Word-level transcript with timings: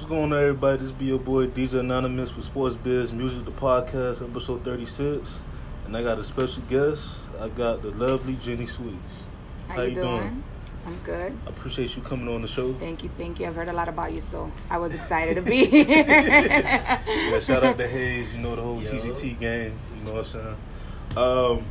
What's 0.00 0.08
going 0.08 0.32
on, 0.32 0.40
everybody? 0.40 0.82
This 0.82 0.92
be 0.92 1.04
your 1.04 1.18
boy 1.18 1.48
DJ 1.48 1.80
Anonymous 1.80 2.34
with 2.34 2.46
Sports 2.46 2.74
Biz 2.74 3.12
Music, 3.12 3.44
the 3.44 3.50
podcast, 3.50 4.26
episode 4.26 4.64
36. 4.64 5.30
And 5.84 5.94
I 5.94 6.02
got 6.02 6.18
a 6.18 6.24
special 6.24 6.62
guest. 6.70 7.06
I 7.38 7.50
got 7.50 7.82
the 7.82 7.90
lovely 7.90 8.36
Jenny 8.36 8.64
Sweets. 8.64 8.96
How, 9.68 9.82
you 9.82 9.94
doing? 9.94 10.42
I'm 10.86 10.98
good. 11.04 11.36
I 11.46 11.50
appreciate 11.50 11.94
you 11.94 12.00
coming 12.00 12.28
on 12.28 12.40
the 12.40 12.48
show. 12.48 12.72
Thank 12.72 13.04
you, 13.04 13.10
thank 13.18 13.40
you. 13.40 13.46
I've 13.46 13.54
heard 13.54 13.68
a 13.68 13.74
lot 13.74 13.90
about 13.90 14.14
you, 14.14 14.22
so 14.22 14.50
I 14.70 14.78
was 14.78 14.94
excited 14.94 15.34
to 15.34 15.42
be 15.42 15.66
here. 15.66 15.84
Yeah, 15.86 17.40
shout 17.40 17.62
out 17.62 17.76
to 17.76 17.86
Hayes, 17.96 18.32
you 18.32 18.40
know, 18.40 18.56
the 18.56 18.62
whole 18.62 18.82
Yo. 18.82 18.90
TGT 18.90 19.38
gang, 19.38 19.78
you 19.98 20.04
know 20.06 20.14
what 20.14 20.34
I'm 20.34 20.56
saying? 21.12 21.18
Um, 21.58 21.66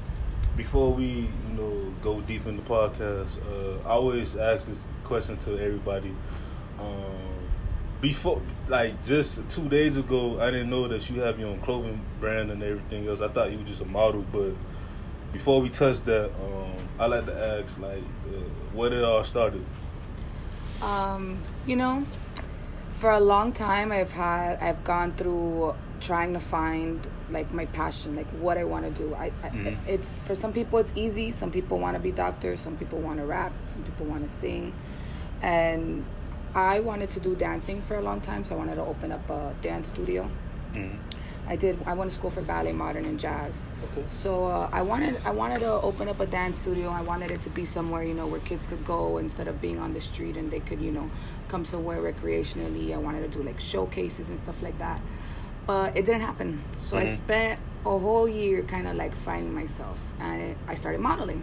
before 0.56 0.94
we, 0.94 1.06
you 1.06 1.54
know, 1.58 1.92
go 2.04 2.22
deep 2.22 2.46
in 2.46 2.58
the 2.58 2.64
podcast, 2.64 3.38
uh, 3.52 3.88
I 3.88 3.94
always 3.94 4.36
ask 4.38 4.68
this 4.68 4.84
question 5.04 5.36
to 5.38 5.58
everybody. 5.58 6.14
Um, 6.80 7.29
before, 8.02 8.42
like, 8.68 9.04
just 9.06 9.42
two 9.50 9.68
days 9.70 9.98
ago, 9.98 10.40
I 10.40 10.52
didn't 10.52 10.70
know 10.70 10.88
that 10.88 11.10
you 11.10 11.20
have 11.22 11.40
your 11.40 11.50
own 11.50 11.60
clothing 11.62 12.02
brand 12.20 12.50
and 12.52 12.64
everything 12.64 13.08
else. 13.08 13.22
I 13.22 13.28
thought 13.28 13.52
you 13.52 13.58
were 13.58 13.64
just 13.66 13.82
a 13.82 13.86
model, 13.86 14.26
but 14.32 14.54
before 15.34 15.62
we 15.62 15.70
touch 15.70 16.04
that, 16.06 16.28
um, 16.28 16.74
I 17.00 17.06
like 17.08 17.26
to 17.26 17.34
ask, 17.64 17.78
like, 17.80 18.04
uh, 18.28 18.40
where 18.74 18.94
it 18.94 19.04
all 19.04 19.24
started. 19.24 19.66
um, 20.82 21.38
you 21.66 21.76
know, 21.76 22.06
for 23.00 23.12
a 23.12 23.20
long 23.20 23.52
time, 23.52 23.92
I've 23.92 24.12
had, 24.12 24.60
I've 24.62 24.84
gone 24.86 25.14
through 25.14 25.76
trying 26.00 26.32
to 26.34 26.40
find 26.40 27.06
like 27.30 27.54
my 27.54 27.66
passion, 27.66 28.16
like 28.16 28.28
what 28.40 28.58
I 28.58 28.64
want 28.64 28.86
to 28.86 29.04
do. 29.04 29.14
I, 29.14 29.32
I 29.44 29.50
Mhm. 29.50 29.76
it's 29.86 30.22
for 30.22 30.34
some 30.36 30.54
people 30.54 30.80
it's 30.80 30.94
easy. 30.96 31.32
Some 31.32 31.52
people 31.52 31.78
want 31.80 31.96
to 31.96 32.00
be 32.00 32.12
doctors. 32.12 32.62
Some 32.62 32.78
people 32.78 33.00
want 33.00 33.18
to 33.18 33.26
rap. 33.26 33.52
Some 33.66 33.84
people 33.84 34.06
want 34.06 34.30
to 34.30 34.34
sing, 34.38 34.72
and 35.42 36.06
I 36.56 36.80
wanted 36.80 37.10
to 37.12 37.20
do 37.20 37.36
dancing 37.36 37.82
for 37.84 37.96
a 37.96 38.02
long 38.02 38.22
time. 38.22 38.44
So 38.44 38.56
I 38.56 38.58
wanted 38.58 38.76
to 38.76 38.82
open 38.86 39.12
up 39.12 39.30
a 39.30 39.54
dance 39.62 39.88
studio. 39.88 40.30
Mm. 40.74 40.98
I 41.48 41.56
did. 41.56 41.80
I 41.88 41.94
went 41.96 42.12
to 42.12 42.16
school 42.16 42.30
for 42.30 42.42
ballet, 42.42 42.74
modern, 42.74 43.06
and 43.06 43.20
jazz. 43.20 43.66
Okay. 43.84 44.04
So 44.08 44.46
uh, 44.46 44.70
I 44.72 44.84
wanted 44.84 45.20
I 45.26 45.32
wanted 45.32 45.60
to 45.62 45.72
open 45.72 46.08
up 46.08 46.20
a 46.20 46.28
dance 46.28 46.58
studio. 46.58 46.90
I 46.90 47.02
wanted 47.02 47.32
it 47.32 47.42
to 47.44 47.50
be 47.50 47.66
somewhere 47.66 48.04
you 48.04 48.14
know 48.14 48.28
where 48.28 48.40
kids 48.42 48.68
could 48.68 48.86
go 48.86 49.18
instead 49.18 49.48
of 49.48 49.60
being 49.60 49.80
on 49.80 49.94
the 49.94 50.02
street 50.02 50.38
and 50.38 50.52
they 50.52 50.60
could 50.60 50.80
you 50.82 50.92
know 50.92 51.10
come 51.48 51.66
somewhere 51.66 52.00
recreationally. 52.02 52.94
I 52.94 52.98
wanted 52.98 53.32
to 53.32 53.38
do 53.40 53.44
like 53.44 53.60
showcases 53.60 54.30
and 54.30 54.38
stuff 54.38 54.62
like 54.62 54.78
that, 54.78 55.02
but 55.66 55.98
it 55.98 56.06
didn't 56.06 56.22
happen. 56.22 56.62
So 56.82 56.98
I 56.98 57.06
Mhm. 57.06 57.18
spent 57.18 57.60
a 57.84 57.98
whole 57.98 58.28
year 58.30 58.62
kind 58.64 58.88
of 58.88 58.96
like 58.96 59.16
finding 59.16 59.54
myself, 59.56 59.98
and 60.20 60.56
I 60.68 60.76
started 60.76 61.02
modeling. 61.02 61.42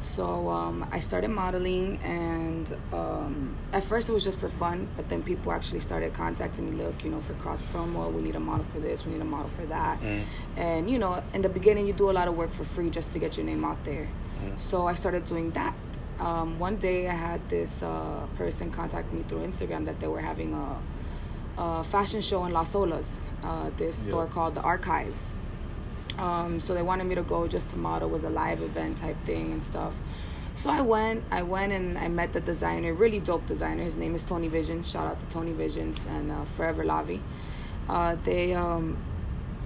So 0.00 0.48
um, 0.48 0.86
I 0.92 1.00
started 1.00 1.28
modeling, 1.28 1.98
and 2.02 2.72
um, 2.92 3.56
at 3.72 3.84
first 3.84 4.08
it 4.08 4.12
was 4.12 4.24
just 4.24 4.38
for 4.38 4.48
fun. 4.48 4.88
But 4.96 5.08
then 5.08 5.22
people 5.22 5.52
actually 5.52 5.80
started 5.80 6.14
contacting 6.14 6.70
me. 6.70 6.82
Look, 6.84 7.02
you 7.04 7.10
know, 7.10 7.20
for 7.20 7.34
cross 7.34 7.62
promo, 7.72 8.12
we 8.12 8.22
need 8.22 8.36
a 8.36 8.40
model 8.40 8.64
for 8.72 8.80
this, 8.80 9.04
we 9.04 9.12
need 9.12 9.20
a 9.20 9.24
model 9.24 9.50
for 9.56 9.66
that. 9.66 10.00
Mm. 10.00 10.24
And 10.56 10.90
you 10.90 10.98
know, 10.98 11.22
in 11.34 11.42
the 11.42 11.48
beginning, 11.48 11.86
you 11.86 11.92
do 11.92 12.10
a 12.10 12.12
lot 12.12 12.28
of 12.28 12.36
work 12.36 12.52
for 12.52 12.64
free 12.64 12.90
just 12.90 13.12
to 13.12 13.18
get 13.18 13.36
your 13.36 13.44
name 13.46 13.64
out 13.64 13.84
there. 13.84 14.08
Mm. 14.42 14.60
So 14.60 14.86
I 14.86 14.94
started 14.94 15.26
doing 15.26 15.50
that. 15.52 15.74
Um, 16.20 16.58
one 16.58 16.76
day, 16.76 17.08
I 17.08 17.14
had 17.14 17.48
this 17.48 17.82
uh, 17.82 18.26
person 18.36 18.70
contact 18.70 19.12
me 19.12 19.24
through 19.28 19.46
Instagram 19.46 19.84
that 19.86 20.00
they 20.00 20.06
were 20.08 20.20
having 20.20 20.52
a, 20.54 20.78
a 21.60 21.84
fashion 21.84 22.22
show 22.22 22.44
in 22.44 22.52
Las 22.52 22.72
Olas, 22.74 23.16
uh, 23.44 23.70
this 23.76 23.98
Yeah. 24.02 24.08
store 24.08 24.26
called 24.26 24.54
the 24.54 24.60
Archives. 24.62 25.34
Um, 26.18 26.60
so 26.60 26.74
they 26.74 26.82
wanted 26.82 27.06
me 27.06 27.14
to 27.14 27.22
go 27.22 27.46
just 27.46 27.70
to 27.70 27.76
model. 27.76 28.10
Was 28.10 28.24
a 28.24 28.30
live 28.30 28.60
event 28.60 28.98
type 28.98 29.16
thing 29.24 29.52
and 29.52 29.62
stuff. 29.62 29.94
So 30.56 30.70
I 30.70 30.80
went. 30.80 31.24
I 31.30 31.42
went 31.42 31.72
and 31.72 31.96
I 31.96 32.08
met 32.08 32.32
the 32.32 32.40
designer, 32.40 32.92
really 32.92 33.20
dope 33.20 33.46
designer. 33.46 33.84
His 33.84 33.96
name 33.96 34.14
is 34.14 34.24
Tony 34.24 34.48
Vision. 34.48 34.82
Shout 34.82 35.06
out 35.06 35.20
to 35.20 35.26
Tony 35.26 35.52
Visions 35.52 36.04
and 36.06 36.32
uh, 36.32 36.44
Forever 36.56 36.84
Lavi. 36.84 37.20
Uh, 37.88 38.16
they 38.24 38.54
um, 38.54 38.98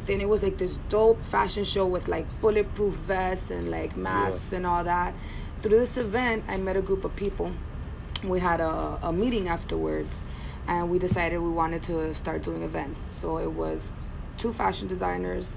then 0.07 0.21
it 0.21 0.29
was 0.29 0.43
like 0.43 0.59
this 0.59 0.79
dope 0.89 1.25
fashion 1.25 1.65
show 1.65 1.87
with 1.87 2.09
like 2.09 2.27
bulletproof 2.41 2.95
vests 2.95 3.51
and 3.51 3.71
like 3.71 3.97
masks 3.97 4.53
and 4.53 4.67
all 4.67 4.85
that. 4.85 5.15
Through 5.63 5.79
this 5.79 5.97
event, 5.97 6.45
I 6.49 6.57
met 6.57 6.77
a 6.77 6.83
group 6.83 7.05
of 7.05 7.15
people. 7.15 7.53
We 8.25 8.41
had 8.41 8.61
a, 8.61 8.99
a 9.03 9.13
meeting 9.13 9.49
afterwards, 9.49 10.21
and 10.67 10.91
we 10.91 10.99
decided 10.99 11.39
we 11.41 11.51
wanted 11.51 11.83
to 11.85 12.15
start 12.15 12.43
doing 12.43 12.63
events. 12.63 13.01
So 13.09 13.39
it 13.39 13.53
was 13.53 13.93
two 14.39 14.53
fashion 14.53 14.89
designers, 14.89 15.55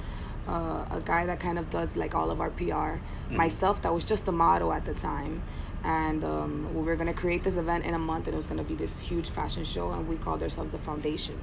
uh, 0.47 0.85
a 0.91 1.01
guy 1.03 1.25
that 1.25 1.39
kind 1.39 1.57
of 1.59 1.69
does 1.69 1.95
like 1.95 2.13
all 2.15 2.29
of 2.31 2.39
our 2.41 2.49
PR, 2.51 2.99
myself 3.31 3.81
that 3.81 3.93
was 3.93 4.05
just 4.05 4.27
a 4.27 4.31
model 4.31 4.71
at 4.71 4.85
the 4.85 4.93
time, 4.93 5.41
and 5.83 6.23
um, 6.23 6.73
we 6.75 6.81
were 6.83 6.95
gonna 6.95 7.13
create 7.13 7.43
this 7.43 7.55
event 7.55 7.85
in 7.85 7.93
a 7.93 7.99
month, 7.99 8.27
and 8.27 8.33
it 8.33 8.37
was 8.37 8.47
gonna 8.47 8.63
be 8.63 8.75
this 8.75 8.99
huge 8.99 9.29
fashion 9.29 9.63
show, 9.63 9.89
and 9.91 10.07
we 10.07 10.15
called 10.17 10.41
ourselves 10.43 10.71
the 10.71 10.79
Foundation 10.79 11.39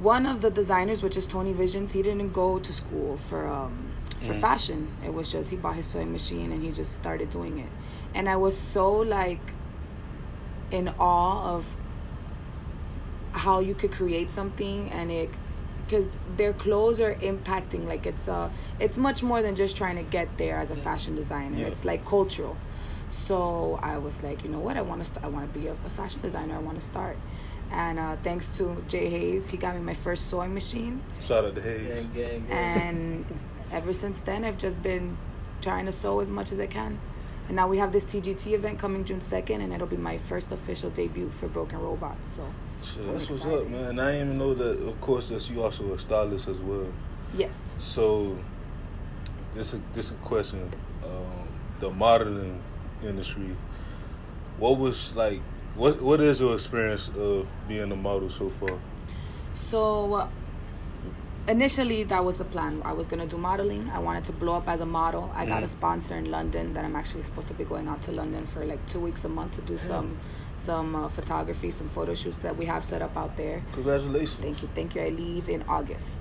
one 0.00 0.26
of 0.26 0.40
the 0.40 0.50
designers, 0.50 1.02
which 1.04 1.16
is 1.16 1.24
Tony 1.26 1.52
Visions, 1.52 1.92
he 1.92 2.02
didn't 2.02 2.32
go 2.32 2.58
to 2.58 2.72
school 2.72 3.16
for 3.16 3.46
um, 3.46 3.90
for 4.20 4.34
Mm. 4.34 4.40
fashion. 4.40 4.88
It 5.04 5.14
was 5.14 5.30
just 5.30 5.50
he 5.50 5.56
bought 5.56 5.76
his 5.76 5.86
sewing 5.86 6.10
machine 6.12 6.50
and 6.52 6.62
he 6.62 6.70
just 6.72 6.92
started 6.92 7.30
doing 7.30 7.58
it. 7.58 7.68
And 8.12 8.28
I 8.28 8.36
was 8.36 8.56
so 8.56 8.90
like 8.92 9.40
in 10.72 10.88
awe 10.98 11.54
of 11.54 11.64
how 13.32 13.60
you 13.60 13.74
could 13.74 13.92
create 13.92 14.30
something 14.30 14.90
and 14.90 15.10
it 15.10 15.30
because 15.94 16.10
their 16.36 16.52
clothes 16.52 17.00
are 17.00 17.14
impacting 17.16 17.86
like 17.86 18.06
it's 18.06 18.28
a 18.28 18.50
it's 18.80 18.96
much 18.98 19.22
more 19.22 19.42
than 19.42 19.54
just 19.54 19.76
trying 19.76 19.96
to 19.96 20.02
get 20.02 20.36
there 20.38 20.56
as 20.58 20.70
a 20.70 20.76
fashion 20.76 21.14
designer. 21.14 21.58
Yeah. 21.58 21.66
it's 21.66 21.84
like 21.84 22.04
cultural. 22.04 22.56
So 23.10 23.78
i 23.82 23.96
was 23.98 24.22
like 24.22 24.42
you 24.42 24.50
know 24.50 24.58
what? 24.58 24.76
I 24.76 24.82
want 24.82 25.00
to 25.04 25.06
st- 25.06 25.24
i 25.24 25.28
want 25.28 25.52
to 25.52 25.58
be 25.58 25.68
a, 25.68 25.72
a 25.72 25.90
fashion 25.90 26.20
designer. 26.20 26.56
I 26.56 26.58
want 26.58 26.78
to 26.80 26.84
start. 26.84 27.16
And 27.70 27.98
uh, 27.98 28.16
thanks 28.22 28.56
to 28.58 28.84
jay 28.88 29.08
hayes 29.08 29.48
he 29.48 29.56
got 29.56 29.74
me 29.74 29.80
my 29.82 29.94
first 29.94 30.28
sewing 30.28 30.52
machine. 30.52 31.02
Shout 31.20 31.44
out 31.44 31.54
to 31.54 31.62
Hayes. 31.62 31.88
Gang, 31.88 32.10
gang, 32.14 32.46
gang. 32.46 32.50
and 32.50 33.40
ever 33.72 33.92
since 33.92 34.20
then 34.20 34.44
i've 34.44 34.58
just 34.58 34.82
been 34.82 35.16
trying 35.62 35.86
to 35.86 35.92
sew 35.92 36.20
as 36.20 36.30
much 36.30 36.52
as 36.52 36.60
i 36.60 36.66
can. 36.66 36.98
And 37.46 37.56
now 37.56 37.68
we 37.68 37.78
have 37.78 37.92
this 37.92 38.04
tgt 38.04 38.46
event 38.52 38.78
coming 38.78 39.04
june 39.04 39.20
2nd 39.20 39.62
and 39.62 39.72
it'll 39.72 39.86
be 39.86 39.96
my 39.96 40.18
first 40.18 40.50
official 40.50 40.90
debut 40.90 41.30
for 41.30 41.46
broken 41.46 41.78
robots 41.78 42.34
so 42.36 42.44
Shit, 42.84 43.06
that's 43.12 43.30
what's 43.30 43.44
up, 43.44 43.66
man. 43.68 43.84
And 43.90 44.00
I 44.00 44.12
didn't 44.12 44.26
even 44.28 44.38
know 44.38 44.54
that. 44.54 44.86
Of 44.88 45.00
course, 45.00 45.28
that 45.28 45.48
you 45.50 45.62
also 45.62 45.92
a 45.94 45.98
stylist 45.98 46.48
as 46.48 46.58
well. 46.60 46.86
yes 47.36 47.52
So, 47.78 48.36
this 49.54 49.72
a 49.74 49.80
this 49.94 50.10
a 50.10 50.14
question. 50.14 50.70
Um, 51.04 51.48
the 51.80 51.90
modeling 51.90 52.60
industry. 53.02 53.56
What 54.58 54.78
was 54.78 55.14
like? 55.16 55.40
What 55.74 56.00
what 56.00 56.20
is 56.20 56.40
your 56.40 56.54
experience 56.54 57.10
of 57.18 57.46
being 57.68 57.90
a 57.90 57.96
model 57.96 58.30
so 58.30 58.50
far? 58.60 58.78
So 59.54 60.14
uh, 60.14 60.28
initially, 61.48 62.04
that 62.04 62.24
was 62.24 62.36
the 62.36 62.44
plan. 62.44 62.82
I 62.84 62.92
was 62.92 63.06
gonna 63.06 63.26
do 63.26 63.36
modeling. 63.38 63.90
I 63.90 63.98
wanted 63.98 64.24
to 64.26 64.32
blow 64.32 64.54
up 64.54 64.68
as 64.68 64.80
a 64.80 64.86
model. 64.86 65.30
I 65.34 65.44
got 65.46 65.62
a 65.62 65.66
Mm. 65.66 65.70
sponsor 65.78 66.16
in 66.16 66.30
London 66.30 66.74
that 66.74 66.84
I'm 66.84 66.96
actually 66.96 67.22
supposed 67.24 67.48
to 67.48 67.54
be 67.54 67.64
going 67.64 67.88
out 67.88 68.02
to 68.02 68.12
London 68.12 68.46
for 68.46 68.64
like 68.64 68.80
two 68.88 69.00
weeks 69.00 69.24
a 69.24 69.28
month 69.28 69.52
to 69.56 69.62
do 69.62 69.76
some 69.78 70.18
some 70.56 70.94
uh, 70.94 71.08
photography, 71.08 71.70
some 71.70 71.88
photo 71.88 72.14
shoots 72.14 72.38
that 72.38 72.56
we 72.56 72.64
have 72.66 72.84
set 72.84 73.02
up 73.02 73.16
out 73.16 73.36
there. 73.36 73.62
Congratulations. 73.72 74.40
Thank 74.40 74.62
you, 74.62 74.68
thank 74.74 74.94
you. 74.94 75.02
I 75.02 75.08
leave 75.10 75.48
in 75.48 75.62
August. 75.68 76.20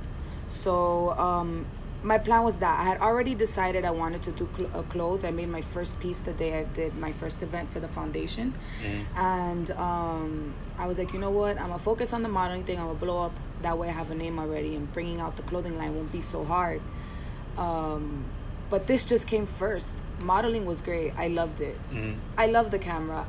So 0.50 1.12
um, 1.12 1.66
my 2.04 2.18
plan 2.18 2.44
was 2.44 2.58
that 2.58 2.80
I 2.80 2.84
had 2.84 3.00
already 3.00 3.34
decided 3.36 3.86
I 3.86 3.92
wanted 3.92 4.22
to 4.24 4.32
do 4.34 4.50
cl- 4.56 4.70
uh, 4.76 4.82
clothes. 4.84 5.24
I 5.24 5.32
made 5.32 5.50
my 5.50 5.62
first 5.62 5.98
piece 6.00 6.20
the 6.20 6.34
day 6.34 6.60
I 6.60 6.64
did 6.66 6.96
my 6.98 7.12
first 7.14 7.42
event 7.42 7.72
for 7.72 7.80
the 7.80 7.88
foundation, 7.88 8.54
Mhm. 8.84 9.06
and 9.16 9.72
um, 9.72 10.54
I 10.78 10.86
was 10.88 10.98
like, 11.00 11.14
you 11.14 11.20
know 11.20 11.32
what? 11.32 11.58
I'm 11.60 11.68
gonna 11.68 11.80
focus 11.80 12.12
on 12.14 12.22
the 12.22 12.30
modeling 12.30 12.66
thing. 12.66 12.78
I'm 12.80 12.88
gonna 12.88 13.00
blow 13.00 13.24
up. 13.24 13.32
That 13.62 13.78
way, 13.78 13.88
I 13.88 13.92
have 13.94 14.12
a 14.12 14.16
name 14.16 14.38
already, 14.40 14.76
and 14.76 14.92
bringing 14.94 15.22
out 15.22 15.38
the 15.38 15.44
clothing 15.44 15.78
line 15.78 15.96
won't 15.96 16.12
be 16.12 16.22
so 16.22 16.44
hard. 16.44 16.82
Um, 17.58 18.26
but 18.70 18.88
this 18.88 19.06
just 19.06 19.28
came 19.28 19.46
first. 19.46 19.94
Modeling 20.20 20.66
was 20.66 20.82
great. 20.82 21.14
I 21.18 21.28
loved 21.28 21.62
it. 21.62 21.78
Mhm. 21.92 22.16
I 22.38 22.48
love 22.48 22.72
the 22.72 22.80
camera. 22.80 23.26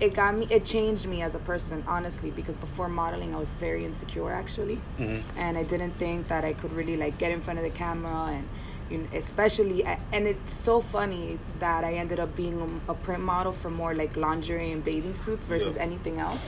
It 0.00 0.14
got 0.14 0.36
me. 0.36 0.46
It 0.48 0.64
changed 0.64 1.06
me 1.06 1.22
as 1.22 1.34
a 1.34 1.38
person, 1.40 1.82
honestly. 1.88 2.30
Because 2.30 2.54
before 2.56 2.88
modeling, 2.88 3.34
I 3.34 3.38
was 3.38 3.50
very 3.52 3.84
insecure, 3.84 4.32
actually, 4.32 4.80
Mhm. 4.98 5.22
and 5.36 5.58
I 5.58 5.64
didn't 5.64 5.92
think 5.92 6.28
that 6.28 6.44
I 6.44 6.52
could 6.52 6.72
really 6.72 6.96
like 6.96 7.18
get 7.18 7.32
in 7.32 7.40
front 7.40 7.58
of 7.58 7.64
the 7.64 7.70
camera, 7.70 8.26
and 8.36 8.48
you 8.90 8.98
know, 8.98 9.06
especially. 9.12 9.84
And 10.12 10.26
it's 10.26 10.52
so 10.54 10.80
funny 10.80 11.38
that 11.58 11.82
I 11.84 11.94
ended 11.94 12.20
up 12.20 12.36
being 12.36 12.80
a, 12.88 12.92
a 12.92 12.94
print 12.94 13.22
model 13.24 13.52
for 13.52 13.70
more 13.70 13.92
like 13.94 14.16
lingerie 14.16 14.70
and 14.70 14.84
bathing 14.84 15.14
suits 15.14 15.44
versus 15.46 15.74
Yeah. 15.76 15.82
anything 15.82 16.20
else. 16.20 16.44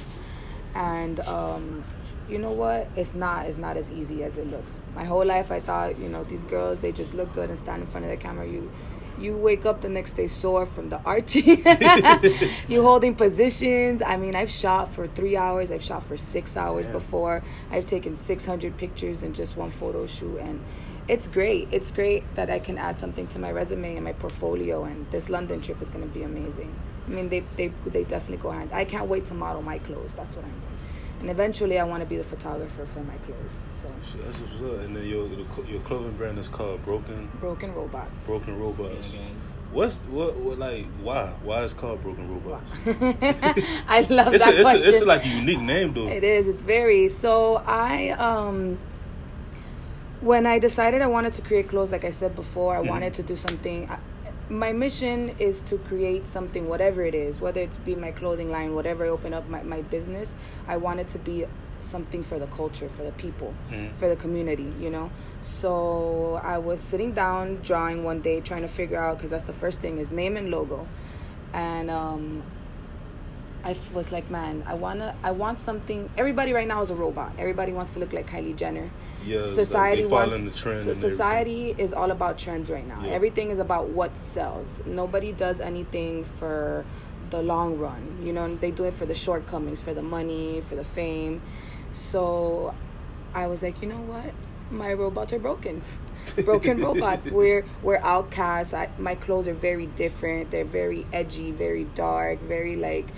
And 0.75 1.19
um, 1.21 1.83
you 2.29 2.39
know 2.39 2.53
what? 2.53 2.89
It's 2.95 3.15
not. 3.15 3.47
It's 3.47 3.59
not 3.59 3.77
as 3.77 3.91
easy 3.91 4.23
as 4.23 4.37
it 4.37 4.49
looks. 4.49 4.81
My 4.95 5.05
whole 5.05 5.25
life, 5.25 5.51
I 5.51 5.59
thought, 5.59 5.99
you 5.99 6.09
know, 6.09 6.23
these 6.23 6.45
girls 6.45 6.81
they 6.81 6.93
just 6.93 7.13
look 7.15 7.35
good 7.35 7.49
and 7.51 7.59
stand 7.59 7.83
in 7.83 7.89
front 7.89 8.05
of 8.07 8.11
the 8.13 8.17
camera. 8.17 8.47
You 8.47 8.71
you 9.21 9.37
wake 9.37 9.67
up 9.67 9.81
the 9.81 9.89
next 9.89 10.13
day 10.15 10.29
sore 10.29 10.67
from 10.67 10.89
the 10.89 11.01
arching. 11.05 11.63
you 12.69 12.83
holding 12.83 13.15
positions. 13.15 14.03
I 14.05 14.17
mean, 14.17 14.35
I've 14.35 14.51
shot 14.51 14.93
for 14.95 15.07
three 15.07 15.37
hours. 15.37 15.71
I've 15.71 15.83
shot 15.83 16.03
for 16.05 16.17
six 16.17 16.57
hours 16.57 16.87
Yeah. 16.87 16.93
before. 16.93 17.43
I've 17.71 17.87
taken 17.87 18.17
600 18.19 18.77
pictures 18.77 19.23
in 19.23 19.35
just 19.35 19.57
one 19.57 19.71
photo 19.71 20.07
shoot, 20.07 20.39
and 20.39 20.61
it's 21.09 21.29
great. 21.29 21.69
It's 21.71 21.91
great 21.91 22.23
that 22.35 22.51
I 22.51 22.59
can 22.59 22.79
add 22.79 22.99
something 23.01 23.27
to 23.29 23.39
my 23.39 23.51
resume 23.51 23.97
and 23.97 24.05
my 24.05 24.13
portfolio. 24.13 24.85
And 24.85 25.11
this 25.11 25.29
London 25.29 25.61
trip 25.61 25.81
is 25.83 25.91
going 25.91 26.07
to 26.07 26.15
be 26.15 26.23
amazing. 26.23 26.75
I 27.07 27.11
mean, 27.11 27.29
they 27.29 27.43
they 27.57 27.73
they 27.87 28.05
definitely 28.05 28.39
go 28.43 28.51
hand. 28.51 28.71
I 28.73 28.85
can't 28.85 29.09
wait 29.09 29.27
to 29.29 29.35
model 29.35 29.63
my 29.63 29.79
clothes. 29.79 30.13
That's 30.17 30.35
what 30.37 30.45
I'm. 30.45 30.70
And 31.21 31.31
eventually 31.31 31.79
I 31.79 31.85
want 31.85 32.01
to 32.03 32.07
be 32.07 32.17
the 32.17 32.25
photographer 32.25 32.87
for 32.87 33.01
my 33.01 33.15
clothes. 33.27 33.67
So 33.81 33.93
Shit, 34.11 34.25
that's 34.25 34.37
what's 34.39 34.55
up. 34.75 34.81
And 34.85 34.97
then 34.97 35.05
your 35.05 35.29
your 35.69 35.81
clothing 35.83 36.13
brand 36.17 36.39
is 36.39 36.49
called 36.49 36.85
Broken 36.85 37.31
Broken 37.41 37.75
Robots. 37.75 38.25
Broken 38.25 38.59
Robots. 38.59 39.09
Gang, 39.11 39.21
gang. 39.21 39.37
What's 39.73 39.99
what, 40.11 40.35
what 40.37 40.59
like 40.59 40.87
why 41.03 41.29
why 41.45 41.63
is 41.63 41.73
called 41.75 42.03
Broken 42.03 42.29
Robots? 42.29 42.65
I 43.89 44.01
love 44.11 44.35
It's 44.35 44.45
that 44.45 44.55
a, 44.55 44.61
it's 44.61 44.63
question. 44.63 44.85
a, 44.85 44.89
it's 44.89 45.03
a, 45.03 45.05
like 45.05 45.25
a 45.25 45.29
unique 45.29 45.61
name 45.61 45.95
though. 45.95 46.09
It 46.09 46.25
is. 46.25 46.49
It's 46.49 46.63
very. 46.63 47.09
So 47.09 47.57
I 47.67 48.11
um 48.11 48.79
when 50.21 50.45
I 50.47 50.59
decided 50.59 51.01
I 51.03 51.07
wanted 51.07 51.33
to 51.35 51.43
create 51.43 51.69
clothes, 51.69 51.91
like 51.93 52.05
I 52.05 52.11
said 52.11 52.35
before, 52.37 52.77
I 52.77 52.81
Mhm. 52.81 52.89
wanted 52.89 53.15
to 53.15 53.23
do 53.23 53.37
something. 53.37 53.89
My 54.51 54.73
mission 54.73 55.37
is 55.39 55.63
to 55.63 55.79
create 55.79 56.27
something, 56.27 56.69
whatever 56.69 57.03
it 57.03 57.15
is, 57.15 57.41
whether 57.41 57.61
it 57.61 57.85
be 57.85 57.95
my 57.95 58.11
clothing 58.11 58.51
line, 58.51 58.75
whatever 58.75 59.05
I 59.05 59.09
open 59.09 59.33
up 59.33 59.49
my, 59.49 59.63
my 59.63 59.83
business, 59.83 60.35
I 60.67 60.77
want 60.77 60.99
it 60.99 61.09
to 61.11 61.19
be 61.21 61.45
something 61.81 62.25
for 62.25 62.39
the 62.41 62.49
culture, 62.49 62.89
for 62.97 63.05
the 63.05 63.13
people, 63.13 63.55
Mhm. 63.71 63.95
for 63.95 64.09
the 64.09 64.17
community, 64.17 64.73
you 64.81 64.91
know? 64.91 65.11
So 65.43 66.41
I 66.43 66.59
was 66.59 66.81
sitting 66.81 67.13
down 67.13 67.61
drawing 67.63 68.03
one 68.03 68.21
day, 68.23 68.41
trying 68.41 68.63
to 68.63 68.69
figure 68.69 68.99
out, 68.99 69.17
because 69.19 69.31
that's 69.31 69.45
the 69.45 69.53
first 69.55 69.79
thing, 69.81 69.99
is 69.99 70.11
name 70.11 70.37
and 70.37 70.51
logo. 70.51 70.87
And 71.53 71.89
um, 71.91 72.43
I 73.65 73.77
was 73.93 74.11
like, 74.11 74.31
man, 74.31 74.65
I 74.67 74.75
wanna, 74.75 75.15
I 75.23 75.31
want 75.31 75.59
something. 75.59 76.11
Everybody 76.17 76.53
right 76.53 76.69
now 76.69 76.83
is 76.83 76.91
a 76.91 76.95
robot. 76.95 77.33
Everybody 77.39 77.73
wants 77.73 77.93
to 77.95 78.01
look 78.01 78.13
like 78.13 78.29
Kylie 78.29 78.57
Jenner. 78.57 78.91
Yeah, 79.25 79.51
society 79.51 80.05
like 80.05 80.13
wants. 80.13 80.37
follow 80.37 80.51
the 80.51 80.57
trend. 80.57 80.85
so 80.85 80.93
society 80.95 81.75
is 81.77 81.93
all 81.93 82.11
about 82.11 82.39
trends 82.39 82.71
right 82.71 82.87
now. 82.87 83.03
Yeah. 83.05 83.11
Everything 83.11 83.51
is 83.51 83.59
about 83.59 83.89
what 83.89 84.17
sells. 84.17 84.83
Nobody 84.87 85.33
does 85.33 85.61
anything 85.61 86.25
for 86.25 86.85
the 87.29 87.43
long 87.43 87.79
run. 87.79 88.19
You 88.23 88.33
know, 88.33 88.55
they 88.57 88.71
do 88.71 88.85
it 88.85 88.95
for 88.95 89.07
the 89.07 89.15
shortcomings, 89.15 89.81
for 89.81 89.93
the 89.93 90.03
money, 90.03 90.63
for 90.63 90.75
the 90.75 90.85
fame. 90.85 91.43
So 91.93 92.75
I 93.35 93.47
was 93.47 93.63
like, 93.63 93.83
you 93.83 93.89
know 93.89 94.01
what? 94.01 94.33
My 94.71 94.93
robots 94.95 95.33
are 95.33 95.39
broken. 95.39 95.83
broken 96.45 96.81
robots. 96.81 97.31
We're 97.31 97.65
we're 97.83 97.99
outcasts. 97.99 98.75
I, 98.75 98.89
my 98.99 99.15
clothes 99.15 99.49
are 99.49 99.55
very 99.55 99.87
different. 99.87 100.51
They're 100.51 100.65
very 100.65 101.07
edgy, 101.13 101.51
very 101.51 101.85
dark, 101.85 102.41
very 102.41 102.77
like 102.77 103.09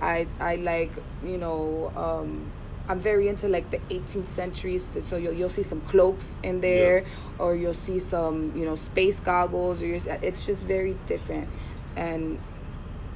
I 0.00 0.26
I 0.38 0.56
like 0.56 0.92
you 1.24 1.38
know 1.38 1.92
um, 1.96 2.50
I'm 2.88 3.00
very 3.00 3.28
into 3.28 3.48
like 3.48 3.70
the 3.70 3.78
18th 3.90 4.28
centuries. 4.28 4.90
So 5.04 5.16
you'll 5.16 5.32
you'll 5.32 5.50
see 5.50 5.62
some 5.62 5.80
cloaks 5.82 6.40
in 6.42 6.60
there, 6.60 7.04
or 7.38 7.54
you'll 7.54 7.74
see 7.74 7.98
some 7.98 8.52
you 8.56 8.64
know 8.64 8.76
space 8.76 9.20
goggles, 9.20 9.80
or 9.82 9.86
you're, 9.86 10.00
it's 10.22 10.44
just 10.44 10.64
very 10.64 10.96
different. 11.06 11.48
And 11.96 12.38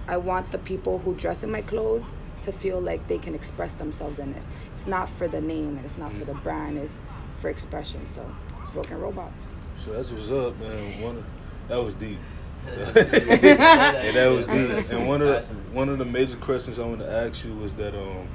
I 0.07 0.19
want 0.19 0.53
the 0.53 0.59
people 0.59 0.99
who 0.99 1.15
dress 1.15 1.43
in 1.43 1.51
my 1.51 1.63
clothes 1.63 2.05
to 2.43 2.53
feel 2.53 2.81
like 2.81 3.09
they 3.09 3.19
can 3.19 3.35
express 3.35 3.75
themselves 3.75 4.19
in 4.19 4.33
it. 4.35 4.43
It's 4.75 4.87
not 4.87 5.09
for 5.09 5.27
the 5.27 5.41
name 5.41 5.77
and 5.77 5.85
it's 5.85 5.97
not 5.97 6.13
for 6.13 6.25
the 6.25 6.35
brand. 6.35 6.79
It's 6.79 6.99
for 7.41 7.49
expression. 7.49 8.07
So, 8.07 8.31
broken 8.73 9.01
robots. 9.01 9.55
So 9.85 9.93
that's 9.93 10.11
what's 10.11 10.31
up, 10.31 10.59
man. 10.61 11.01
One 11.01 11.25
that 11.69 11.83
was 11.83 11.95
deep. 11.95 12.19
Yeah, 12.67 14.13
that 14.13 14.27
was. 14.27 14.47
That's 14.47 14.91
And 14.93 15.07
one 15.09 15.23
of 15.23 15.29
the, 15.29 15.55
one 15.73 15.89
of 15.89 15.99
the 15.99 16.05
major 16.05 16.37
questions 16.37 16.79
I 16.79 16.87
want 16.87 17.01
to 17.01 17.11
ask 17.11 17.45
you 17.45 17.55
was 17.55 17.73
that 17.75 17.95
um, 17.95 18.29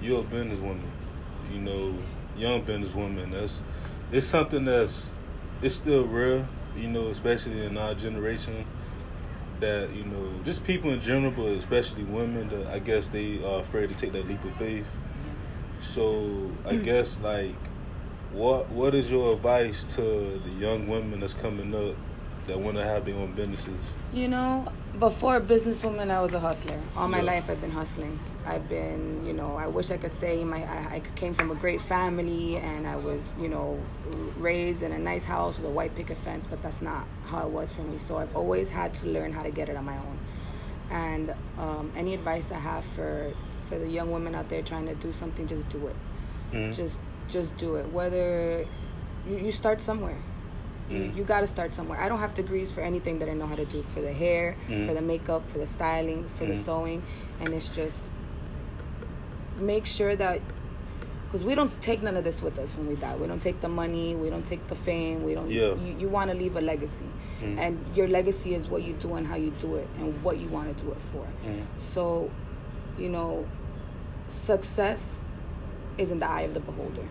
you're 0.00 0.20
a 0.20 0.24
businesswoman, 0.24 0.80
you 1.52 1.60
know, 1.60 1.94
young 2.36 2.62
businesswoman. 2.62 3.32
That's 3.32 3.62
it's 4.10 4.26
something 4.26 4.64
that's 4.64 5.06
it's 5.62 5.74
still 5.74 6.06
rare, 6.06 6.46
you 6.76 6.88
know, 6.88 7.08
especially 7.08 7.64
in 7.64 7.76
our 7.76 7.94
generation. 7.94 8.64
That 9.60 9.94
you 9.94 10.04
know, 10.04 10.28
just 10.44 10.64
people 10.64 10.90
in 10.90 11.00
general, 11.00 11.30
but 11.30 11.46
especially 11.52 12.02
women, 12.04 12.48
that 12.48 12.66
I 12.66 12.80
guess 12.80 13.06
they 13.06 13.42
are 13.44 13.60
afraid 13.60 13.90
to 13.90 13.94
take 13.94 14.12
that 14.12 14.28
leap 14.28 14.42
of 14.44 14.54
faith. 14.56 14.86
So 15.80 16.50
I 16.66 16.76
guess 16.76 17.20
like, 17.20 17.54
what 18.32 18.68
what 18.70 18.94
is 18.94 19.10
your 19.10 19.34
advice 19.34 19.84
to 19.94 20.40
the 20.44 20.50
young 20.58 20.88
women 20.88 21.20
that's 21.20 21.34
coming 21.34 21.74
up 21.74 21.96
that 22.46 22.58
want 22.58 22.76
to 22.76 22.84
have 22.84 23.04
their 23.04 23.14
own 23.14 23.32
businesses? 23.32 23.78
You 24.12 24.28
know, 24.28 24.70
before 24.98 25.36
a 25.36 25.40
businesswoman, 25.40 26.10
I 26.10 26.20
was 26.22 26.32
a 26.32 26.40
hustler. 26.40 26.78
All 26.96 27.08
my 27.08 27.18
Yeah. 27.18 27.24
life, 27.32 27.50
I've 27.50 27.60
been 27.60 27.70
hustling. 27.70 28.18
I've 28.44 28.68
been, 28.68 29.24
you 29.24 29.32
know, 29.32 29.54
I 29.56 29.68
wish 29.68 29.90
I 29.92 29.96
could 29.96 30.12
say 30.12 30.42
my 30.42 30.64
I, 30.64 30.96
I 30.96 31.02
came 31.14 31.32
from 31.32 31.52
a 31.52 31.54
great 31.54 31.80
family 31.80 32.56
and 32.56 32.86
I 32.88 32.96
was, 32.96 33.22
you 33.38 33.48
know, 33.48 33.78
raised 34.38 34.82
in 34.82 34.90
a 34.92 34.98
nice 34.98 35.24
house 35.24 35.56
with 35.56 35.66
a 35.66 35.70
white 35.70 35.94
picket 35.94 36.18
fence, 36.18 36.44
but 36.50 36.60
that's 36.60 36.82
not 36.82 37.06
how 37.26 37.46
it 37.46 37.50
was 37.50 37.72
for 37.72 37.82
me. 37.82 37.98
So 37.98 38.18
I've 38.18 38.34
always 38.34 38.68
had 38.68 38.94
to 38.96 39.06
learn 39.06 39.32
how 39.32 39.44
to 39.44 39.50
get 39.52 39.68
it 39.68 39.76
on 39.76 39.84
my 39.84 39.96
own. 39.96 40.18
And 40.90 41.34
um, 41.58 41.92
any 41.96 42.14
advice 42.14 42.50
I 42.50 42.58
have 42.58 42.84
for 42.96 43.32
for 43.68 43.78
the 43.78 43.88
young 43.88 44.10
women 44.10 44.34
out 44.34 44.48
there 44.48 44.60
trying 44.62 44.86
to 44.86 44.94
do 44.96 45.12
something, 45.12 45.46
just 45.46 45.68
do 45.68 45.86
it. 45.86 45.96
Mhm. 46.52 46.74
Just 46.74 46.98
just 47.28 47.56
do 47.56 47.76
it. 47.76 47.90
Whether 47.92 48.66
you, 49.28 49.36
you 49.38 49.52
start 49.52 49.80
somewhere. 49.80 50.18
You, 50.90 50.98
Mhm. 50.98 51.16
you 51.16 51.24
got 51.24 51.40
to 51.40 51.46
start 51.46 51.74
somewhere. 51.74 51.98
I 52.00 52.08
don't 52.08 52.18
have 52.20 52.34
degrees 52.34 52.70
for 52.70 52.80
anything 52.80 53.18
that 53.20 53.28
I 53.28 53.34
know 53.34 53.46
how 53.46 53.54
to 53.56 53.64
do 53.64 53.82
for 53.94 54.00
the 54.00 54.12
hair, 54.12 54.56
Mhm. 54.68 54.86
for 54.86 54.94
the 54.94 55.00
makeup, 55.02 55.48
for 55.48 55.58
the 55.58 55.66
styling, 55.66 56.28
for 56.36 56.44
the 56.44 56.54
Mhm. 56.54 56.64
sewing, 56.64 57.02
and 57.40 57.54
it's 57.54 57.68
just 57.68 57.96
make 59.60 59.86
sure 59.86 60.16
that 60.16 60.40
because 61.26 61.44
we 61.46 61.54
don't 61.54 61.72
take 61.80 62.02
none 62.02 62.14
of 62.16 62.24
this 62.24 62.42
with 62.42 62.58
us 62.58 62.76
when 62.76 62.86
we 62.88 62.94
die. 62.94 63.16
We 63.16 63.26
don't 63.26 63.40
take 63.40 63.60
the 63.62 63.68
money. 63.68 64.14
We 64.14 64.28
don't 64.28 64.44
take 64.44 64.66
the 64.68 64.74
fame. 64.74 65.22
We 65.22 65.34
don't. 65.34 65.48
Yeah. 65.50 65.74
You, 65.76 65.96
you 66.00 66.08
want 66.08 66.30
to 66.30 66.36
leave 66.36 66.56
a 66.56 66.60
legacy, 66.60 67.06
and 67.42 67.78
your 67.94 68.06
legacy 68.08 68.54
is 68.54 68.68
what 68.68 68.82
you 68.82 68.92
do 68.94 69.14
and 69.14 69.26
how 69.26 69.36
you 69.36 69.50
do 69.58 69.76
it 69.76 69.88
and 69.98 70.22
what 70.22 70.38
you 70.38 70.48
want 70.48 70.76
to 70.76 70.84
do 70.84 70.90
it 70.90 70.98
for. 71.10 71.24
So, 71.78 72.28
you 72.98 73.08
know, 73.08 73.46
success 74.28 75.20
is 75.96 76.10
in 76.10 76.18
the 76.20 76.28
eye 76.28 76.42
of 76.42 76.52
the 76.54 76.60
beholder. 76.60 77.06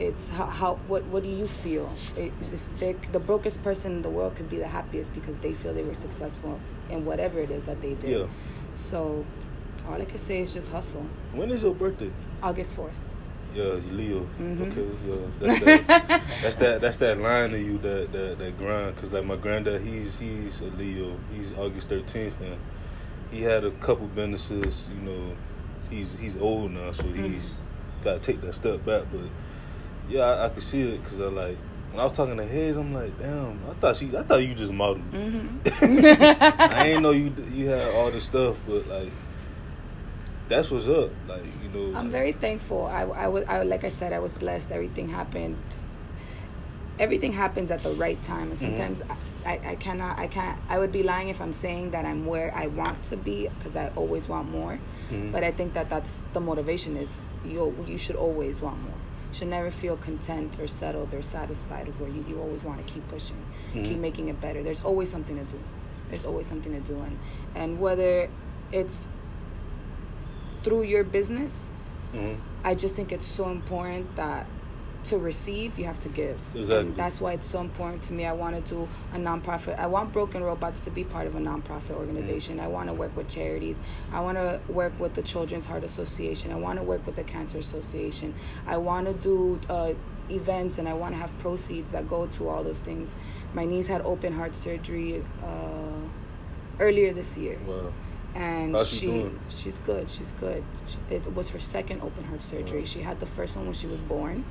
It's 0.00 0.30
how, 0.30 0.46
how 0.46 0.74
what 0.88 1.04
what 1.04 1.22
do 1.22 1.28
you 1.28 1.46
feel? 1.46 1.92
It, 2.16 2.32
the 2.78 2.96
the 3.12 3.20
brokest 3.20 3.62
person 3.62 3.92
in 3.96 4.02
the 4.02 4.08
world 4.08 4.34
could 4.34 4.48
be 4.48 4.56
the 4.56 4.66
happiest 4.66 5.12
because 5.14 5.36
they 5.38 5.52
feel 5.52 5.74
they 5.74 5.82
were 5.82 5.94
successful 5.94 6.58
in 6.88 7.04
whatever 7.04 7.38
it 7.38 7.50
is 7.50 7.64
that 7.64 7.82
they 7.82 7.94
did. 7.94 8.10
Yeah. 8.10 8.26
So, 8.74 9.26
all 9.86 10.00
I 10.00 10.06
can 10.06 10.16
say 10.16 10.40
is 10.40 10.54
just 10.54 10.70
hustle. 10.70 11.04
When 11.34 11.50
is 11.50 11.62
your 11.62 11.74
birthday? 11.74 12.10
August 12.42 12.74
fourth. 12.74 12.98
Yeah, 13.54 13.64
Leo. 13.90 14.26
Mhm. 14.40 14.70
Okay, 14.70 14.86
yeah. 15.06 15.18
That's 15.40 15.60
that, 15.86 16.22
that's 16.42 16.56
that. 16.56 16.80
That's 16.80 16.96
that 16.98 17.18
line 17.18 17.52
of 17.52 17.60
you 17.60 17.76
that 17.78 18.10
that, 18.12 18.38
that 18.38 18.58
grind. 18.58 18.96
Cause 18.96 19.10
like 19.12 19.24
my 19.26 19.36
granddad, 19.36 19.82
he's 19.82 20.18
he's 20.18 20.60
a 20.62 20.66
Leo. 20.78 21.16
He's 21.34 21.52
August 21.58 21.88
thirteenth, 21.90 22.40
and 22.40 22.56
he 23.30 23.42
had 23.42 23.64
a 23.64 23.70
couple 23.72 24.06
businesses. 24.06 24.88
You 24.94 25.02
know, 25.10 25.36
he's 25.90 26.12
he's 26.18 26.36
old 26.38 26.70
now, 26.70 26.92
so 26.92 27.02
he's 27.08 27.56
got 28.02 28.14
to 28.14 28.20
take 28.20 28.40
that 28.42 28.54
step 28.54 28.84
back. 28.86 29.02
But 29.12 29.28
yeah, 30.08 30.22
I, 30.22 30.46
I 30.46 30.48
could 30.48 30.62
see 30.62 30.80
it 30.94 31.02
because 31.02 31.20
I 31.20 31.24
like 31.24 31.56
when 31.90 31.98
I 32.00 32.04
was 32.04 32.12
talking 32.12 32.36
to 32.36 32.46
Hayes, 32.46 32.76
I'm 32.76 32.94
like, 32.94 33.18
damn, 33.18 33.58
I 33.68 33.74
thought 33.74 33.96
she, 33.96 34.16
I 34.16 34.22
thought 34.22 34.42
you 34.42 34.54
just 34.54 34.72
modeled. 34.72 35.10
Mm-hmm. 35.12 36.60
I 36.72 36.86
ain't 36.86 37.02
know 37.02 37.10
you 37.10 37.32
you 37.52 37.66
had 37.68 37.92
all 37.94 38.10
this 38.10 38.24
stuff, 38.24 38.56
but 38.66 38.86
like 38.88 39.10
that's 40.48 40.70
what's 40.70 40.86
up. 40.88 41.10
Like 41.28 41.44
you 41.62 41.68
know, 41.92 41.98
I'm 41.98 42.10
very 42.10 42.32
thankful. 42.32 42.86
I, 42.86 43.02
I 43.02 43.26
was, 43.28 43.44
I, 43.48 43.62
like 43.62 43.84
I 43.84 43.88
said, 43.88 44.12
I 44.12 44.18
was 44.20 44.34
blessed. 44.34 44.70
Everything 44.70 45.08
happened. 45.08 45.56
Everything 46.98 47.32
happens 47.32 47.70
at 47.70 47.82
the 47.82 47.92
right 47.94 48.20
time, 48.22 48.50
and 48.50 48.58
Mhm. 48.58 48.62
sometimes 48.62 49.02
I, 49.08 49.50
I, 49.52 49.60
I 49.70 49.74
cannot, 49.76 50.18
I 50.18 50.26
can't. 50.26 50.58
I 50.68 50.78
would 50.78 50.92
be 50.92 51.02
lying 51.02 51.28
if 51.30 51.40
I'm 51.40 51.52
saying 51.54 51.92
that 51.92 52.04
I'm 52.04 52.26
where 52.26 52.54
I 52.54 52.66
want 52.66 53.02
to 53.06 53.16
be 53.16 53.48
because 53.58 53.74
I 53.74 53.88
always 53.96 54.28
want 54.28 54.50
more. 54.50 54.78
Mhm. 55.10 55.32
But 55.32 55.42
I 55.42 55.50
think 55.50 55.72
that 55.74 55.88
that's 55.88 56.22
the 56.34 56.40
motivation 56.40 56.96
is 56.96 57.10
you. 57.44 57.74
You 57.86 57.96
should 57.96 58.16
always 58.16 58.60
want 58.60 58.82
more. 58.82 58.99
Should 59.32 59.48
never 59.48 59.70
feel 59.70 59.96
content 59.96 60.58
or 60.58 60.66
settled 60.66 61.14
or 61.14 61.22
satisfied 61.22 61.86
with 61.86 62.00
where 62.00 62.10
you, 62.10 62.24
you 62.28 62.40
always 62.40 62.64
want 62.64 62.84
to 62.84 62.92
keep 62.92 63.06
pushing, 63.08 63.36
Mhm. 63.72 63.84
keep 63.84 63.98
making 63.98 64.28
it 64.28 64.40
better. 64.40 64.62
There's 64.62 64.82
always 64.82 65.10
something 65.10 65.36
to 65.36 65.44
do. 65.44 65.58
There's 66.08 66.24
always 66.24 66.46
something 66.48 66.72
to 66.72 66.80
do, 66.80 66.98
and 67.00 67.18
and 67.54 67.78
whether 67.80 68.28
it's 68.72 68.96
through 70.62 70.82
your 70.82 71.04
business 71.04 71.52
Mhm. 72.14 72.36
I 72.64 72.74
just 72.74 72.94
think 72.96 73.12
it's 73.12 73.26
so 73.26 73.50
important 73.50 74.16
that 74.16 74.46
to 75.04 75.18
receive, 75.18 75.78
you 75.78 75.84
have 75.86 75.98
to 76.00 76.08
give. 76.08 76.38
Exactly. 76.54 76.76
And 76.88 76.96
that's 76.96 77.20
why 77.20 77.32
it's 77.32 77.46
so 77.46 77.60
important 77.60 78.02
to 78.04 78.12
me. 78.12 78.26
I 78.26 78.32
want 78.32 78.54
to 78.64 78.70
do 78.74 78.88
a 79.12 79.16
nonprofit. 79.16 79.78
I 79.78 79.86
want 79.86 80.12
Broken 80.12 80.42
Robots 80.42 80.80
to 80.82 80.90
be 80.90 81.04
part 81.04 81.26
of 81.26 81.34
a 81.34 81.38
nonprofit 81.40 81.92
organization. 81.92 82.60
I 82.60 82.68
want 82.68 82.88
to 82.88 82.92
work 82.94 83.16
with 83.16 83.28
charities. 83.28 83.76
I 84.12 84.20
want 84.20 84.36
to 84.38 84.60
work 84.68 84.98
with 85.00 85.14
the 85.14 85.22
Children's 85.22 85.64
Heart 85.66 85.84
Association. 85.84 86.52
I 86.52 86.56
want 86.56 86.78
to 86.78 86.82
work 86.82 87.06
with 87.06 87.16
the 87.16 87.24
Cancer 87.24 87.58
Association. 87.58 88.34
I 88.66 88.76
want 88.76 89.06
to 89.06 89.14
do 89.14 89.60
uh, 89.68 89.92
events 90.30 90.78
and 90.78 90.88
I 90.88 90.92
want 90.94 91.14
to 91.14 91.18
have 91.20 91.36
proceeds 91.38 91.90
that 91.90 92.08
go 92.08 92.26
to 92.26 92.48
all 92.48 92.62
those 92.62 92.80
things. 92.80 93.10
My 93.54 93.64
niece 93.64 93.86
had 93.88 94.02
open 94.02 94.32
heart 94.32 94.54
surgery 94.54 95.24
uh, 95.42 95.56
earlier 96.78 97.12
this 97.12 97.36
year 97.36 97.58
Wow. 97.66 97.92
and 98.34 98.74
How's 98.74 98.88
she 98.88 98.98
she 98.98 99.30
she's 99.48 99.78
good 99.78 100.08
she's 100.08 100.32
good 100.40 100.62
she, 100.86 100.96
it 101.14 101.34
was 101.34 101.50
her 101.50 101.58
second 101.60 102.00
open 102.00 102.24
heart 102.24 102.42
surgery 102.42 102.80
Wow. 102.80 102.86
she 102.86 103.00
had 103.02 103.20
the 103.20 103.26
first 103.26 103.54
one 103.56 103.64
when 103.66 103.74
she 103.74 103.86
was 103.86 104.00
born 104.00 104.44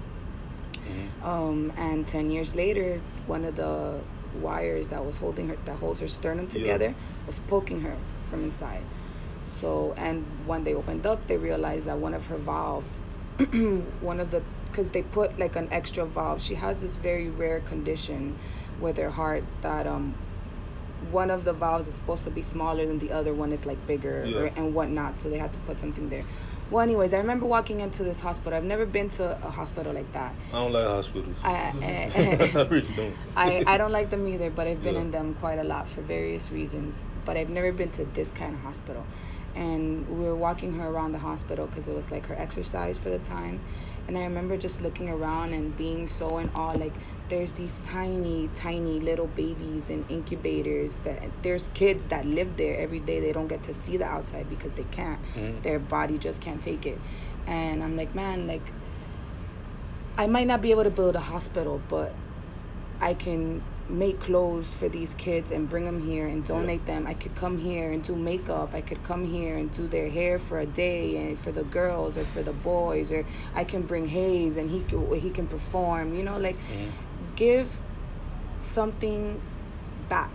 Mhm. 0.89 1.25
um, 1.27 1.73
and 1.77 2.05
10 2.07 2.31
years 2.31 2.55
later 2.55 2.99
one 3.27 3.45
of 3.45 3.55
the 3.55 3.99
wires 4.41 4.87
that 4.89 5.03
was 5.05 5.17
holding 5.17 5.47
her 5.49 5.57
that 5.65 5.77
holds 5.77 5.99
her 5.99 6.07
sternum 6.07 6.45
Yeah. 6.47 6.59
together 6.59 6.95
was 7.27 7.39
poking 7.47 7.81
her 7.81 7.95
from 8.29 8.43
inside 8.43 8.83
So 9.59 9.93
and 9.97 10.23
when 10.45 10.63
they 10.63 10.73
opened 10.75 11.05
up, 11.05 11.25
they 11.27 11.35
realized 11.35 11.85
that 11.87 11.97
one 11.97 12.13
of 12.13 12.25
her 12.27 12.37
valves, 12.37 12.91
one 14.01 14.19
of 14.19 14.29
the 14.31 14.41
because 14.67 14.91
they 14.91 15.01
put 15.01 15.37
like 15.39 15.55
an 15.55 15.67
extra 15.71 16.05
valve. 16.05 16.39
She 16.41 16.55
has 16.55 16.79
this 16.79 16.95
very 16.97 17.29
rare 17.29 17.59
condition 17.61 18.35
with 18.79 18.95
her 18.97 19.09
heart 19.09 19.43
that 19.61 19.87
um 19.87 20.13
one 21.11 21.31
of 21.31 21.43
the 21.45 21.53
valves 21.53 21.87
is 21.87 21.95
supposed 21.95 22.23
to 22.25 22.29
be 22.29 22.41
smaller 22.43 22.85
than 22.85 22.99
the 22.99 23.11
other 23.11 23.33
one 23.33 23.51
is 23.51 23.65
like 23.65 23.79
bigger 23.87 24.23
Yeah. 24.25 24.37
or, 24.37 24.45
and 24.55 24.73
whatnot. 24.75 25.19
So 25.19 25.29
they 25.29 25.39
had 25.39 25.51
to 25.53 25.59
put 25.67 25.79
something 25.79 26.09
there. 26.09 26.25
Well, 26.69 26.81
anyways, 26.83 27.13
I 27.13 27.17
remember 27.17 27.47
walking 27.47 27.79
into 27.79 28.03
this 28.03 28.19
hospital. 28.19 28.55
I've 28.55 28.63
never 28.63 28.85
been 28.85 29.09
to 29.11 29.31
a 29.43 29.49
hospital 29.49 29.91
like 29.91 30.11
that. 30.13 30.33
I 30.53 30.59
don't 30.59 30.71
like 30.71 30.85
hospitals. 30.85 31.35
I, 31.43 31.51
I 32.55 32.61
really 32.69 32.87
don't. 32.95 33.15
I, 33.35 33.63
I 33.65 33.77
don't 33.77 33.91
like 33.91 34.11
them 34.11 34.27
either, 34.27 34.51
but 34.51 34.67
I've 34.67 34.83
been 34.83 34.93
Yeah. 34.95 35.01
in 35.01 35.11
them 35.11 35.33
quite 35.39 35.57
a 35.57 35.63
lot 35.63 35.87
for 35.89 36.01
various 36.01 36.51
reasons. 36.51 36.93
But 37.25 37.37
I've 37.37 37.49
never 37.49 37.71
been 37.71 37.89
to 37.91 38.05
this 38.05 38.29
kind 38.31 38.53
of 38.53 38.61
hospital. 38.61 39.03
And 39.55 40.07
we 40.09 40.23
were 40.25 40.35
walking 40.35 40.73
her 40.73 40.87
around 40.87 41.13
the 41.13 41.19
hospital 41.19 41.65
because 41.65 41.87
it 41.87 41.95
was 41.95 42.11
like 42.11 42.27
her 42.27 42.35
exercise 42.35 42.99
for 42.99 43.09
the 43.09 43.19
time. 43.19 43.59
And 44.07 44.15
I 44.15 44.21
remember 44.23 44.55
just 44.55 44.79
looking 44.81 45.09
around 45.09 45.53
and 45.53 45.75
being 45.75 46.05
so 46.07 46.37
in 46.37 46.51
awe. 46.55 46.73
Like, 46.73 46.93
there's 47.29 47.53
these 47.53 47.79
tiny, 47.83 48.49
tiny 48.55 48.99
little 48.99 49.27
babies 49.27 49.89
in 49.89 50.03
incubators. 50.09 50.91
That 51.03 51.21
there's 51.43 51.69
kids 51.73 52.07
that 52.07 52.25
live 52.25 52.57
there 52.57 52.77
every 52.77 52.99
day. 52.99 53.19
They 53.19 53.31
don't 53.31 53.47
get 53.47 53.63
to 53.63 53.73
see 53.73 53.97
the 53.97 54.05
outside 54.05 54.49
because 54.49 54.73
they 54.73 54.85
can't. 54.91 55.19
Mhm. 55.35 55.61
Their 55.61 55.79
body 55.79 56.17
just 56.17 56.41
can't 56.41 56.61
take 56.61 56.85
it. 56.85 56.99
And 57.47 57.83
I'm 57.83 57.95
like, 57.95 58.13
man, 58.15 58.47
like, 58.47 58.65
I 60.17 60.27
might 60.27 60.47
not 60.47 60.61
be 60.61 60.71
able 60.71 60.83
to 60.83 60.89
build 60.89 61.15
a 61.15 61.21
hospital, 61.21 61.81
but 61.87 62.13
I 62.99 63.13
can 63.13 63.61
make 63.87 64.19
clothes 64.19 64.71
for 64.73 64.87
these 64.87 65.15
kids 65.15 65.51
and 65.51 65.67
bring 65.67 65.85
them 65.85 66.05
here 66.05 66.27
and 66.27 66.45
donate 66.45 66.85
them. 66.85 67.07
I 67.07 67.15
could 67.15 67.33
come 67.35 67.57
here 67.57 67.91
and 67.91 68.03
do 68.03 68.15
makeup. 68.15 68.75
I 68.75 68.81
could 68.81 69.03
come 69.03 69.25
here 69.25 69.55
and 69.57 69.71
do 69.71 69.87
their 69.87 70.09
hair 70.09 70.37
for 70.37 70.59
a 70.59 70.65
day 70.65 71.17
and 71.17 71.39
for 71.39 71.51
the 71.51 71.63
girls 71.63 72.15
or 72.15 72.25
for 72.25 72.43
the 72.43 72.51
boys 72.53 73.11
or 73.11 73.25
I 73.55 73.63
can 73.63 73.81
bring 73.83 74.05
Hayes 74.07 74.57
and 74.57 74.69
he 74.69 74.81
can, 74.81 75.11
he 75.19 75.31
can 75.31 75.47
perform, 75.47 76.13
you 76.13 76.21
know, 76.21 76.37
like 76.37 76.55
Mhm. 76.57 76.89
Give 77.39 77.79
something 78.59 79.41
back 80.09 80.29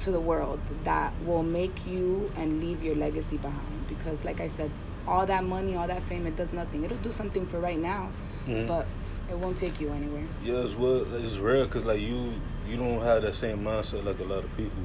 to 0.00 0.10
the 0.10 0.18
world 0.20 0.58
that 0.82 1.12
will 1.24 1.44
make 1.44 1.86
you 1.86 2.30
and 2.36 2.60
leave 2.60 2.82
your 2.82 2.96
legacy 2.96 3.36
behind 3.36 3.86
because 3.88 4.24
like 4.24 4.40
I 4.40 4.48
said 4.48 4.70
all 5.06 5.24
that 5.26 5.44
money, 5.44 5.76
all 5.76 5.86
that 5.86 6.02
fame, 6.02 6.26
it 6.26 6.34
does 6.34 6.52
nothing. 6.52 6.82
It'll 6.82 6.96
do 6.98 7.12
something 7.12 7.46
for 7.46 7.60
right 7.60 7.78
now, 7.78 8.10
Mhm. 8.48 8.66
but 8.66 8.86
it 9.30 9.36
won't 9.38 9.56
take 9.56 9.80
you 9.80 9.90
anywhere. 9.90 10.24
Yeah, 10.42 10.54
it's 10.64 10.74
well, 10.74 11.06
it's 11.14 11.36
rare 11.36 11.66
because 11.66 11.84
like 11.84 12.00
you, 12.00 12.32
you 12.68 12.76
don't 12.76 13.00
have 13.02 13.22
that 13.22 13.34
same 13.36 13.58
mindset 13.62 14.04
like 14.04 14.18
a 14.18 14.24
lot 14.24 14.42
of 14.42 14.56
people. 14.56 14.82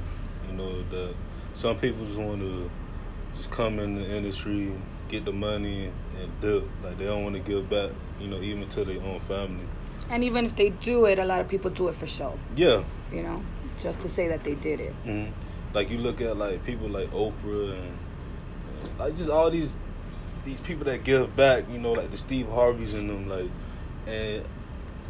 You 0.48 0.54
know 0.56 0.84
that 0.92 1.16
some 1.56 1.78
people 1.78 2.06
just 2.06 2.20
want 2.20 2.42
to 2.42 2.70
just 3.36 3.50
come 3.50 3.80
in 3.80 3.96
the 3.96 4.08
industry, 4.08 4.72
get 5.08 5.26
the 5.26 5.32
money, 5.32 5.90
and 6.22 6.42
dip. 6.42 6.66
Like 6.84 7.00
they 7.00 7.06
don't 7.06 7.24
want 7.24 7.36
to 7.36 7.42
give 7.42 7.70
back. 7.70 7.92
You 8.20 8.28
know, 8.28 8.40
even 8.42 8.68
to 8.70 8.86
their 8.86 9.02
own 9.02 9.22
family. 9.22 9.66
And 10.10 10.24
even 10.24 10.46
if 10.46 10.56
they 10.56 10.70
do 10.70 11.06
it, 11.06 11.20
a 11.20 11.26
lot 11.26 11.40
of 11.40 11.48
people 11.48 11.70
do 11.72 11.88
it 11.88 11.96
for 11.96 12.08
show, 12.08 12.38
Yeah. 12.56 12.84
you 13.14 13.22
know, 13.24 13.44
just 13.82 14.02
to 14.02 14.10
say 14.10 14.28
that 14.30 14.44
they 14.44 14.56
did 14.56 14.80
it. 14.80 14.94
hmm 15.04 15.26
Like 15.74 15.90
you 15.92 16.00
look 16.00 16.20
at 16.22 16.36
like 16.38 16.66
people 16.66 16.90
like 16.90 17.12
Oprah 17.12 17.74
and, 17.74 17.94
like 18.98 19.16
just 19.16 19.30
all 19.30 19.50
these 19.52 19.72
these 20.46 20.60
people 20.62 20.86
that 20.86 21.04
give 21.04 21.36
back. 21.36 21.66
You 21.72 21.78
know, 21.78 21.92
like 21.92 22.10
the 22.12 22.18
Steve 22.18 22.48
Harveys 22.50 22.94
and 22.96 23.10
them. 23.10 23.30
Like, 23.30 23.50
and 24.08 24.44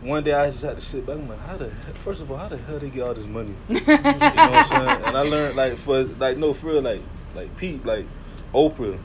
one 0.01 0.23
day 0.23 0.33
I 0.33 0.49
just 0.49 0.63
had 0.63 0.75
to 0.75 0.81
sit 0.81 1.05
back. 1.05 1.15
I'm 1.17 1.29
like, 1.29 1.39
how 1.39 1.55
the 1.57 1.65
he- 1.69 1.93
first 2.03 2.21
of 2.21 2.29
all, 2.31 2.37
how 2.37 2.49
the 2.49 2.57
hell 2.57 2.79
they 2.79 2.89
get 2.89 3.03
all 3.03 3.13
this 3.13 3.25
money? 3.25 3.53
You 3.69 3.79
know 3.79 3.95
what 3.95 4.15
I'm 4.15 4.65
saying? 4.65 5.01
And 5.05 5.17
I 5.17 5.21
learned 5.21 5.55
like 5.55 5.77
for 5.77 6.03
like 6.03 6.37
no 6.37 6.53
for 6.53 6.67
real 6.67 6.81
like 6.81 7.01
like 7.35 7.55
Pete 7.57 7.85
like 7.85 8.05
Oprah. 8.53 8.97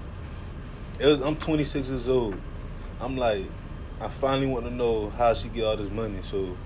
It 0.99 1.07
was 1.07 1.21
I'm 1.21 1.37
26 1.37 1.89
years 1.89 2.09
old. 2.09 2.37
I'm 3.01 3.17
like 3.17 3.45
I 4.05 4.09
finally 4.09 4.47
want 4.47 4.67
to 4.67 4.71
know 4.71 5.11
how 5.11 5.33
she 5.35 5.49
get 5.49 5.65
all 5.65 5.77
this 5.77 5.91
money. 5.91 6.19
So 6.23 6.57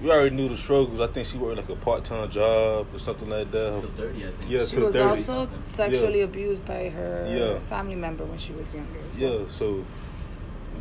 we 0.00 0.10
already 0.10 0.34
knew 0.36 0.48
the 0.48 0.56
struggles. 0.56 1.00
I 1.00 1.08
think 1.08 1.26
she 1.26 1.36
worked 1.36 1.56
like 1.56 1.68
a 1.68 1.76
part 1.76 2.04
time 2.04 2.30
job 2.30 2.86
or 2.94 2.98
something 2.98 3.28
like 3.28 3.50
that. 3.50 3.74
Until 3.74 3.90
30, 3.90 4.18
I 4.26 4.30
think. 4.30 4.50
Yeah, 4.50 4.64
she 4.64 4.76
was 4.78 4.92
30. 4.94 4.98
also 5.00 5.48
sexually 5.66 6.20
abused 6.22 6.64
by 6.64 6.88
her 6.88 7.26
Yeah. 7.28 7.58
family 7.68 7.96
member 7.96 8.24
when 8.24 8.38
she 8.38 8.52
was 8.52 8.72
younger. 8.72 9.00
so- 9.12 9.18
Yeah, 9.18 9.48
so 9.50 9.84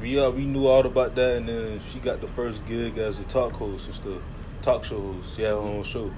we 0.02 0.20
uh, 0.20 0.30
we 0.30 0.46
knew 0.46 0.68
all 0.68 0.86
about 0.86 1.16
that, 1.16 1.38
and 1.38 1.50
then 1.50 1.80
she 1.92 2.00
got 2.00 2.22
the 2.22 2.28
first 2.28 2.66
gig 2.68 2.98
as 2.98 3.20
a 3.20 3.24
talk 3.24 3.54
host 3.54 3.88
and 3.88 3.96
stuff, 3.96 4.22
talk 4.62 4.86
show 4.86 5.00
host. 5.02 5.36
She 5.36 5.42
had 5.42 5.52
her 5.52 5.58
own 5.58 5.84
show. 5.84 6.12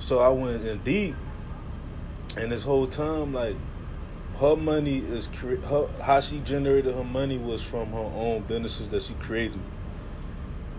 So 0.00 0.18
I 0.20 0.28
went 0.30 0.66
in 0.66 0.78
deep, 0.78 1.14
and 2.36 2.50
this 2.50 2.62
whole 2.64 2.86
time, 2.88 3.32
like 3.34 3.56
her 4.40 4.56
money 4.56 4.98
is 4.98 5.28
cre- 5.28 5.56
her 5.56 5.86
how 6.00 6.20
she 6.20 6.38
generated 6.40 6.94
her 6.94 7.04
money 7.04 7.38
was 7.38 7.62
from 7.62 7.90
her 7.92 7.98
own 7.98 8.42
businesses 8.42 8.88
that 8.88 9.02
she 9.02 9.14
created. 9.14 9.60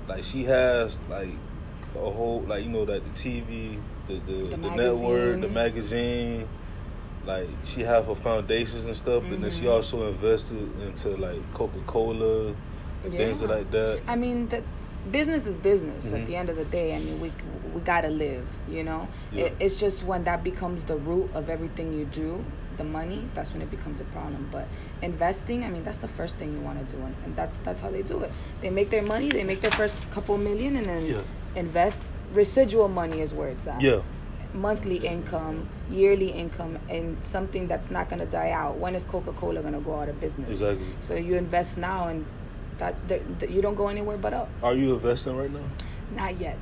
Like 0.08 0.24
she 0.24 0.44
has 0.46 0.98
like 1.10 1.30
a 1.96 2.10
whole 2.10 2.42
like 2.48 2.64
you 2.64 2.70
know 2.70 2.84
like 2.84 3.04
the 3.04 3.10
TV, 3.22 3.80
the 4.08 4.16
the, 4.16 4.34
The 4.50 4.58
the, 4.58 4.76
network, 4.76 5.42
the 5.42 5.48
magazine. 5.48 6.48
Like 7.26 7.48
she 7.64 7.82
have 7.82 8.08
her 8.08 8.16
foundations 8.16 8.84
and 8.84 8.96
stuff, 8.96 9.24
and 9.24 9.42
then 9.42 9.50
she 9.50 9.64
Mhm. 9.64 9.72
also 9.72 10.10
invested 10.10 10.58
into 10.82 11.16
like 11.16 11.40
Coca 11.54 11.80
Cola 11.88 12.54
and 13.06 13.14
things 13.14 13.42
like 13.42 13.72
that. 13.72 14.02
I 14.10 14.18
mean, 14.18 14.50
the 14.50 14.62
business 15.10 15.48
is 15.48 15.58
business. 15.58 16.06
Mhm. 16.06 16.20
At 16.20 16.26
the 16.26 16.36
end 16.36 16.50
of 16.50 16.58
the 16.58 16.66
day, 16.66 16.94
I 16.94 17.00
mean, 17.00 17.22
we 17.22 17.32
we 17.74 17.80
gotta 17.80 18.10
live. 18.10 18.46
You 18.70 18.84
know, 18.84 19.08
Yeah. 19.32 19.46
it, 19.46 19.56
it's 19.62 19.78
just 19.80 20.04
when 20.04 20.26
that 20.26 20.44
becomes 20.44 20.84
the 20.84 20.98
root 20.98 21.30
of 21.34 21.48
everything 21.50 21.94
you 21.98 22.04
do, 22.06 22.44
the 22.78 22.84
money. 22.84 23.28
That's 23.34 23.52
when 23.54 23.62
it 23.62 23.72
becomes 23.72 24.00
a 24.00 24.04
problem. 24.06 24.50
But 24.52 24.68
investing, 25.02 25.64
I 25.64 25.70
mean, 25.70 25.84
that's 25.84 25.98
the 26.00 26.08
first 26.08 26.38
thing 26.38 26.54
you 26.54 26.60
want 26.60 26.88
to 26.88 26.96
do, 26.96 27.02
and, 27.04 27.16
and 27.26 27.36
that's 27.36 27.58
that's 27.60 27.82
how 27.82 27.90
they 27.92 28.02
do 28.04 28.20
it. 28.22 28.32
They 28.62 28.70
make 28.70 28.90
their 28.90 29.04
money. 29.04 29.30
They 29.30 29.44
make 29.44 29.62
their 29.62 29.72
first 29.72 29.98
couple 30.12 30.38
million, 30.38 30.76
and 30.78 30.86
then 30.86 31.06
Yeah. 31.06 31.22
invest. 31.56 32.04
Residual 32.34 32.88
money 32.88 33.22
is 33.22 33.32
where 33.34 33.50
it's 33.50 33.68
at. 33.68 33.80
Yeah, 33.82 34.02
monthly 34.54 34.98
income, 34.98 35.70
yearly 35.90 36.30
income, 36.30 36.80
and 36.90 37.24
something 37.24 37.68
that's 37.68 37.92
not 37.92 38.10
going 38.10 38.20
to 38.20 38.26
die 38.26 38.50
out. 38.52 38.78
When 38.78 38.96
is 38.96 39.04
Coca 39.06 39.34
Cola 39.34 39.62
going 39.62 39.74
to 39.74 39.80
go 39.80 40.00
out 40.00 40.10
of 40.10 40.20
business? 40.20 40.50
Exactly. 40.50 40.88
So 41.00 41.14
you 41.16 41.36
invest 41.36 41.78
now, 41.78 42.08
and 42.08 42.26
that, 42.80 42.96
that, 43.08 43.40
that 43.40 43.50
you 43.52 43.62
don't 43.62 43.76
go 43.76 43.88
anywhere 43.88 44.18
but 44.18 44.34
up. 44.34 44.50
are 44.64 44.74
you 44.74 44.96
investing 44.96 45.38
right 45.38 45.52
now? 45.52 45.64
Not 46.16 46.40
yet, 46.40 46.58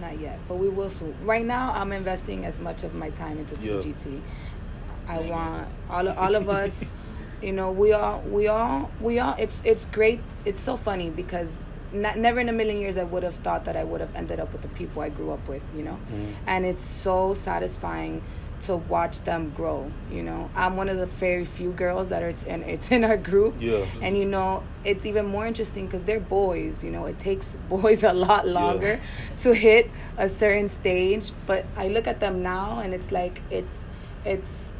not 0.00 0.18
yet, 0.20 0.38
but 0.48 0.56
we 0.56 0.68
will 0.68 0.90
soon. 0.90 1.14
Right 1.24 1.44
now, 1.44 1.72
I'm 1.74 1.92
investing 1.92 2.44
as 2.44 2.60
much 2.60 2.84
of 2.84 2.94
my 2.94 3.08
time 3.10 3.38
into 3.38 3.54
Yeah. 3.62 3.80
I 5.08 5.18
want 5.20 5.68
all 5.90 6.08
of, 6.08 6.18
all 6.18 6.34
of 6.34 6.48
us. 6.48 6.82
You 7.42 7.52
know, 7.52 7.70
we 7.70 7.92
all 7.92 8.20
we 8.22 8.48
all 8.48 8.90
we 9.00 9.18
all. 9.18 9.34
It's 9.38 9.60
it's 9.64 9.84
great. 9.86 10.20
It's 10.44 10.62
so 10.62 10.76
funny 10.76 11.10
because. 11.10 11.48
Not, 11.92 12.18
never 12.18 12.40
in 12.40 12.48
a 12.48 12.52
million 12.52 12.80
years 12.80 12.98
I 12.98 13.04
would 13.04 13.22
have 13.22 13.36
thought 13.36 13.64
that 13.66 13.76
I 13.76 13.84
would 13.84 14.00
have 14.00 14.14
ended 14.16 14.40
up 14.40 14.52
with 14.52 14.60
the 14.60 14.68
people 14.68 15.00
I 15.02 15.08
grew 15.08 15.30
up 15.30 15.48
with, 15.48 15.62
you 15.74 15.84
know? 15.84 15.96
Mhm. 16.12 16.34
and 16.46 16.66
it's 16.66 16.84
so 16.84 17.32
satisfying 17.34 18.22
to 18.62 18.76
watch 18.76 19.20
them 19.22 19.52
grow 19.54 19.90
you 20.10 20.22
know 20.22 20.50
i'm 20.56 20.76
one 20.78 20.88
of 20.88 20.96
the 20.96 21.06
very 21.06 21.44
few 21.44 21.70
girls 21.72 22.08
that 22.08 22.22
are 22.22 22.34
in 22.48 22.62
it's 22.64 22.90
in 22.90 23.04
our 23.04 23.16
group 23.16 23.54
Yeah. 23.60 23.84
and 24.02 24.16
you 24.18 24.24
know 24.24 24.62
it's 24.82 25.04
even 25.06 25.26
more 25.26 25.46
interesting 25.46 25.86
because 25.86 26.04
they're 26.04 26.20
boys 26.20 26.82
you 26.82 26.90
know 26.90 27.04
it 27.06 27.18
takes 27.18 27.56
boys 27.68 28.02
a 28.02 28.12
lot 28.14 28.48
longer 28.48 28.98
to 29.42 29.54
hit 29.54 29.88
a 30.18 30.28
certain 30.28 30.68
stage 30.68 31.30
but 31.46 31.66
i 31.76 31.88
look 31.88 32.06
at 32.08 32.18
them 32.18 32.42
now 32.42 32.80
and 32.80 32.94
it's 32.94 33.12
like 33.12 33.40
it's 33.50 33.76
it's 34.24 34.72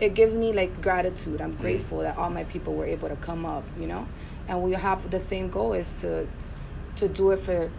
it 0.00 0.14
gives 0.14 0.34
me 0.34 0.52
like 0.52 0.80
gratitude 0.80 1.40
i'm 1.40 1.54
mm. 1.54 1.60
grateful 1.60 1.98
that 1.98 2.16
all 2.16 2.30
my 2.30 2.44
people 2.44 2.74
were 2.74 2.86
able 2.86 3.08
to 3.08 3.16
come 3.16 3.44
up 3.44 3.64
you 3.78 3.86
know 3.86 4.06
and 4.48 4.62
we 4.62 4.72
have 4.72 5.10
the 5.10 5.20
same 5.20 5.48
goal 5.50 5.72
is 5.72 5.92
to 5.94 6.26
to 6.96 7.08
do 7.08 7.30
it 7.30 7.38
for 7.38 7.70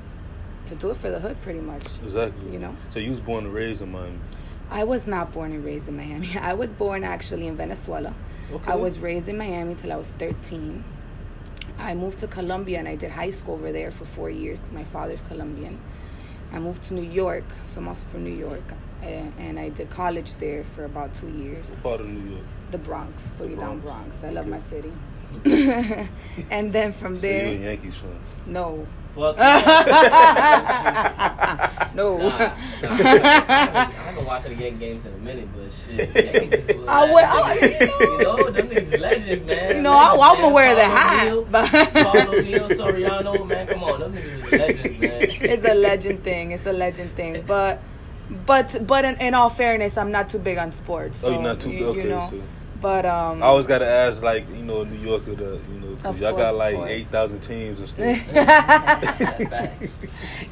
to 0.70 0.76
do 0.76 0.92
it 0.92 0.98
for 0.98 1.10
the 1.10 1.20
hood 1.20 1.40
pretty 1.42 1.60
much 1.60 1.84
Exactly. 2.04 2.52
You 2.52 2.60
know? 2.60 2.76
So 2.90 3.00
you 3.00 3.10
was 3.10 3.20
born 3.20 3.46
and 3.46 3.54
raised 3.54 3.82
in 3.82 3.92
Miami. 3.92 4.20
I 4.70 4.84
was 4.84 5.08
not 5.08 5.32
born 5.32 5.52
and 5.52 5.66
raised 5.66 5.88
in 5.88 5.98
Miami. 5.98 6.38
I 6.42 6.54
was 6.54 6.72
born 6.72 7.04
actually 7.04 7.48
in 7.48 7.56
Venezuela. 7.56 8.14
Okay. 8.52 8.72
I 8.72 8.76
was 8.76 9.00
raised 9.00 9.28
in 9.28 9.38
Miami 9.38 9.76
till 9.76 9.92
I 9.92 9.96
was 9.96 10.12
13. 10.20 10.84
I 11.80 11.94
moved 11.96 12.20
to 12.20 12.28
Colombia 12.28 12.78
and 12.80 12.88
I 12.88 12.96
did 12.96 13.12
high 13.12 13.32
school 13.32 13.56
over 13.56 13.72
there 13.72 13.92
for 13.92 14.06
four 14.06 14.30
years. 14.30 14.62
My 14.72 14.84
father's 14.86 15.22
Colombian. 15.24 15.80
I 16.52 16.60
moved 16.60 16.84
to 16.86 16.94
New 16.94 17.10
York, 17.10 17.46
so 17.68 17.80
I'm 17.80 17.88
also 17.88 18.06
from 18.12 18.24
New 18.24 18.36
York, 18.36 18.74
and, 19.02 19.34
and 19.40 19.60
I 19.60 19.70
did 19.70 19.90
college 19.90 20.36
there 20.36 20.64
for 20.76 20.86
about 20.86 21.14
two 21.14 21.30
years. 21.30 21.68
What 21.70 21.84
part 21.84 22.02
of 22.02 22.08
New 22.08 22.32
York? 22.32 22.44
The 22.72 22.78
Bronx, 22.78 23.32
Boogie 23.40 23.60
Down 23.60 23.80
Bronx. 23.80 24.18
Bronx. 24.20 24.24
I 24.24 24.30
love 24.30 24.46
Okay. 24.46 24.52
my 24.52 24.60
city. 24.60 24.92
and 26.52 26.74
then 26.74 26.92
from 26.92 27.16
So 27.16 27.28
you 27.28 27.34
a 27.34 27.36
there, 27.44 27.54
Yankees 27.72 27.96
fan? 27.96 28.20
no, 28.48 28.88
Fuck. 29.16 29.38
no. 31.96 32.18
Nah, 32.18 32.38
nah. 32.38 32.54
I 32.82 33.92
haven't 34.06 34.26
watched 34.26 34.46
any 34.46 34.56
Yankee 34.56 34.78
games 34.80 35.06
in 35.06 35.14
a 35.14 35.18
minute, 35.18 35.48
but 35.56 35.72
shit. 35.74 36.16
Yankees 36.16 36.54
is 36.54 36.70
I 36.88 37.12
would- 37.12 37.24
I- 37.24 37.54
you 37.56 38.24
know, 38.24 38.50
them 38.52 38.70
niggas 38.70 38.92
is 38.94 39.00
legends, 39.00 39.46
man. 39.46 39.76
You 39.78 39.82
know, 39.82 39.94
I, 39.94 40.16
I'm 40.16 40.42
man. 40.42 40.52
aware 40.52 40.70
of 40.72 40.78
the 40.78 40.84
Paul 40.84 40.96
hat, 40.96 41.28
O'Neill, 41.28 41.46
but- 41.46 41.70
Paul 41.94 42.36
O'Neill, 42.36 42.70
Soriano, 42.70 43.48
man, 43.48 43.68
come 43.68 43.84
on, 43.84 44.00
them 44.00 44.14
niggas 44.14 44.46
is 44.46 44.52
legends, 44.60 45.00
man. 45.00 45.12
it's 45.52 45.66
a 45.68 45.74
legend 45.74 46.24
thing. 46.24 46.52
It's 46.52 46.66
a 46.66 46.74
legend 46.74 47.16
thing. 47.16 47.44
But 47.46 47.82
but 48.46 48.86
but 48.88 49.06
in, 49.06 49.16
in 49.18 49.34
all 49.34 49.50
fairness, 49.50 49.98
I'm 49.98 50.12
not 50.12 50.30
too 50.30 50.40
big 50.40 50.58
on 50.58 50.72
sports. 50.72 51.24
Oh, 51.24 51.32
you're 51.32 51.42
not 51.42 51.60
too- 51.60 51.72
you, 51.72 51.88
okay, 51.88 52.04
You 52.04 52.10
know, 52.10 52.28
so- 52.32 52.42
But 52.82 53.06
um, 53.06 53.44
I 53.44 53.48
always 53.48 53.68
got 53.68 53.80
to 53.80 53.86
ask, 53.88 54.22
like 54.24 54.48
you 54.50 54.64
know, 54.64 54.84
New 54.86 54.98
Yorker, 55.00 55.36
the 55.36 55.60
you 55.74 55.80
know, 55.82 55.96
'cause 56.02 56.18
y'all 56.20 56.32
course, 56.32 56.44
got 56.44 56.56
like 56.56 56.78
eight 56.90 57.08
thousand 57.08 57.42
teams 57.42 57.80
and 57.80 57.90
stuff. 57.90 58.18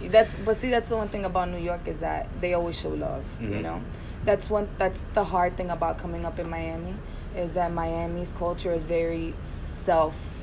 That's 0.10 0.36
but 0.46 0.58
see 0.58 0.70
that's 0.70 0.90
the 0.90 0.98
one 0.98 1.10
thing 1.10 1.26
about 1.26 1.50
New 1.50 1.58
York 1.58 1.82
is 1.88 1.98
that 1.98 2.28
they 2.42 2.54
always 2.54 2.80
show 2.80 2.90
love. 2.90 3.24
You 3.42 3.48
Mhm. 3.50 3.62
know, 3.62 3.82
that's 4.26 4.50
one 4.50 4.68
that's 4.78 5.06
the 5.14 5.24
hard 5.24 5.58
thing 5.58 5.70
about 5.70 5.98
coming 6.00 6.26
up 6.26 6.40
in 6.40 6.50
Miami 6.50 6.96
is 7.36 7.52
that 7.52 7.72
Miami's 7.74 8.34
culture 8.38 8.74
is 8.74 8.84
very 8.84 9.34
self 9.44 10.37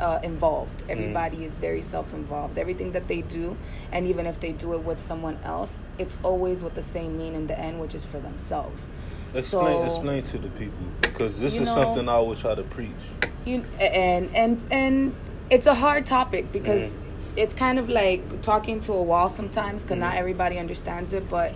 uh, 0.00 0.18
involved. 0.22 0.82
Everybody 0.88 1.44
is 1.44 1.54
very 1.56 1.82
self 1.82 2.12
involved. 2.14 2.58
Everything 2.58 2.92
that 2.92 3.06
they 3.08 3.20
do, 3.22 3.56
and 3.92 4.06
even 4.06 4.26
if 4.26 4.40
they 4.40 4.52
do 4.52 4.72
it 4.74 4.82
with 4.84 5.00
someone 5.02 5.38
else, 5.44 5.78
it's 5.98 6.16
always 6.22 6.62
with 6.62 6.74
the 6.74 6.82
same 6.82 7.16
mean 7.18 7.34
in 7.34 7.46
the 7.46 7.58
end, 7.58 7.80
which 7.80 7.94
is 7.94 8.04
for 8.04 8.18
themselves. 8.18 8.88
explain, 9.32 9.64
So- 9.78 9.84
explain 9.84 10.22
to 10.22 10.38
the 10.38 10.48
people 10.48 10.86
because 11.02 11.38
this 11.38 11.54
is 11.54 11.60
know- 11.66 11.74
something 11.74 12.08
I 12.08 12.18
will 12.18 12.34
try 12.34 12.54
to 12.56 12.64
preach. 12.64 13.04
you 13.46 13.64
and 13.78 14.28
and 14.34 14.60
and 14.72 15.14
it's 15.50 15.66
a 15.66 15.74
hard 15.74 16.04
topic 16.04 16.50
because 16.52 16.94
Mhm. 16.96 16.98
it's 17.42 17.54
kind 17.54 17.78
of 17.78 17.88
like 17.88 18.42
talking 18.42 18.80
to 18.80 18.92
a 18.92 19.02
wall 19.02 19.28
sometimes 19.28 19.82
because 19.84 19.98
not 19.98 20.14
Mhm. 20.14 20.18
everybody 20.22 20.58
understands 20.58 21.12
it 21.12 21.24
but 21.30 21.52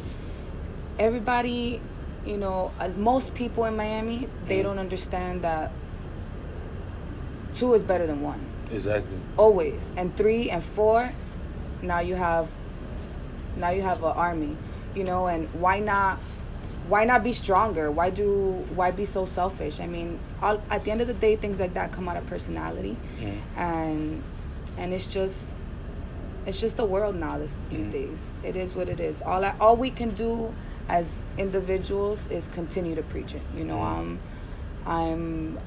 everybody 0.98 1.80
you 2.24 2.36
know 2.36 2.70
uh, 2.80 2.88
most 2.96 3.34
people 3.34 3.64
in 3.64 3.76
miami 3.76 4.28
they 4.48 4.60
Mhm. 4.60 4.62
don't 4.66 4.78
understand 4.78 5.42
that 5.42 5.72
two 7.54 7.74
is 7.74 7.82
better 7.82 8.06
than 8.06 8.20
one 8.20 8.40
Exactly. 8.72 9.16
always 9.36 9.90
and 9.96 10.16
three 10.16 10.50
and 10.50 10.62
four 10.62 11.10
now 11.82 12.00
you 12.00 12.14
have 12.14 12.48
now 13.56 13.70
you 13.70 13.82
have 13.82 13.98
an 14.02 14.12
army 14.12 14.56
you 14.94 15.04
know 15.04 15.26
and 15.26 15.48
why 15.54 15.78
not 15.78 16.18
why 16.88 17.04
not 17.04 17.22
be 17.24 17.32
stronger 17.32 17.90
why 17.90 18.10
do 18.10 18.64
why 18.74 18.90
be 18.90 19.06
so 19.06 19.24
selfish 19.26 19.80
i 19.80 19.86
mean 19.86 20.18
all, 20.42 20.60
at 20.70 20.84
the 20.84 20.90
end 20.90 21.00
of 21.00 21.06
the 21.06 21.14
day 21.14 21.36
things 21.36 21.58
like 21.60 21.72
that 21.74 21.92
come 21.92 22.08
out 22.08 22.16
of 22.16 22.26
personality 22.26 22.96
Mhm. 23.20 23.38
and 23.56 24.22
and 24.76 24.92
it's 24.92 25.06
just 25.06 25.42
it's 26.46 26.60
just 26.60 26.76
the 26.76 26.84
world 26.84 27.14
now 27.16 27.38
this, 27.38 27.56
these 27.70 27.86
Mhm. 27.86 27.92
days 27.92 28.28
it 28.42 28.56
is 28.56 28.74
what 28.74 28.88
it 28.88 29.00
is 29.00 29.22
all 29.22 29.44
I, 29.44 29.54
all 29.60 29.76
we 29.76 29.90
can 29.90 30.10
do 30.14 30.52
as 30.88 31.16
individuals 31.38 32.18
is 32.30 32.48
continue 32.48 32.94
to 32.94 33.02
preach 33.02 33.34
it 33.34 33.42
you 33.56 33.64
know 33.64 33.76
Mhm. 33.78 33.96
um 33.96 34.18
i'm 34.86 35.58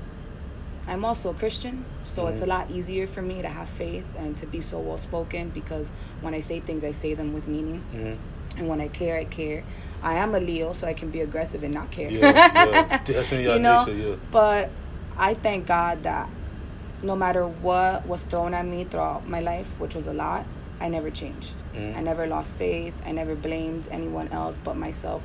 i'm 0.87 1.03
also 1.05 1.29
a 1.31 1.33
christian 1.33 1.83
so 2.03 2.27
it's 2.27 2.41
a 2.41 2.45
lot 2.45 2.69
easier 2.71 3.05
for 3.07 3.21
me 3.21 3.41
to 3.41 3.47
have 3.49 3.69
faith 3.69 4.05
and 4.17 4.37
to 4.37 4.45
be 4.45 4.61
so 4.61 4.79
well 4.79 4.97
spoken 4.97 5.49
because 5.49 5.89
when 6.21 6.33
i 6.33 6.39
say 6.39 6.59
things 6.59 6.83
i 6.83 6.91
say 6.91 7.13
them 7.13 7.33
with 7.33 7.47
meaning 7.47 7.83
Mhm. 7.93 8.17
and 8.57 8.67
when 8.67 8.79
i 8.81 8.87
care 8.87 9.17
i 9.17 9.25
care 9.25 9.63
i 10.01 10.13
am 10.15 10.33
a 10.35 10.39
leo 10.39 10.73
so 10.73 10.87
i 10.87 10.93
can 10.93 11.09
be 11.09 11.21
aggressive 11.21 11.63
and 11.63 11.73
not 11.73 11.91
care 11.91 12.09
Yeah, 12.09 12.31
yeah. 12.31 12.97
That's 13.05 13.31
in 13.31 13.41
your 13.41 13.55
you 13.55 13.59
know 13.59 13.83
nature, 13.85 14.09
yeah. 14.09 14.15
but 14.31 14.69
i 15.17 15.33
thank 15.33 15.67
god 15.67 16.03
that 16.03 16.29
no 17.03 17.15
matter 17.15 17.47
what 17.47 18.05
was 18.07 18.21
thrown 18.23 18.53
at 18.53 18.65
me 18.65 18.83
throughout 18.85 19.27
my 19.27 19.39
life 19.41 19.67
which 19.79 19.93
was 19.95 20.07
a 20.07 20.13
lot 20.13 20.45
i 20.79 20.87
never 20.87 21.09
changed 21.11 21.55
Mhm. 21.75 21.97
i 21.97 22.01
never 22.01 22.27
lost 22.27 22.57
faith 22.57 22.93
i 23.05 23.11
never 23.11 23.35
blamed 23.35 23.87
anyone 23.91 24.27
else 24.29 24.57
but 24.63 24.75
myself 24.77 25.21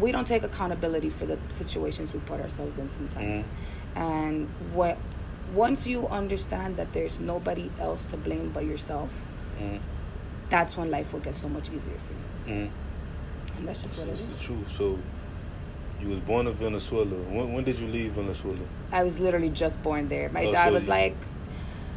we 0.00 0.12
don't 0.12 0.26
take 0.28 0.42
accountability 0.42 1.08
for 1.10 1.24
the 1.26 1.38
situations 1.48 2.12
we 2.12 2.20
put 2.20 2.40
ourselves 2.40 2.76
in 2.78 2.88
sometimes 2.90 3.40
Mhm. 3.40 3.48
And 3.96 4.48
what 4.72 4.96
once 5.54 5.86
you 5.86 6.06
understand 6.08 6.76
that 6.76 6.92
there's 6.92 7.18
nobody 7.18 7.70
else 7.80 8.04
to 8.04 8.16
blame 8.16 8.50
but 8.52 8.64
yourself 8.64 9.10
Mhm. 9.60 9.80
that's 10.50 10.76
when 10.76 10.90
life 10.90 11.12
will 11.12 11.20
get 11.20 11.34
so 11.34 11.48
much 11.48 11.68
easier 11.68 11.98
for 12.06 12.50
you 12.50 12.54
Mhm. 12.56 12.70
and 13.58 13.68
that's 13.68 13.82
just 13.82 13.96
what 13.98 14.06
it 14.08 14.10
That's 14.10 14.20
is 14.22 14.38
the 14.38 14.44
truth. 14.44 14.70
So, 14.70 14.98
you 16.02 16.08
was 16.10 16.18
born 16.20 16.46
in 16.46 16.52
Venezuela. 16.52 17.06
When, 17.06 17.54
when 17.54 17.64
did 17.64 17.78
you 17.78 17.86
leave 17.88 18.12
Venezuela? 18.12 18.58
I 18.92 19.02
was 19.02 19.18
literally 19.18 19.48
just 19.48 19.82
born 19.82 20.08
there. 20.10 20.28
My 20.28 20.44
Oh, 20.44 20.52
dad 20.52 20.68
so 20.68 20.74
was 20.74 20.82
you- 20.84 20.90
like, 20.90 21.16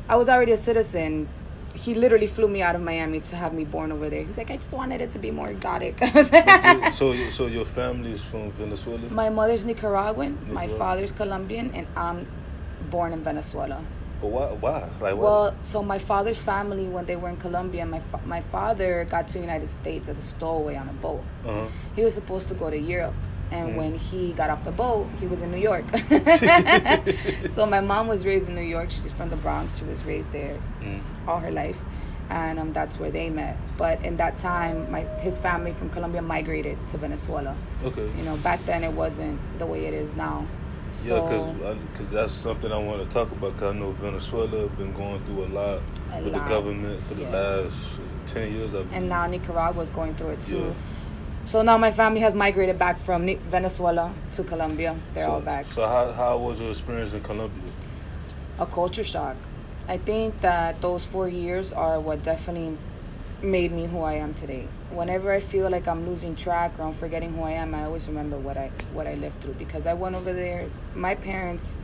I 0.08 0.15
was 0.15 0.29
already 0.29 0.53
a 0.53 0.58
citizen. 0.58 1.27
He 1.75 1.94
literally 1.96 2.27
flew 2.27 2.48
me 2.48 2.61
out 2.61 2.75
of 2.75 2.81
Miami 2.81 3.20
to 3.22 3.35
have 3.35 3.53
me 3.53 3.63
born 3.63 3.91
over 3.91 4.09
there. 4.09 4.24
He's 4.24 4.37
like, 4.37 4.51
I 4.51 4.57
just 4.57 4.74
wanted 4.74 5.01
it 5.01 5.11
to 5.13 5.20
be 5.20 5.31
more 5.31 5.50
exotic. 5.50 6.00
You- 6.01 6.91
so, 6.91 7.11
you- 7.11 7.31
so 7.31 7.46
your 7.48 7.65
family 7.65 8.11
is 8.13 8.22
from 8.24 8.51
Venezuela. 8.51 9.00
my 9.09 9.29
mother's 9.29 9.65
Nicaraguan, 9.65 10.37
my 10.48 10.61
Nicaragua. 10.61 10.77
father's 10.77 11.11
Colombian, 11.11 11.72
and 11.74 11.87
I'm 11.96 12.27
born 12.89 13.13
in 13.13 13.24
Venezuela. 13.24 13.81
But 14.22 14.27
why? 14.31 14.46
Why? 14.48 14.79
Like, 15.00 15.00
why? 15.01 15.13
Well, 15.13 15.55
so 15.63 15.81
my 15.81 15.98
father's 16.00 16.41
family, 16.41 16.85
when 16.85 17.05
they 17.05 17.15
were 17.15 17.29
in 17.29 17.37
Colombia, 17.37 17.85
my 17.85 18.00
fa- 18.01 18.20
my 18.25 18.41
father 18.41 19.05
got 19.09 19.27
to 19.29 19.33
the 19.35 19.39
United 19.39 19.70
States 19.70 20.09
as 20.09 20.17
a 20.17 20.22
stowaway 20.22 20.75
on 20.75 20.89
a 20.89 20.94
boat. 20.94 21.24
uh-huh. 21.48 21.67
He 21.96 22.03
was 22.03 22.15
supposed 22.15 22.50
to 22.50 22.53
go 22.55 22.70
to 22.70 22.77
Europe. 22.77 23.13
And 23.51 23.70
Mm. 23.70 23.75
when 23.77 23.96
he 23.96 24.31
got 24.33 24.50
off 24.50 24.64
the 24.64 24.72
boat, 24.72 25.07
he 25.20 25.25
was 25.27 25.42
in 25.42 25.51
New 25.51 25.57
York. 25.57 25.85
so 27.55 27.66
my 27.66 27.79
mom 27.81 28.07
was 28.07 28.25
raised 28.25 28.50
in 28.50 28.55
New 28.55 28.62
York. 28.62 28.90
She's 28.92 29.12
from 29.12 29.29
the 29.29 29.35
Bronx. 29.35 29.77
She 29.77 29.85
was 29.85 30.03
raised 30.05 30.31
there 30.31 30.55
Mm. 30.81 31.00
all 31.27 31.40
her 31.40 31.51
life, 31.51 31.77
and 32.29 32.59
um, 32.59 32.74
that's 32.74 33.00
where 33.00 33.12
they 33.12 33.29
met. 33.29 33.57
But 33.77 34.03
in 34.03 34.18
that 34.18 34.38
time, 34.38 34.92
my 34.92 35.01
his 35.22 35.38
family 35.38 35.74
from 35.74 35.90
Colombia 35.90 36.22
migrated 36.22 36.77
to 36.90 36.98
Venezuela. 36.98 37.55
Okay. 37.83 38.07
You 38.18 38.24
know, 38.24 38.38
back 38.38 38.64
then 38.66 38.83
it 38.83 38.94
wasn't 38.94 39.40
the 39.59 39.66
way 39.66 39.85
it 39.85 39.94
is 39.94 40.16
now. 40.16 40.46
Yeah, 41.03 41.07
So 41.07 41.22
because 41.22 41.77
because 41.92 42.09
that's 42.12 42.33
something 42.33 42.72
I 42.72 42.77
want 42.77 43.03
to 43.03 43.09
talk 43.14 43.31
about. 43.31 43.57
Cause 43.57 43.75
I 43.75 43.77
know 43.79 43.92
Venezuela 43.92 44.68
been 44.70 44.94
going 44.94 45.24
through 45.25 45.46
a 45.46 45.50
lot 45.59 45.81
A 46.14 46.22
with 46.24 46.33
lot, 46.33 46.44
the 46.48 46.50
government 46.50 47.01
for 47.01 47.14
the 47.16 47.22
yeah. 47.24 47.29
last 47.29 47.75
ten 48.27 48.51
years. 48.53 48.74
I 48.75 48.79
and 48.94 49.07
now 49.09 49.25
Nicaragua's 49.27 49.90
going 49.92 50.14
through 50.16 50.29
it 50.31 50.42
too. 50.44 50.57
Yeah. 50.59 50.74
So 51.50 51.64
now 51.64 51.79
my 51.79 51.92
family 51.92 52.22
has 52.22 52.35
migrated 52.35 52.77
back 52.77 53.00
from 53.00 53.25
Venezuela 53.50 54.14
to 54.33 54.44
Colombia. 54.44 54.96
They're 55.16 55.25
so, 55.25 55.31
all 55.31 55.42
back. 55.42 55.66
So 55.66 55.88
how 55.88 56.12
how 56.12 56.38
was 56.38 56.59
your 56.59 56.70
experience 56.70 57.12
in 57.14 57.24
Colombia? 57.24 57.74
a 58.59 58.66
culture 58.66 59.03
shock. 59.03 59.35
I 59.88 59.98
think 59.98 60.42
that 60.42 60.79
those 60.81 61.05
four 61.05 61.27
years 61.27 61.74
are 61.74 62.00
what 62.00 62.22
definitely 62.22 62.77
made 63.42 63.72
me 63.72 63.88
who 63.88 64.01
I 64.01 64.14
am 64.16 64.33
today. 64.33 64.68
Whenever 64.92 65.31
I 65.31 65.40
feel 65.40 65.70
like 65.70 65.88
I'm 65.88 66.07
losing 66.07 66.35
track 66.35 66.77
or 66.77 66.83
I'm 66.83 66.94
forgetting 66.94 67.33
who 67.33 67.42
I 67.44 67.51
am, 67.51 67.74
I 67.74 67.85
always 67.85 68.07
remember 68.07 68.38
what 68.38 68.57
I 68.57 68.70
what 68.94 69.07
I 69.07 69.16
lived 69.16 69.42
through 69.42 69.53
because 69.53 69.88
I 69.88 69.96
went 69.96 70.16
over 70.16 70.33
there. 70.33 70.70
My 70.94 71.16
parents 71.16 71.79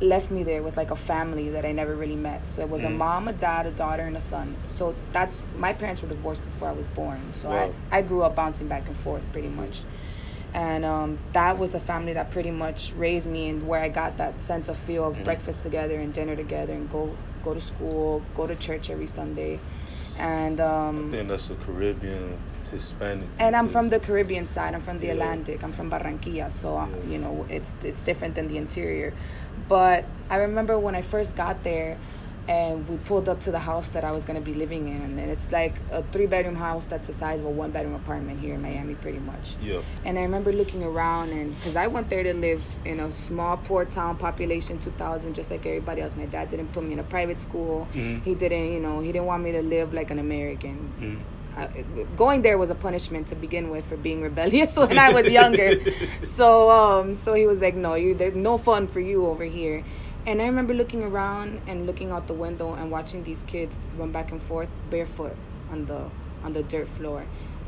left 0.00 0.30
me 0.30 0.42
there 0.42 0.62
with 0.62 0.76
like 0.76 0.90
a 0.90 0.96
family 0.96 1.50
that 1.50 1.64
I 1.64 1.72
never 1.72 1.94
really 1.94 2.16
met. 2.16 2.46
So 2.46 2.62
it 2.62 2.68
was 2.68 2.82
a 2.82 2.86
Mm. 2.88 2.96
mom, 2.96 3.28
a 3.28 3.32
dad, 3.32 3.66
a 3.66 3.70
daughter, 3.70 4.02
and 4.02 4.16
a 4.16 4.20
son. 4.20 4.56
So 4.74 4.94
that's 5.12 5.38
my 5.58 5.72
parents 5.72 6.02
were 6.02 6.08
divorced 6.08 6.44
before 6.44 6.68
I 6.68 6.72
was 6.72 6.86
born. 6.88 7.20
So 7.34 7.48
Wow. 7.50 7.70
I 7.92 7.98
I 7.98 8.02
grew 8.02 8.22
up 8.22 8.34
bouncing 8.34 8.66
back 8.68 8.86
and 8.88 8.96
forth 8.96 9.24
pretty 9.32 9.48
much. 9.48 9.82
And 10.52 10.84
um, 10.84 11.18
that 11.32 11.58
was 11.58 11.72
the 11.72 11.80
family 11.80 12.12
that 12.12 12.30
pretty 12.30 12.50
much 12.52 12.92
raised 12.96 13.28
me, 13.28 13.48
and 13.48 13.66
where 13.66 13.80
I 13.80 13.88
got 13.88 14.18
that 14.18 14.40
sense 14.40 14.68
of 14.68 14.76
feel 14.78 15.04
of 15.04 15.16
Mhm. 15.16 15.24
breakfast 15.24 15.62
together 15.62 15.98
and 15.98 16.12
dinner 16.12 16.36
together, 16.36 16.72
and 16.74 16.90
go 16.90 17.10
go 17.44 17.52
to 17.54 17.60
school, 17.60 18.22
go 18.34 18.46
to 18.46 18.54
church 18.56 18.88
every 18.88 19.06
Sunday, 19.06 19.58
and 20.18 20.60
um, 20.60 21.08
I 21.08 21.16
think 21.16 21.28
that's 21.28 21.50
a 21.50 21.54
Caribbean 21.56 22.38
Hispanic. 22.70 23.26
and 23.38 23.54
I'm 23.54 23.68
from 23.68 23.90
the 23.90 23.98
Caribbean 24.00 24.46
side. 24.46 24.74
I'm 24.74 24.80
from 24.80 24.98
the 24.98 25.06
Yeah. 25.08 25.12
Atlantic. 25.14 25.62
I'm 25.62 25.72
from 25.72 25.90
Barranquilla, 25.90 26.50
so 26.50 26.68
Yeah. 26.76 26.86
you 27.12 27.18
know 27.18 27.44
it's 27.50 27.74
it's 27.84 28.02
different 28.02 28.34
than 28.34 28.48
the 28.48 28.56
interior. 28.56 29.12
But 29.68 30.04
I 30.30 30.36
remember 30.36 30.78
when 30.78 30.94
I 30.94 31.02
first 31.02 31.36
got 31.36 31.64
there, 31.64 31.96
and 32.46 32.86
we 32.88 32.98
pulled 32.98 33.26
up 33.26 33.40
to 33.40 33.50
the 33.50 33.58
house 33.60 33.88
that 33.88 34.04
I 34.04 34.10
was 34.12 34.24
gonna 34.24 34.40
be 34.40 34.52
living 34.52 34.86
in, 34.88 35.18
and 35.18 35.30
it's 35.30 35.50
like 35.50 35.72
a 35.90 36.02
three 36.12 36.26
bedroom 36.26 36.56
house 36.56 36.84
that's 36.84 37.08
the 37.08 37.14
size 37.14 37.40
of 37.40 37.46
a 37.46 37.50
one 37.50 37.70
bedroom 37.70 37.94
apartment 37.94 38.38
here 38.40 38.54
in 38.54 38.60
Miami, 38.60 38.94
pretty 38.96 39.18
much. 39.18 39.56
Yeah. 39.62 39.80
And 40.04 40.18
I 40.18 40.22
remember 40.22 40.52
looking 40.52 40.82
around, 40.82 41.30
and 41.30 41.56
because 41.56 41.74
I 41.74 41.86
went 41.86 42.10
there 42.10 42.22
to 42.22 42.34
live 42.34 42.62
in 42.84 43.00
a 43.00 43.10
small 43.12 43.56
poor 43.56 43.86
town, 43.86 44.18
population 44.18 44.78
2,000, 44.78 45.34
just 45.34 45.50
like 45.50 45.64
everybody 45.64 46.02
else. 46.02 46.14
My 46.16 46.26
dad 46.26 46.50
didn't 46.50 46.72
put 46.72 46.84
me 46.84 46.92
in 46.92 46.98
a 46.98 47.04
private 47.04 47.40
school. 47.40 47.88
Mhm. 47.94 48.22
He 48.22 48.34
didn't, 48.34 48.72
you 48.72 48.80
know, 48.80 49.00
he 49.00 49.10
didn't 49.10 49.26
want 49.26 49.42
me 49.42 49.52
to 49.52 49.62
live 49.62 49.94
like 49.94 50.10
an 50.10 50.18
American. 50.18 50.92
Mm. 51.00 51.18
I, 51.56 51.84
going 52.16 52.42
there 52.42 52.58
was 52.58 52.70
a 52.70 52.74
punishment 52.74 53.28
to 53.28 53.36
begin 53.36 53.70
with 53.70 53.84
for 53.86 53.96
being 53.96 54.22
rebellious 54.22 54.76
when 54.82 54.98
I 54.98 55.10
was 55.12 55.30
younger. 55.30 55.80
so, 56.22 56.70
um, 56.70 57.14
so 57.14 57.34
he 57.34 57.46
was 57.46 57.60
like, 57.60 57.74
"No, 57.74 57.94
you, 57.94 58.14
there's 58.14 58.34
no 58.34 58.58
fun 58.58 58.86
for 58.86 59.00
you 59.00 59.26
over 59.26 59.44
here." 59.44 59.84
And 60.26 60.40
I 60.40 60.46
remember 60.46 60.72
looking 60.72 61.02
around 61.02 61.60
and 61.66 61.86
looking 61.86 62.10
out 62.10 62.26
the 62.26 62.34
window 62.34 62.72
and 62.72 62.90
watching 62.90 63.24
these 63.24 63.42
kids 63.46 63.76
run 63.96 64.10
back 64.10 64.32
and 64.32 64.42
forth 64.42 64.70
barefoot 64.90 65.36
on 65.70 65.86
the 65.86 66.10
on 66.42 66.52
the 66.52 66.62
dirt 66.62 66.88
floor, 66.88 67.24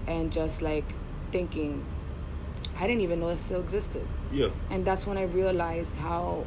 and 0.07 0.33
just 0.33 0.63
like 0.63 0.85
thinking, 1.31 1.85
I 2.79 2.87
didn't 2.87 3.03
even 3.03 3.21
know 3.21 3.29
it 3.29 3.39
still 3.39 3.61
existed. 3.61 4.07
Yeah. 4.33 4.49
And 4.71 4.85
that's 4.85 5.07
when 5.07 5.19
I 5.19 5.25
realized 5.25 5.97
how 5.97 6.47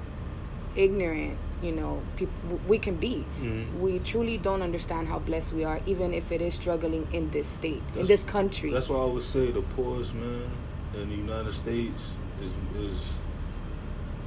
ignorant, 0.76 1.38
you 1.62 1.72
know, 1.72 2.02
people 2.16 2.60
we 2.68 2.80
can 2.80 2.96
be. 2.96 3.26
Mhm. 3.42 3.80
We 3.80 4.00
truly 4.00 4.38
don't 4.38 4.62
understand 4.62 5.08
how 5.08 5.20
blessed 5.20 5.54
we 5.54 5.64
are, 5.66 5.82
even 5.86 6.14
if 6.14 6.32
it 6.32 6.42
is 6.42 6.54
struggling 6.54 7.08
in 7.12 7.30
this 7.32 7.48
state, 7.48 7.82
in 7.96 8.06
this 8.08 8.24
country. 8.24 8.72
That's 8.72 8.90
why 8.90 8.98
I 8.98 9.06
would 9.06 9.24
say 9.24 9.52
the 9.52 9.62
poorest 9.62 10.14
man 10.16 10.50
in 10.96 11.10
the 11.10 11.16
United 11.16 11.54
States 11.54 12.04
is 12.42 12.52
is 12.82 12.98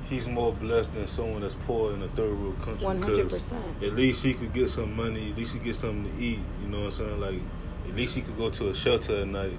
he's 0.08 0.26
more 0.26 0.52
blessed 0.52 0.92
than 0.94 1.06
someone 1.06 1.40
that's 1.40 1.56
poor 1.66 1.94
in 1.94 2.02
a 2.02 2.08
third 2.08 2.38
world 2.38 2.60
country 2.60 2.86
100%. 2.86 3.82
At 3.82 3.94
least 3.94 4.22
he 4.22 4.34
could 4.34 4.52
get 4.52 4.68
some 4.70 4.94
money. 4.94 5.30
At 5.30 5.38
least 5.38 5.54
he 5.54 5.58
get 5.58 5.74
something 5.76 6.14
to 6.14 6.22
eat. 6.22 6.40
You 6.62 6.68
know 6.68 6.80
what 6.80 6.86
I'm 6.86 6.90
saying? 6.92 7.20
Like 7.20 7.40
at 7.88 7.94
least 7.96 8.14
he 8.14 8.20
could 8.20 8.36
go 8.36 8.50
to 8.50 8.68
a 8.70 8.74
shelter 8.74 9.20
at 9.22 9.28
night. 9.28 9.58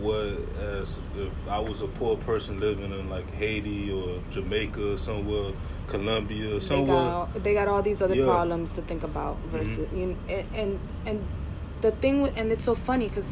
what 0.00 0.26
as 0.58 0.98
if 1.16 1.32
I 1.48 1.60
was 1.60 1.80
a 1.80 1.86
poor 1.86 2.16
person 2.16 2.58
living 2.58 2.90
in 2.92 3.08
like 3.08 3.30
Haiti 3.34 3.92
or 3.92 4.20
Jamaica 4.32 4.94
or 4.94 4.98
somewhere, 4.98 5.52
Colombia, 5.88 6.54
They 6.54 6.60
somewhere. 6.60 6.96
got, 6.96 7.42
they 7.44 7.54
got 7.54 7.68
all 7.68 7.82
these 7.82 8.00
other 8.02 8.14
Yeah. 8.14 8.24
problems 8.24 8.72
to 8.72 8.82
think 8.82 9.02
about 9.02 9.36
versus 9.52 9.86
Mhm. 9.88 9.96
you 9.98 10.16
and, 10.28 10.44
and 10.54 10.78
and 11.06 11.20
the 11.82 11.90
thing 11.92 12.22
with, 12.22 12.32
and 12.36 12.50
it's 12.52 12.64
so 12.64 12.74
funny 12.74 13.08
because 13.08 13.26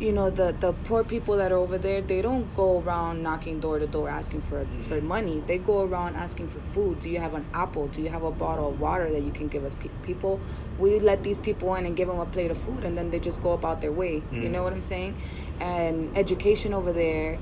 you 0.00 0.10
know 0.10 0.30
the 0.30 0.52
the 0.58 0.72
poor 0.88 1.04
people 1.04 1.36
that 1.36 1.52
are 1.52 1.58
over 1.58 1.78
there 1.78 2.00
they 2.00 2.20
don't 2.20 2.46
go 2.56 2.80
around 2.80 3.22
knocking 3.22 3.60
door 3.60 3.78
to 3.78 3.86
door 3.86 4.08
asking 4.08 4.40
for 4.48 4.66
for 4.80 4.96
Mhm. 5.00 5.02
money 5.04 5.42
they 5.46 5.58
go 5.58 5.82
around 5.84 6.16
asking 6.16 6.48
for 6.48 6.58
food 6.74 6.98
do 6.98 7.08
you 7.08 7.20
have 7.20 7.34
an 7.34 7.44
apple 7.54 7.86
do 7.86 8.02
you 8.02 8.08
have 8.08 8.24
a 8.24 8.30
bottle 8.32 8.68
of 8.70 8.80
water 8.80 9.08
that 9.12 9.22
you 9.22 9.30
can 9.30 9.46
give 9.46 9.64
us 9.64 9.76
Pe- 9.76 9.90
people 10.02 10.40
we 10.80 10.98
let 10.98 11.22
these 11.22 11.38
people 11.38 11.72
in 11.76 11.86
and 11.86 11.94
give 11.94 12.08
them 12.08 12.18
a 12.18 12.26
plate 12.26 12.50
of 12.50 12.58
food 12.58 12.82
and 12.82 12.98
then 12.98 13.10
they 13.10 13.20
just 13.20 13.40
go 13.40 13.52
about 13.52 13.80
their 13.80 13.92
way 13.92 14.14
you 14.32 14.40
Mhm. 14.48 14.50
know 14.50 14.62
what 14.64 14.72
i'm 14.72 14.82
saying 14.82 15.14
and 15.60 16.10
education 16.16 16.74
over 16.74 16.92
there 16.92 17.38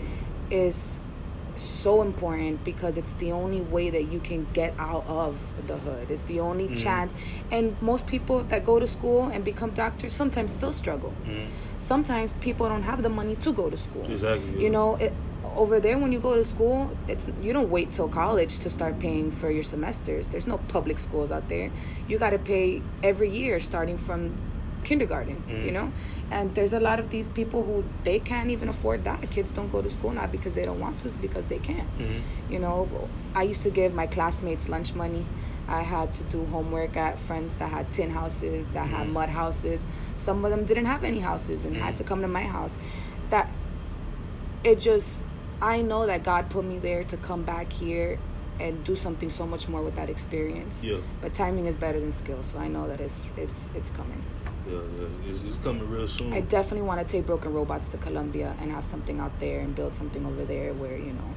is 0.50 0.98
so 1.56 2.02
important 2.02 2.64
because 2.64 2.96
it's 2.96 3.12
the 3.14 3.32
only 3.32 3.60
way 3.60 3.90
that 3.90 4.04
you 4.12 4.20
can 4.20 4.46
get 4.52 4.74
out 4.78 5.04
of 5.08 5.36
the 5.66 5.76
hood. 5.76 6.10
It's 6.10 6.24
the 6.24 6.40
only 6.40 6.68
Mhm. 6.68 6.76
chance. 6.76 7.12
And 7.50 7.76
most 7.80 8.06
people 8.06 8.44
that 8.48 8.64
go 8.64 8.78
to 8.78 8.86
school 8.86 9.24
and 9.32 9.44
become 9.44 9.70
doctors 9.70 10.12
sometimes 10.14 10.52
still 10.52 10.72
struggle. 10.72 11.12
Mhm. 11.26 11.46
Sometimes 11.78 12.32
people 12.40 12.68
don't 12.68 12.82
have 12.82 13.02
the 13.02 13.08
money 13.08 13.36
to 13.36 13.52
go 13.52 13.70
to 13.70 13.76
school. 13.76 14.04
Exactly. 14.10 14.62
You 14.62 14.70
know, 14.70 14.96
it, 14.96 15.12
over 15.56 15.80
there 15.80 15.98
when 15.98 16.12
you 16.12 16.20
go 16.20 16.34
to 16.36 16.44
school, 16.44 16.90
it's 17.08 17.26
you 17.42 17.52
don't 17.52 17.70
wait 17.70 17.90
till 17.90 18.08
college 18.08 18.58
to 18.60 18.70
start 18.70 18.98
paying 19.00 19.30
for 19.30 19.50
your 19.50 19.64
semesters. 19.64 20.28
There's 20.28 20.46
no 20.46 20.58
public 20.68 20.98
schools 20.98 21.30
out 21.32 21.48
there. 21.48 21.70
You 22.08 22.18
got 22.18 22.30
to 22.30 22.38
pay 22.38 22.82
every 23.02 23.28
year 23.30 23.58
starting 23.60 23.98
from 23.98 24.32
kindergarten, 24.84 25.42
Mhm. 25.48 25.64
you 25.64 25.72
know? 25.72 25.92
And 26.30 26.54
there's 26.54 26.72
a 26.72 26.80
lot 26.80 27.00
of 27.00 27.10
these 27.10 27.28
people 27.28 27.62
who 27.64 27.84
they 28.04 28.18
can't 28.18 28.50
even 28.50 28.68
afford 28.68 29.04
that. 29.04 29.28
Kids 29.30 29.50
don't 29.50 29.70
go 29.72 29.82
to 29.82 29.90
school 29.90 30.12
not 30.12 30.30
because 30.32 30.54
they 30.54 30.62
don't 30.62 30.80
want 30.80 31.00
to, 31.00 31.08
it's 31.08 31.16
because 31.16 31.46
they 31.46 31.58
can't. 31.58 31.88
Mhm. 31.98 32.20
You 32.50 32.58
know, 32.60 32.88
I 33.34 33.42
used 33.42 33.62
to 33.62 33.70
give 33.70 33.94
my 33.94 34.06
classmates 34.06 34.68
lunch 34.68 34.94
money. 34.94 35.24
I 35.68 35.82
had 35.82 36.12
to 36.14 36.24
do 36.24 36.44
homework 36.46 36.96
at 36.96 37.18
friends 37.20 37.54
that 37.56 37.70
had 37.70 37.90
tin 37.92 38.10
houses, 38.10 38.66
that 38.72 38.86
had 38.88 39.06
Mhm. 39.08 39.12
mud 39.12 39.28
houses. 39.28 39.86
Some 40.16 40.44
of 40.44 40.50
them 40.50 40.64
didn't 40.64 40.86
have 40.86 41.04
any 41.04 41.20
houses 41.20 41.64
and 41.64 41.76
had 41.76 41.94
Mhm. 41.94 41.98
to 41.98 42.04
come 42.04 42.22
to 42.22 42.28
my 42.28 42.42
house. 42.42 42.76
That 43.30 43.48
it 44.64 44.80
just, 44.80 45.20
I 45.62 45.82
know 45.82 46.06
that 46.06 46.22
God 46.22 46.48
put 46.50 46.64
me 46.64 46.78
there 46.78 47.04
to 47.04 47.16
come 47.16 47.42
back 47.42 47.72
here 47.72 48.18
and 48.58 48.84
do 48.84 48.94
something 48.94 49.30
so 49.30 49.46
much 49.46 49.68
more 49.68 49.80
with 49.82 49.96
that 49.96 50.10
experience. 50.10 50.82
Yeah. 50.82 50.98
But 51.22 51.32
timing 51.34 51.66
is 51.66 51.76
better 51.76 51.98
than 51.98 52.12
skill, 52.12 52.42
so 52.42 52.58
I 52.58 52.68
know 52.68 52.86
that 52.88 53.00
it's 53.00 53.30
it's 53.36 53.70
it's 53.74 53.90
coming. 53.90 54.22
Yeah, 54.70 54.78
yeah. 55.00 55.30
It's, 55.30 55.42
it's 55.42 55.56
coming 55.64 55.88
real 55.88 56.06
soon. 56.06 56.32
I 56.32 56.40
definitely 56.40 56.86
want 56.86 57.06
to 57.06 57.10
take 57.10 57.26
Broken 57.26 57.52
Robots 57.52 57.88
to 57.88 57.98
Colombia 57.98 58.54
and 58.60 58.70
have 58.70 58.86
something 58.86 59.18
out 59.18 59.38
there 59.40 59.60
and 59.60 59.74
build 59.74 59.96
something 59.96 60.24
over 60.24 60.44
there 60.44 60.72
where 60.74 60.96
you 60.96 61.12
know, 61.12 61.34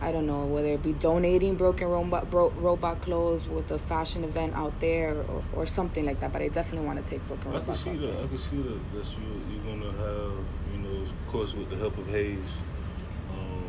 I 0.00 0.12
don't 0.12 0.26
know 0.26 0.46
whether 0.46 0.68
it 0.68 0.82
be 0.82 0.94
donating 0.94 1.54
Broken 1.56 1.88
Robot 1.88 2.30
bro, 2.30 2.50
robot 2.50 3.02
clothes 3.02 3.46
with 3.46 3.70
a 3.70 3.78
fashion 3.78 4.24
event 4.24 4.54
out 4.54 4.78
there 4.80 5.14
or, 5.14 5.42
or 5.54 5.66
something 5.66 6.04
like 6.06 6.20
that. 6.20 6.32
But 6.32 6.42
I 6.42 6.48
definitely 6.48 6.86
want 6.86 7.04
to 7.04 7.10
take 7.10 7.26
Broken 7.28 7.52
robots. 7.52 7.86
I 7.86 7.90
can 7.90 8.00
see 8.00 8.06
that. 8.06 8.16
I 8.18 8.26
can 8.26 8.38
see 8.38 8.56
that. 8.56 8.80
That 8.94 9.06
you 9.18 9.42
you're 9.52 9.64
gonna 9.64 9.92
have, 9.92 10.38
you 10.72 10.78
know, 10.78 11.02
of 11.02 11.12
course, 11.28 11.52
with 11.54 11.68
the 11.70 11.76
help 11.76 11.96
of 11.98 12.08
Hayes, 12.08 12.38
um, 13.30 13.64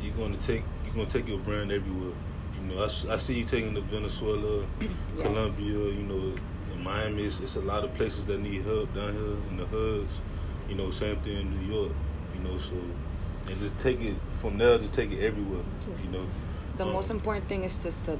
you're 0.00 0.14
gonna 0.16 0.36
take 0.36 0.62
you're 0.84 0.94
gonna 0.94 1.06
take 1.08 1.26
your 1.28 1.38
brand 1.38 1.72
everywhere. 1.72 2.14
You 2.60 2.74
know, 2.74 2.82
I, 2.82 3.14
I 3.14 3.16
see 3.16 3.34
you 3.34 3.44
taking 3.44 3.74
to 3.74 3.80
Venezuela, 3.80 4.64
Yes. 4.80 4.90
Colombia. 5.22 5.66
You 5.66 6.02
know, 6.02 6.34
Miami, 6.84 7.24
it's, 7.24 7.40
it's 7.40 7.56
a 7.56 7.60
lot 7.60 7.82
of 7.82 7.94
places 7.94 8.24
that 8.26 8.38
need 8.40 8.62
help 8.64 8.94
down 8.94 9.14
here 9.14 9.36
in 9.50 9.56
the 9.56 9.64
hoods. 9.66 10.20
You 10.68 10.74
know, 10.76 10.90
same 10.90 11.16
thing 11.20 11.38
in 11.38 11.50
New 11.66 11.74
York. 11.74 11.92
You 12.36 12.40
know, 12.48 12.58
so 12.58 12.74
and 13.48 13.58
just 13.58 13.76
take 13.78 14.00
it 14.00 14.14
from 14.40 14.58
there. 14.58 14.78
Just 14.78 14.92
take 14.92 15.10
it 15.10 15.24
everywhere. 15.24 15.62
Just- 15.86 16.04
you 16.04 16.10
know, 16.10 16.26
The 16.76 16.84
Um, 16.84 16.92
most 16.92 17.10
important 17.10 17.46
thing 17.48 17.62
is 17.62 17.80
just 17.82 18.04
to 18.06 18.18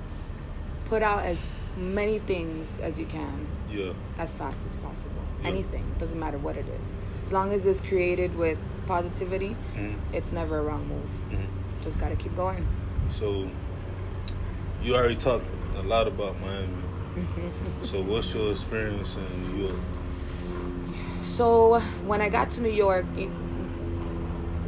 put 0.84 1.02
out 1.02 1.24
as 1.24 1.42
many 1.76 2.20
things 2.20 2.78
as 2.80 2.98
you 3.00 3.04
can 3.06 3.46
Yeah. 3.68 3.92
as 4.16 4.32
fast 4.32 4.58
as 4.68 4.74
possible. 4.76 5.22
Yeah. 5.42 5.48
Anything 5.48 5.84
doesn't 5.98 6.18
matter 6.20 6.38
what 6.38 6.56
it 6.56 6.66
is, 6.68 7.26
as 7.26 7.32
long 7.32 7.52
as 7.52 7.66
it's 7.66 7.80
created 7.80 8.36
with 8.38 8.56
positivity, 8.86 9.56
Mhm. 9.76 9.94
it's 10.12 10.30
never 10.30 10.58
a 10.58 10.62
wrong 10.62 10.86
move. 10.88 11.10
Mhm. 11.40 11.46
Just 11.82 11.98
gotta 11.98 12.14
keep 12.14 12.36
going. 12.36 12.64
So 13.10 13.48
you 14.84 14.94
already 14.94 15.16
talked 15.16 15.46
a 15.76 15.82
lot 15.82 16.06
about 16.06 16.40
Miami. 16.40 16.68
So 17.84 18.00
what's 18.02 18.32
your 18.34 18.50
experience 18.52 19.14
in 19.16 19.52
New 19.58 19.64
York? 19.66 19.76
So 21.24 21.80
when 22.06 22.20
I 22.20 22.28
got 22.28 22.50
to 22.52 22.60
New 22.60 22.70
York, 22.70 23.06
it- 23.16 23.28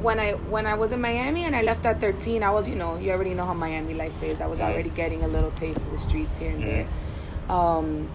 when 0.03 0.21
I 0.21 0.33
when 0.33 0.67
I 0.67 0.75
was 0.75 0.93
in 0.93 1.01
Miami 1.01 1.45
and 1.45 1.57
I 1.57 1.63
left 1.63 1.85
at 1.87 2.01
13, 2.01 2.43
I 2.43 2.51
was 2.51 2.69
you 2.69 2.77
know 2.77 2.97
you 2.99 3.11
already 3.11 3.35
know 3.35 3.47
how 3.47 3.55
Miami 3.55 3.95
life 3.95 4.23
is. 4.23 4.41
I 4.41 4.47
was 4.47 4.61
already 4.61 4.91
getting 4.91 5.23
a 5.25 5.29
little 5.29 5.51
taste 5.53 5.79
of 5.79 5.91
the 5.91 5.99
streets 5.99 6.39
here 6.39 6.51
and 6.53 6.63
there. 6.63 6.87
Um, 7.49 8.09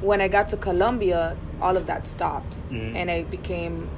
when 0.00 0.20
I 0.20 0.28
got 0.28 0.48
to 0.50 0.56
Colombia, 0.56 1.36
all 1.60 1.76
of 1.76 1.86
that 1.86 2.06
stopped, 2.06 2.54
Mhm. 2.70 2.94
and 2.94 3.10
I 3.10 3.22
became 3.22 3.88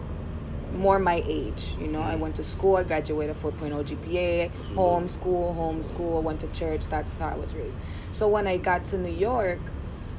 more 0.75 0.99
my 0.99 1.23
age. 1.27 1.75
You 1.81 1.89
know, 1.89 2.01
I 2.03 2.17
went 2.17 2.37
to 2.37 2.45
school. 2.45 2.77
I 2.77 2.83
graduated 2.83 3.37
4.0 3.37 3.85
GPA. 3.85 4.51
Home 4.75 5.09
school, 5.09 5.55
home 5.55 5.83
school. 5.83 6.21
Went 6.23 6.41
to 6.41 6.49
church. 6.49 6.83
That's 6.91 7.17
how 7.17 7.29
I 7.29 7.37
was 7.37 7.55
raised. 7.55 7.79
So 8.13 8.29
when 8.29 8.47
I 8.47 8.57
got 8.57 8.87
to 8.89 8.99
New 8.99 9.13
York, 9.13 9.59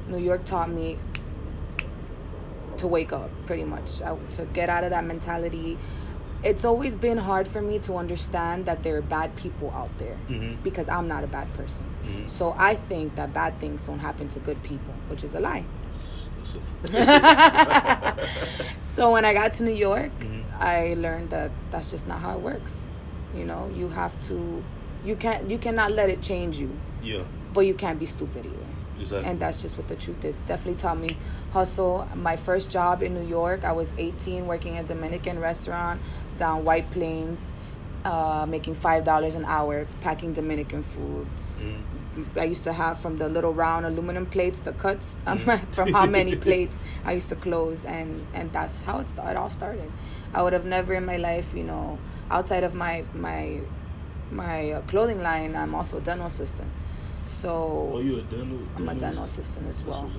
New 0.08 0.18
York 0.18 0.44
taught 0.44 0.70
me 0.70 0.98
to 2.78 2.86
wake 2.86 3.12
up 3.12 3.30
pretty 3.46 3.64
much 3.64 4.02
I, 4.02 4.14
to 4.36 4.44
get 4.52 4.68
out 4.68 4.84
of 4.84 4.90
that 4.90 5.04
mentality 5.04 5.78
it's 6.42 6.62
always 6.66 6.94
been 6.94 7.16
hard 7.16 7.48
for 7.48 7.62
me 7.62 7.78
to 7.78 7.96
understand 7.96 8.66
that 8.66 8.82
there 8.82 8.96
are 8.98 9.02
bad 9.02 9.34
people 9.34 9.70
out 9.70 9.88
there 9.96 10.18
Mhm. 10.28 10.62
because 10.62 10.86
i'm 10.86 11.08
not 11.08 11.24
a 11.24 11.26
bad 11.26 11.50
person 11.54 11.86
Mhm. 12.04 12.28
so 12.28 12.54
i 12.58 12.74
think 12.74 13.14
that 13.16 13.32
bad 13.32 13.58
things 13.60 13.82
don't 13.86 14.00
happen 14.00 14.28
to 14.28 14.38
good 14.40 14.62
people 14.62 14.92
which 15.08 15.24
is 15.24 15.32
a 15.34 15.40
lie 15.40 15.64
so 18.82 19.10
when 19.12 19.24
i 19.24 19.32
got 19.32 19.54
to 19.54 19.64
new 19.64 19.72
york. 19.72 20.12
I 20.60 20.94
learned 20.94 21.30
that 21.30 21.50
that's 21.70 21.90
just 21.90 22.06
not 22.06 22.20
how 22.20 22.34
it 22.34 22.40
works 22.40 22.86
you 23.34 23.44
know 23.44 23.70
you 23.74 23.88
have 23.88 24.18
to 24.26 24.62
you 25.04 25.16
can't 25.16 25.48
you 25.50 25.58
cannot 25.58 25.92
let 25.92 26.08
it 26.10 26.20
change 26.22 26.56
you 26.58 26.70
yeah, 27.02 27.22
but 27.54 27.60
you 27.60 27.74
can't 27.74 27.98
be 27.98 28.06
stupid 28.06 28.44
either 28.46 29.00
exactly. 29.00 29.30
and 29.30 29.38
that's 29.38 29.62
just 29.62 29.76
what 29.76 29.86
the 29.86 29.94
truth 29.94 30.24
is. 30.24 30.34
Definitely 30.48 30.80
taught 30.80 30.98
me 30.98 31.16
hustle. 31.52 32.08
My 32.16 32.34
first 32.36 32.68
job 32.70 33.00
in 33.02 33.14
New 33.14 33.26
York, 33.28 33.64
I 33.64 33.70
was 33.70 33.94
18, 33.96 34.46
working 34.48 34.76
at 34.76 34.86
a 34.86 34.88
Dominican 34.88 35.38
restaurant 35.38 36.00
down 36.36 36.64
White 36.64 36.90
Plains, 36.90 37.40
uh, 38.04 38.44
making 38.48 38.74
five 38.74 39.04
dollars 39.04 39.36
an 39.36 39.44
hour 39.44 39.86
packing 40.00 40.32
Dominican 40.32 40.82
food. 40.82 41.26
Mhm. 41.60 41.82
I 42.40 42.44
used 42.44 42.64
to 42.64 42.72
have 42.72 42.98
from 42.98 43.18
the 43.18 43.28
little 43.28 43.52
round 43.54 43.86
aluminum 43.86 44.26
plates, 44.26 44.60
the 44.60 44.72
cuts 44.72 45.16
um, 45.26 45.38
Mm. 45.46 45.74
from 45.74 45.92
how 45.92 46.06
many 46.06 46.34
plates 46.46 46.76
I 47.04 47.12
used 47.12 47.28
to 47.28 47.36
close, 47.36 47.84
and 47.84 48.26
and 48.34 48.52
that's 48.52 48.82
how 48.82 48.98
it, 49.00 49.06
it 49.30 49.36
all 49.36 49.50
started. 49.50 49.90
I 50.36 50.42
would 50.42 50.52
have 50.52 50.66
never 50.66 50.92
in 50.94 51.04
my 51.06 51.16
life, 51.16 51.48
you 51.54 51.64
know, 51.64 51.98
outside 52.30 52.62
of 52.68 52.74
my 52.74 52.94
my 53.14 53.60
my 54.30 54.72
uh, 54.72 54.80
clothing 54.90 55.22
line, 55.22 55.56
I'm 55.56 55.74
also 55.74 55.96
a 55.98 56.00
dental 56.00 56.26
assistant. 56.26 56.68
So 57.26 57.50
Oh, 57.94 57.98
you 57.98 58.18
a 58.18 58.22
dental? 58.22 58.58
I'm 58.76 58.88
a 58.88 58.94
dental 58.94 59.24
assistant 59.24 59.66
as 59.68 59.80
well. 59.82 60.10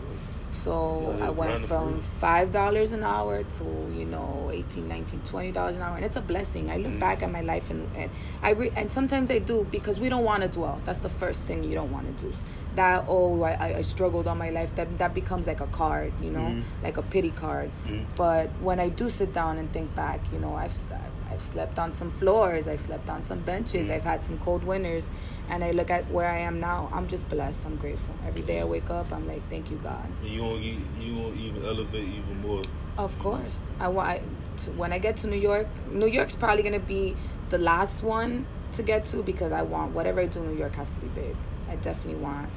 So 0.51 0.73
Yeah, 1.19 1.27
I 1.27 1.29
went 1.29 1.65
from 1.67 2.01
five 2.19 2.51
dollars 2.51 2.91
an 2.91 3.03
hour 3.03 3.43
to 3.59 3.65
you 3.99 4.05
know 4.05 4.49
18 4.51 4.87
19 4.87 5.19
20 5.25 5.51
dollars 5.51 5.75
an 5.75 5.81
hour 5.83 5.95
and 5.97 6.05
it's 6.05 6.15
a 6.15 6.21
blessing 6.21 6.71
i 6.71 6.77
look 6.77 6.93
Mhm. 6.93 6.99
back 7.07 7.21
at 7.21 7.31
my 7.31 7.41
life 7.41 7.69
and, 7.69 7.81
and 7.95 8.09
i 8.41 8.51
re- 8.51 8.71
and 8.75 8.91
sometimes 8.91 9.29
i 9.29 9.39
do 9.39 9.67
because 9.77 9.99
we 9.99 10.09
don't 10.09 10.23
want 10.31 10.41
to 10.41 10.47
dwell 10.47 10.79
that's 10.85 11.01
the 11.01 11.09
first 11.23 11.43
thing 11.43 11.63
you 11.63 11.75
don't 11.75 11.91
want 11.91 12.05
to 12.09 12.15
do 12.25 12.29
that 12.77 13.05
oh 13.07 13.41
I, 13.43 13.77
I- 13.79 13.81
struggled 13.81 14.25
all 14.27 14.35
my 14.35 14.49
life 14.59 14.71
that 14.75 14.87
that 15.01 15.13
becomes 15.13 15.45
like 15.51 15.61
a 15.61 15.67
card 15.81 16.11
you 16.25 16.31
know 16.37 16.47
Mhm. 16.51 16.63
like 16.87 16.97
a 16.97 17.05
pity 17.13 17.31
card 17.43 17.69
Mhm. 17.87 18.05
but 18.15 18.49
when 18.67 18.79
i 18.85 18.87
do 19.01 19.09
sit 19.19 19.31
down 19.33 19.53
and 19.57 19.67
think 19.75 19.93
back 20.03 20.19
you 20.33 20.39
know 20.43 20.53
i've 20.63 20.77
i've 21.31 21.43
slept 21.53 21.77
on 21.83 21.89
some 21.99 22.11
floors 22.19 22.67
i've 22.67 22.81
slept 22.89 23.09
on 23.15 23.23
some 23.29 23.39
benches 23.51 23.87
Mhm. 23.87 23.93
i've 23.95 24.03
had 24.11 24.19
some 24.27 24.37
cold 24.45 24.63
winters 24.71 25.03
and 25.49 25.63
i 25.67 25.71
look 25.79 25.89
at 25.97 26.03
where 26.15 26.29
i 26.37 26.39
am 26.49 26.59
now 26.59 26.79
i'm 26.95 27.07
just 27.15 27.25
blessed 27.35 27.61
i'm 27.67 27.77
grateful 27.85 28.15
every 28.29 28.43
day 28.51 28.57
i 28.61 28.67
wake 28.75 28.89
up 28.99 29.07
i'm 29.15 29.25
like 29.33 29.43
thank 29.53 29.65
you 29.71 29.77
god 29.91 30.07
And 30.23 30.31
you 30.35 30.41
won't 30.43 30.61
you, 30.67 30.75
you 31.05 31.11
won't 31.19 31.37
even 31.47 31.61
elevate 31.73 32.07
even 32.19 32.35
more. 32.47 32.63
of 33.05 33.13
course, 33.25 33.57
I 33.79 33.87
want 33.97 34.21
when 34.81 34.91
I 34.97 34.99
get 35.07 35.13
to 35.21 35.27
New 35.33 35.41
York. 35.49 35.67
New 36.03 36.07
York's 36.17 36.35
probably 36.43 36.63
gonna 36.67 36.87
be 36.97 37.03
the 37.53 37.59
last 37.71 37.97
one 38.01 38.31
to 38.77 38.83
get 38.83 39.05
to 39.07 39.21
because 39.23 39.51
I 39.51 39.61
want 39.61 39.93
whatever 39.93 40.21
I 40.21 40.25
do 40.27 40.39
in 40.39 40.51
New 40.53 40.57
York 40.57 40.73
has 40.75 40.89
to 40.89 40.95
be 40.97 41.07
big. 41.07 41.35
I 41.69 41.75
definitely 41.75 42.15
want 42.21 42.49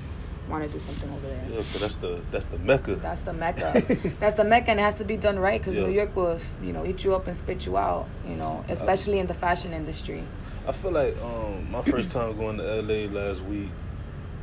want 0.49 0.65
to 0.65 0.69
do 0.71 0.81
something 0.81 1.09
over 1.13 1.27
there. 1.29 1.45
Yeah, 1.49 1.57
'cause 1.59 1.81
that's 1.81 1.95
the 1.97 2.21
that's 2.33 2.45
the 2.47 2.59
mecca. 2.59 2.95
That's 2.97 3.21
the 3.23 3.33
mecca. 3.33 3.83
That's 4.21 4.35
the 4.35 4.43
mecca, 4.45 4.71
and 4.73 4.81
it 4.81 4.83
has 4.83 4.95
to 4.97 5.05
be 5.05 5.17
done 5.17 5.39
right 5.39 5.61
because 5.61 5.77
Yeah. 5.77 5.87
New 5.87 5.93
York 5.93 6.17
will, 6.17 6.39
you 6.63 6.73
know, 6.73 6.85
eat 6.85 7.05
you 7.05 7.15
up 7.15 7.27
and 7.29 7.37
spit 7.37 7.67
you 7.67 7.77
out. 7.77 8.07
You 8.29 8.35
know, 8.37 8.65
especially 8.69 9.19
in 9.21 9.27
the 9.29 9.35
fashion 9.35 9.73
industry. 9.73 10.25
I 10.67 10.73
feel 10.73 10.91
like 10.91 11.17
um, 11.23 11.71
my 11.71 11.83
first 11.83 12.11
time 12.17 12.37
going 12.37 12.59
to 12.59 12.65
LA 12.83 13.07
last 13.13 13.43
week, 13.43 13.69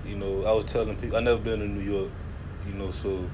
you 0.06 0.16
know, 0.16 0.46
I 0.46 0.52
was 0.54 0.66
telling 0.66 0.96
people 0.96 1.18
I 1.18 1.20
never 1.20 1.40
been 1.42 1.60
to 1.60 1.68
New 1.68 1.82
York, 1.92 2.10
you 2.68 2.74
know, 2.74 2.92
so 2.92 3.30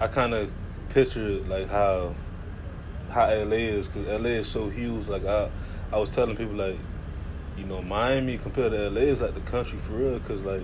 I 0.00 0.06
kind 0.08 0.34
of 0.34 0.52
pictured 0.90 1.48
like 1.48 1.68
how 1.70 2.14
how 3.10 3.26
LA 3.28 3.56
is 3.78 3.88
because 3.88 4.06
LA 4.06 4.30
is 4.40 4.48
so 4.48 4.68
huge. 4.68 5.06
Like 5.08 5.24
I, 5.24 5.48
I 5.92 5.96
was 5.98 6.10
telling 6.10 6.36
people 6.36 6.54
like, 6.54 6.76
you 7.56 7.64
know, 7.64 7.82
Miami 7.82 8.38
compared 8.38 8.72
to 8.72 8.88
LA 8.88 9.02
is 9.02 9.20
like 9.20 9.34
the 9.34 9.40
country 9.40 9.78
for 9.86 9.92
real. 9.92 10.18
Because 10.18 10.42
like, 10.42 10.62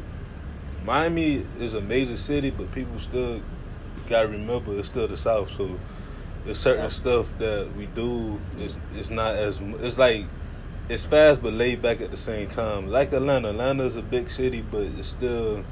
Miami 0.85 1.47
is 1.59 1.75
a 1.75 1.81
major 1.81 2.17
city, 2.17 2.51
but 2.51 2.73
people 2.73 2.99
still 2.99 3.41
gotta 4.09 4.29
remember 4.29 4.79
it's 4.79 4.89
still 4.89 5.07
the 5.07 5.17
South. 5.17 5.51
So 5.57 5.79
there's 6.45 6.59
certain 6.59 6.85
Yeah. 6.85 6.89
stuff 6.89 7.27
that 7.39 7.69
we 7.77 7.87
do. 7.87 8.41
It's 8.59 8.77
it's 8.95 9.11
not 9.11 9.37
as 9.37 9.61
it's 9.81 9.99
like 9.99 10.25
it's 10.89 11.05
fast 11.05 11.43
but 11.43 11.53
laid 11.53 11.83
back 11.83 12.01
at 12.01 12.11
the 12.11 12.17
same 12.17 12.49
time. 12.49 12.89
Like 12.89 13.13
Atlanta, 13.13 13.51
Atlanta 13.51 13.85
is 13.85 13.97
a 13.97 14.03
big 14.03 14.31
city, 14.31 14.63
but 14.63 14.83
it's 14.83 15.09
still 15.09 15.65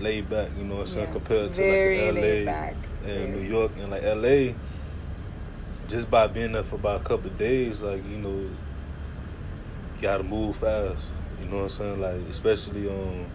laid 0.00 0.30
back. 0.30 0.50
You 0.56 0.64
know 0.64 0.76
what 0.76 0.88
I'm 0.88 0.94
saying 0.94 1.06
Yeah. 1.08 1.12
compared 1.12 1.52
to 1.54 1.62
Very 1.62 1.98
like 1.98 2.46
LA 3.04 3.08
and 3.10 3.34
New 3.34 3.48
York 3.48 3.72
and 3.78 3.90
like 3.90 4.02
LA. 4.04 4.54
Just 5.88 6.10
by 6.10 6.26
being 6.28 6.52
there 6.52 6.62
for 6.62 6.76
about 6.76 7.00
a 7.00 7.04
couple 7.04 7.26
of 7.30 7.36
days, 7.36 7.80
like 7.80 8.04
you 8.08 8.18
know, 8.18 8.48
gotta 10.02 10.22
move 10.24 10.56
fast. 10.56 11.00
You 11.40 11.46
know 11.48 11.56
what 11.58 11.62
I'm 11.64 11.68
saying? 11.70 12.00
Like 12.00 12.20
especially 12.28 12.88
um, 12.90 13.26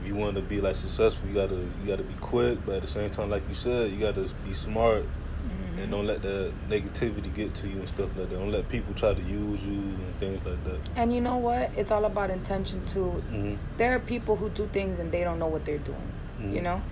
if 0.00 0.08
you 0.08 0.14
want 0.14 0.36
to 0.36 0.42
be 0.42 0.60
like 0.60 0.76
successful, 0.76 1.28
you 1.28 1.34
gotta 1.34 1.56
you 1.56 1.86
gotta 1.86 2.02
be 2.04 2.14
quick, 2.20 2.58
but 2.64 2.76
at 2.76 2.82
the 2.82 2.88
same 2.88 3.10
time, 3.10 3.28
like 3.30 3.42
you 3.48 3.54
said, 3.54 3.90
you 3.90 3.98
gotta 3.98 4.28
be 4.46 4.52
smart 4.52 5.04
Mm-hmm. 5.44 5.78
and 5.80 5.90
don't 5.90 6.06
let 6.06 6.22
the 6.22 6.50
negativity 6.70 7.34
get 7.34 7.54
to 7.56 7.68
you 7.68 7.80
and 7.80 7.88
stuff 7.88 8.08
like 8.16 8.30
that. 8.30 8.38
Don't 8.38 8.50
let 8.50 8.66
people 8.70 8.94
try 8.94 9.12
to 9.12 9.20
use 9.20 9.62
you 9.62 9.72
and 9.74 10.18
things 10.18 10.40
like 10.46 10.64
that. 10.64 10.78
And 10.96 11.12
you 11.12 11.20
know 11.20 11.36
what? 11.36 11.70
It's 11.76 11.90
all 11.90 12.06
about 12.06 12.30
intention 12.30 12.80
too. 12.86 13.10
hmm 13.10 13.54
There 13.76 13.94
are 13.94 13.98
people 13.98 14.36
who 14.36 14.48
do 14.48 14.66
things 14.72 14.98
and 14.98 15.12
they 15.12 15.22
don't 15.22 15.38
know 15.38 15.48
what 15.48 15.66
they're 15.66 15.76
doing. 15.92 16.12
You 16.40 16.60
Mhm. 16.60 16.62
know, 16.62 16.82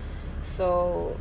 so 0.43 1.17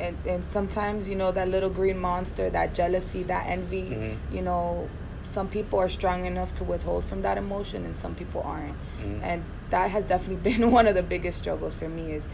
and 0.00 0.16
and 0.26 0.46
sometimes 0.46 1.06
you 1.08 1.16
know 1.16 1.32
that 1.32 1.48
little 1.50 1.68
green 1.70 1.98
monster, 1.98 2.48
that 2.48 2.74
jealousy, 2.74 3.22
that 3.24 3.46
envy. 3.48 3.82
Mhm. 3.90 4.16
You 4.32 4.40
know, 4.42 4.88
some 5.32 5.48
people 5.48 5.78
are 5.78 5.88
strong 5.88 6.26
enough 6.26 6.54
to 6.56 6.64
withhold 6.64 7.04
from 7.06 7.22
that 7.22 7.38
emotion, 7.38 7.84
and 7.86 7.96
some 7.96 8.14
people 8.14 8.42
aren't. 8.44 8.74
Mhm. 9.02 9.20
And 9.22 9.44
that 9.70 9.90
has 9.90 10.04
definitely 10.04 10.36
been 10.50 10.70
one 10.70 10.86
of 10.86 10.94
the 10.94 11.02
biggest 11.02 11.38
struggles 11.38 11.74
for 11.74 11.88
me 11.88 12.12
is 12.12 12.28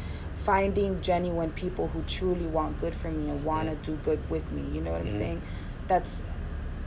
finding 0.45 1.01
genuine 1.01 1.51
people 1.53 1.89
who 1.89 2.03
truly 2.09 2.47
want 2.47 2.81
good 2.81 2.95
for 2.95 3.11
me 3.11 3.31
and 3.31 3.45
want 3.45 3.69
to 3.69 3.75
Mhm. 3.77 3.83
do 3.85 3.93
good 4.05 4.21
with 4.31 4.51
me. 4.53 4.63
You 4.75 4.81
know 4.81 4.91
what 4.93 5.01
I'm 5.03 5.09
Mhm. 5.09 5.19
saying? 5.19 5.43
That's 5.87 6.25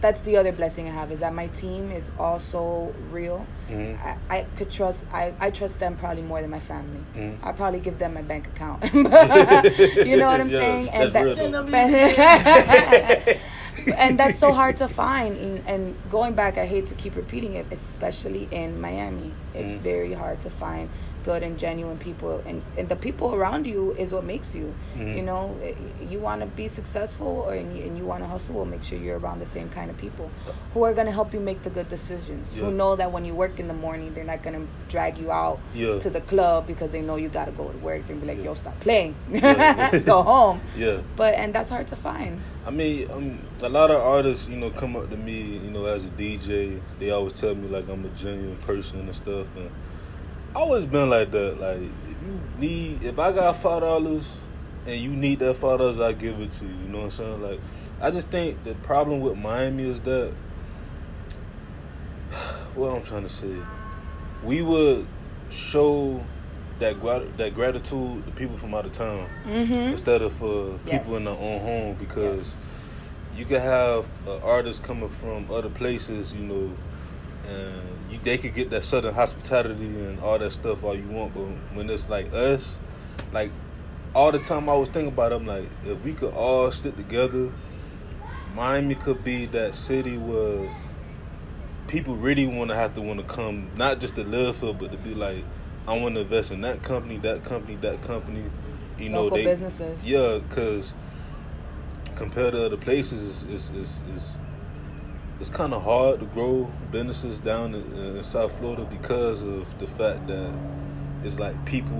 that's 0.02 0.21
the 0.21 0.36
other 0.36 0.52
blessing 0.52 0.88
I 0.88 0.91
have 0.91 1.12
is 1.12 1.19
that 1.19 1.32
my 1.32 1.45
team 1.62 1.91
is 1.91 2.10
also 2.17 2.91
real. 3.12 3.45
Mhm. 3.69 3.95
I, 4.04 4.17
I 4.38 4.45
could 4.58 4.71
trust 4.71 5.06
I, 5.13 5.32
I 5.39 5.52
trust 5.52 5.80
them 5.80 5.95
probably 5.95 6.24
more 6.24 6.41
than 6.41 6.50
my 6.50 6.60
family. 6.60 7.02
Mhm. 7.15 7.38
I'll 7.43 7.54
probably 7.54 7.80
give 7.80 8.00
them 8.00 8.15
my 8.15 8.24
bank 8.24 8.47
account. 8.47 8.84
you 8.93 10.17
know 10.17 10.30
what 10.32 10.41
I'm 10.41 10.50
Yeah, 10.50 10.60
saying? 10.63 10.86
that's 10.91 11.13
that, 11.13 11.24
real, 11.26 11.52
though. 11.52 11.63
but- 13.28 13.38
and 13.95 14.17
that's 14.19 14.39
so 14.39 14.51
hard 14.51 14.77
to 14.77 14.88
find. 14.88 15.38
And, 15.38 15.63
and 15.67 15.95
going 16.12 16.34
back, 16.34 16.57
I 16.57 16.65
hate 16.65 16.86
to 16.88 16.95
keep 16.95 17.15
repeating 17.15 17.53
it, 17.55 17.65
especially 17.71 18.47
in 18.51 18.79
Miami. 18.81 19.31
It's 19.53 19.73
Mhm. 19.73 19.79
very 19.79 20.13
hard 20.13 20.41
to 20.41 20.49
find 20.49 20.89
good 21.23 21.43
and 21.43 21.57
genuine 21.60 21.97
people, 21.97 22.41
and, 22.45 22.62
and 22.77 22.88
the 22.89 22.95
people 22.95 23.34
around 23.36 23.65
you 23.67 23.91
is 23.97 24.12
what 24.12 24.23
makes 24.23 24.53
you. 24.55 24.73
Mhm. 24.95 25.15
You 25.17 25.21
know, 25.23 25.55
eh, 25.63 25.73
you 26.10 26.19
want 26.19 26.41
to 26.41 26.47
be 26.47 26.67
successful, 26.67 27.27
or 27.47 27.53
and 27.53 27.75
you, 27.77 27.84
and 27.84 27.97
you 27.97 28.05
want 28.05 28.23
to 28.23 28.27
hustle. 28.27 28.55
Well, 28.55 28.65
make 28.65 28.84
sure 28.84 28.97
you're 28.97 29.19
around 29.19 29.39
the 29.39 29.45
same 29.45 29.69
kind 29.69 29.89
of 29.89 29.97
people 29.97 30.29
who 30.73 30.84
are 30.84 30.93
going 30.93 31.07
to 31.07 31.12
help 31.13 31.34
you 31.34 31.39
make 31.39 31.63
the 31.63 31.69
good 31.69 31.89
decisions. 31.89 32.55
Yeah. 32.57 32.65
Who 32.65 32.71
know 32.71 32.95
that 32.95 33.12
when 33.12 33.25
you 33.25 33.34
work 33.34 33.60
in 33.60 33.67
the 33.67 33.73
morning, 33.73 34.13
they're 34.13 34.23
not 34.23 34.43
going 34.43 34.55
to 34.62 34.67
drag 34.89 35.17
you 35.17 35.31
out 35.31 35.60
Yeah. 35.73 35.99
to 35.99 36.10
the 36.10 36.21
club 36.21 36.67
because 36.67 36.91
they 36.91 37.01
know 37.01 37.15
you 37.15 37.29
got 37.29 37.45
to 37.45 37.51
go 37.51 37.67
to 37.69 37.77
work. 37.79 38.05
They're 38.07 38.15
be 38.15 38.27
like, 38.27 38.38
Yeah. 38.38 38.45
"Yo, 38.45 38.53
stop 38.55 38.79
playing, 38.79 39.15
go 40.05 40.23
home." 40.23 40.62
Yeah. 40.77 40.97
But 41.15 41.36
and 41.36 41.53
that's 41.53 41.69
hard 41.69 41.88
to 41.89 41.95
find. 41.95 42.41
I 42.65 42.69
mean, 42.71 43.10
um, 43.12 43.39
a 43.62 43.69
lot 43.69 43.89
of 43.91 44.01
artists, 44.01 44.47
you 44.47 44.55
know, 44.57 44.69
come 44.69 44.95
up 44.95 45.10
to 45.10 45.17
me, 45.17 45.41
you 45.63 45.71
know, 45.71 45.86
as 45.86 46.05
a 46.05 46.10
DJ. 46.10 46.79
They 46.99 47.10
always 47.10 47.34
tell 47.34 47.55
me 47.55 47.67
like 47.67 47.88
I'm 47.89 48.05
a 48.05 48.10
genuine 48.10 48.57
person 48.57 48.99
and 48.99 49.15
stuff, 49.15 49.47
and 49.55 49.69
always 50.56 50.86
been 50.86 51.10
like 51.10 51.32
that. 51.32 51.60
Like, 51.60 51.78
if 51.78 52.18
you 52.26 52.40
need, 52.60 53.04
if 53.04 53.20
I 53.20 53.32
got 53.32 53.62
five 53.62 53.82
dollars 53.82 54.26
and 54.86 55.00
you 55.00 55.10
need 55.10 55.40
that 55.40 55.56
five 55.56 55.80
dollars, 55.80 56.00
I 56.00 56.14
give 56.14 56.40
it 56.40 56.52
to 56.54 56.66
you. 56.66 56.72
You 56.72 56.88
know 56.90 56.98
what 57.00 57.04
I'm 57.06 57.12
saying? 57.12 57.42
Like, 57.42 57.60
I 58.02 58.12
just 58.12 58.30
think 58.30 58.64
the 58.64 58.74
problem 58.76 59.22
with 59.22 59.38
Miami 59.38 59.90
is 59.90 60.00
that, 60.02 60.32
what 62.76 62.90
I'm 62.96 63.04
trying 63.04 63.24
to 63.24 63.30
say, 63.30 63.56
we 64.44 64.62
would 64.62 65.06
show 65.50 66.24
that 66.80 67.00
grat- 67.00 67.38
that 67.38 67.54
gratitude 67.54 68.26
to 68.26 68.32
people 68.32 68.58
from 68.58 68.74
out 68.74 68.86
of 68.86 68.94
town 68.94 69.30
Mm-hmm. 69.46 69.74
instead 69.94 70.22
of 70.22 70.34
for 70.34 70.80
Yes. 70.86 71.00
people 71.00 71.18
in 71.18 71.26
their 71.26 71.34
own 71.38 71.60
home 71.62 71.96
because 72.00 72.52
you 73.38 73.46
can 73.46 73.62
have 73.62 74.06
uh, 74.28 74.38
artists 74.40 74.84
coming 74.84 75.10
from 75.10 75.50
other 75.52 75.70
places, 75.70 76.34
you 76.34 76.40
know, 76.40 76.72
and 77.47 78.12
you, 78.12 78.19
they 78.23 78.38
could 78.38 78.54
get 78.54 78.69
that 78.71 78.84
southern 78.84 79.13
hospitality 79.13 79.86
and 79.86 80.19
all 80.19 80.38
that 80.39 80.51
stuff 80.51 80.84
all 80.84 80.95
you 80.95 81.08
want, 81.08 81.34
but 81.34 81.43
when 81.75 81.89
it's 81.89 82.10
like 82.10 82.32
us, 82.34 82.77
like 83.32 83.51
all 84.13 84.32
the 84.32 84.39
time 84.39 84.69
I 84.69 84.73
was 84.75 84.89
thinking 84.89 85.08
about, 85.13 85.32
it, 85.32 85.36
I'm 85.36 85.45
like, 85.45 85.69
if 85.86 86.04
we 86.04 86.13
could 86.13 86.34
all 86.34 86.71
stick 86.71 86.95
together, 86.95 87.51
Miami 88.54 88.95
could 88.95 89.23
be 89.23 89.45
that 89.47 89.75
city 89.75 90.17
where 90.17 90.69
people 91.88 92.15
really 92.15 92.45
want 92.45 92.69
to 92.69 92.75
have 92.75 92.93
to 92.95 93.01
want 93.01 93.19
to 93.19 93.25
come, 93.25 93.69
not 93.75 93.99
just 93.99 94.15
to 94.15 94.23
live 94.23 94.58
for, 94.58 94.73
but 94.73 94.91
to 94.91 94.97
be 94.97 95.13
like, 95.13 95.43
I 95.88 95.97
want 95.97 96.15
to 96.15 96.21
invest 96.21 96.51
in 96.51 96.62
that 96.62 96.84
company, 96.84 97.17
that 97.19 97.43
company, 97.43 97.77
that 97.77 98.01
company. 98.04 98.43
You 98.97 99.10
know, 99.10 99.23
Local 99.23 99.38
they 99.38 99.45
businesses. 99.45 100.06
yeah, 100.06 100.39
because 100.47 100.93
compared 102.15 102.54
to 102.54 102.65
other 102.65 102.77
places, 102.77 103.43
it's 103.49 103.69
it's 103.73 104.01
it's, 104.15 104.30
it's 105.41 105.49
kind 105.49 105.73
of 105.73 105.84
hard 105.84 106.19
to 106.19 106.25
grow 106.27 106.71
businesses 106.91 107.39
down 107.39 107.73
in, 107.73 108.15
in 108.15 108.23
South 108.23 108.56
Florida 108.60 108.86
because 108.86 109.41
of 109.41 109.65
the 109.80 109.88
fact 109.88 110.27
that 110.27 110.54
it's 111.23 111.39
like 111.39 111.65
people 111.65 111.97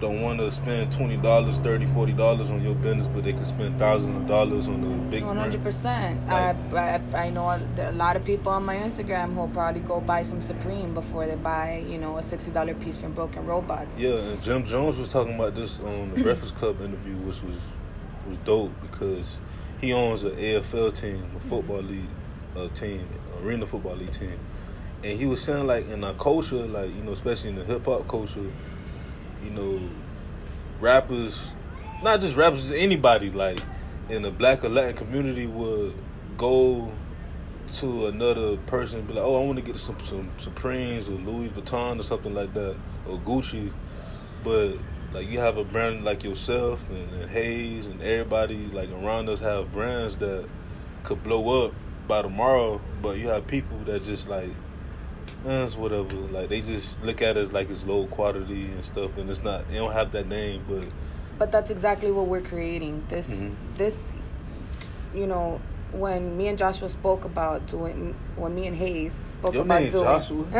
don't 0.00 0.22
want 0.22 0.38
to 0.38 0.50
spend 0.50 0.90
twenty 0.92 1.18
dollars, 1.18 1.58
thirty, 1.58 1.84
forty 1.88 2.12
dollars 2.12 2.50
on 2.50 2.62
your 2.62 2.74
business, 2.74 3.06
but 3.08 3.22
they 3.22 3.34
can 3.34 3.44
spend 3.44 3.78
thousands 3.78 4.16
of 4.16 4.26
dollars 4.26 4.66
on 4.66 4.82
a 4.82 5.10
big 5.10 5.24
One 5.24 5.36
hundred 5.36 5.62
percent. 5.62 6.18
I 6.30 7.02
I 7.14 7.28
know 7.28 7.50
a, 7.50 7.60
there 7.74 7.88
are 7.88 7.90
a 7.90 7.96
lot 7.96 8.16
of 8.16 8.24
people 8.24 8.50
on 8.50 8.64
my 8.64 8.76
Instagram 8.76 9.34
who'll 9.34 9.48
probably 9.48 9.82
go 9.82 10.00
buy 10.00 10.22
some 10.22 10.40
Supreme 10.40 10.94
before 10.94 11.26
they 11.26 11.34
buy 11.34 11.84
you 11.86 11.98
know 11.98 12.16
a 12.16 12.22
sixty 12.22 12.50
dollar 12.50 12.74
piece 12.74 12.96
from 12.96 13.12
Broken 13.12 13.44
Robots. 13.44 13.98
Yeah, 13.98 14.14
and 14.14 14.42
Jim 14.42 14.64
Jones 14.64 14.96
was 14.96 15.08
talking 15.08 15.34
about 15.34 15.54
this 15.54 15.80
on 15.80 16.14
the 16.14 16.22
Breakfast 16.22 16.56
Club 16.56 16.80
interview, 16.80 17.16
which 17.16 17.42
was 17.42 17.56
was 18.26 18.38
dope 18.46 18.72
because 18.80 19.26
he 19.80 19.92
owns 19.92 20.24
an 20.24 20.32
AFL 20.32 20.98
team, 20.98 21.30
a 21.36 21.40
football 21.48 21.82
league 21.82 22.08
uh, 22.56 22.68
team, 22.68 23.08
arena 23.42 23.66
football 23.66 23.96
league 23.96 24.12
team, 24.12 24.38
and 25.02 25.18
he 25.18 25.26
was 25.26 25.40
saying 25.40 25.66
like 25.66 25.88
in 25.88 26.02
our 26.02 26.14
culture, 26.14 26.66
like 26.66 26.94
you 26.94 27.02
know, 27.02 27.12
especially 27.12 27.50
in 27.50 27.56
the 27.56 27.64
hip 27.64 27.84
hop 27.84 28.08
culture, 28.08 28.50
you 29.44 29.50
know, 29.50 29.80
rappers, 30.80 31.52
not 32.02 32.20
just 32.20 32.36
rappers, 32.36 32.72
anybody 32.72 33.30
like 33.30 33.60
in 34.08 34.22
the 34.22 34.30
black 34.30 34.64
or 34.64 34.68
Latin 34.68 34.96
community 34.96 35.46
would 35.46 35.94
go 36.36 36.90
to 37.74 38.06
another 38.06 38.56
person 38.56 39.00
and 39.00 39.08
be 39.08 39.14
like, 39.14 39.24
oh, 39.24 39.40
I 39.40 39.44
want 39.44 39.56
to 39.56 39.62
get 39.62 39.78
some 39.78 39.96
some 40.00 40.30
Supremes 40.38 41.08
or 41.08 41.12
Louis 41.12 41.48
Vuitton 41.50 42.00
or 42.00 42.02
something 42.02 42.34
like 42.34 42.52
that 42.54 42.76
or 43.08 43.18
Gucci, 43.18 43.70
but 44.42 44.74
like 45.12 45.28
you 45.28 45.38
have 45.40 45.56
a 45.56 45.64
brand 45.64 46.04
like 46.04 46.22
yourself 46.22 46.82
and, 46.90 47.10
and 47.20 47.30
Hayes 47.30 47.86
and 47.86 48.02
everybody 48.02 48.66
like 48.66 48.90
around 48.90 49.28
us 49.28 49.40
have 49.40 49.72
brands 49.72 50.16
that 50.16 50.46
could 51.04 51.22
blow 51.22 51.66
up 51.66 51.74
by 52.06 52.22
tomorrow, 52.22 52.80
but 53.02 53.18
you 53.18 53.28
have 53.28 53.46
people 53.46 53.78
that 53.84 54.04
just 54.04 54.28
like. 54.28 54.50
Eh, 55.46 55.62
it's 55.62 55.76
whatever. 55.76 56.14
Like 56.16 56.48
they 56.48 56.60
just 56.62 57.02
look 57.02 57.22
at 57.22 57.36
us 57.36 57.52
like 57.52 57.70
it's 57.70 57.84
low 57.84 58.06
quality 58.06 58.64
and 58.66 58.84
stuff, 58.84 59.16
and 59.18 59.30
it's 59.30 59.42
not. 59.42 59.68
They 59.68 59.74
don't 59.76 59.92
have 59.92 60.10
that 60.12 60.26
name, 60.26 60.64
but 60.68 60.84
But 61.38 61.52
that's 61.52 61.70
exactly 61.70 62.10
what 62.10 62.26
we're 62.26 62.40
creating. 62.40 63.04
This 63.08 63.28
Mhm. 63.28 63.54
this 63.76 64.00
you 65.14 65.26
know 65.26 65.60
when 65.92 66.36
me 66.36 66.48
and 66.48 66.58
Joshua 66.58 66.88
spoke 66.88 67.24
about 67.24 67.66
doing 67.66 68.14
when 68.36 68.54
me 68.54 68.66
and 68.66 68.76
Hayes 68.76 69.16
spoke 69.32 69.54
Your 69.54 69.62
about 69.62 69.80
name's 69.80 69.92
doing 69.94 70.04
Joshua? 70.04 70.44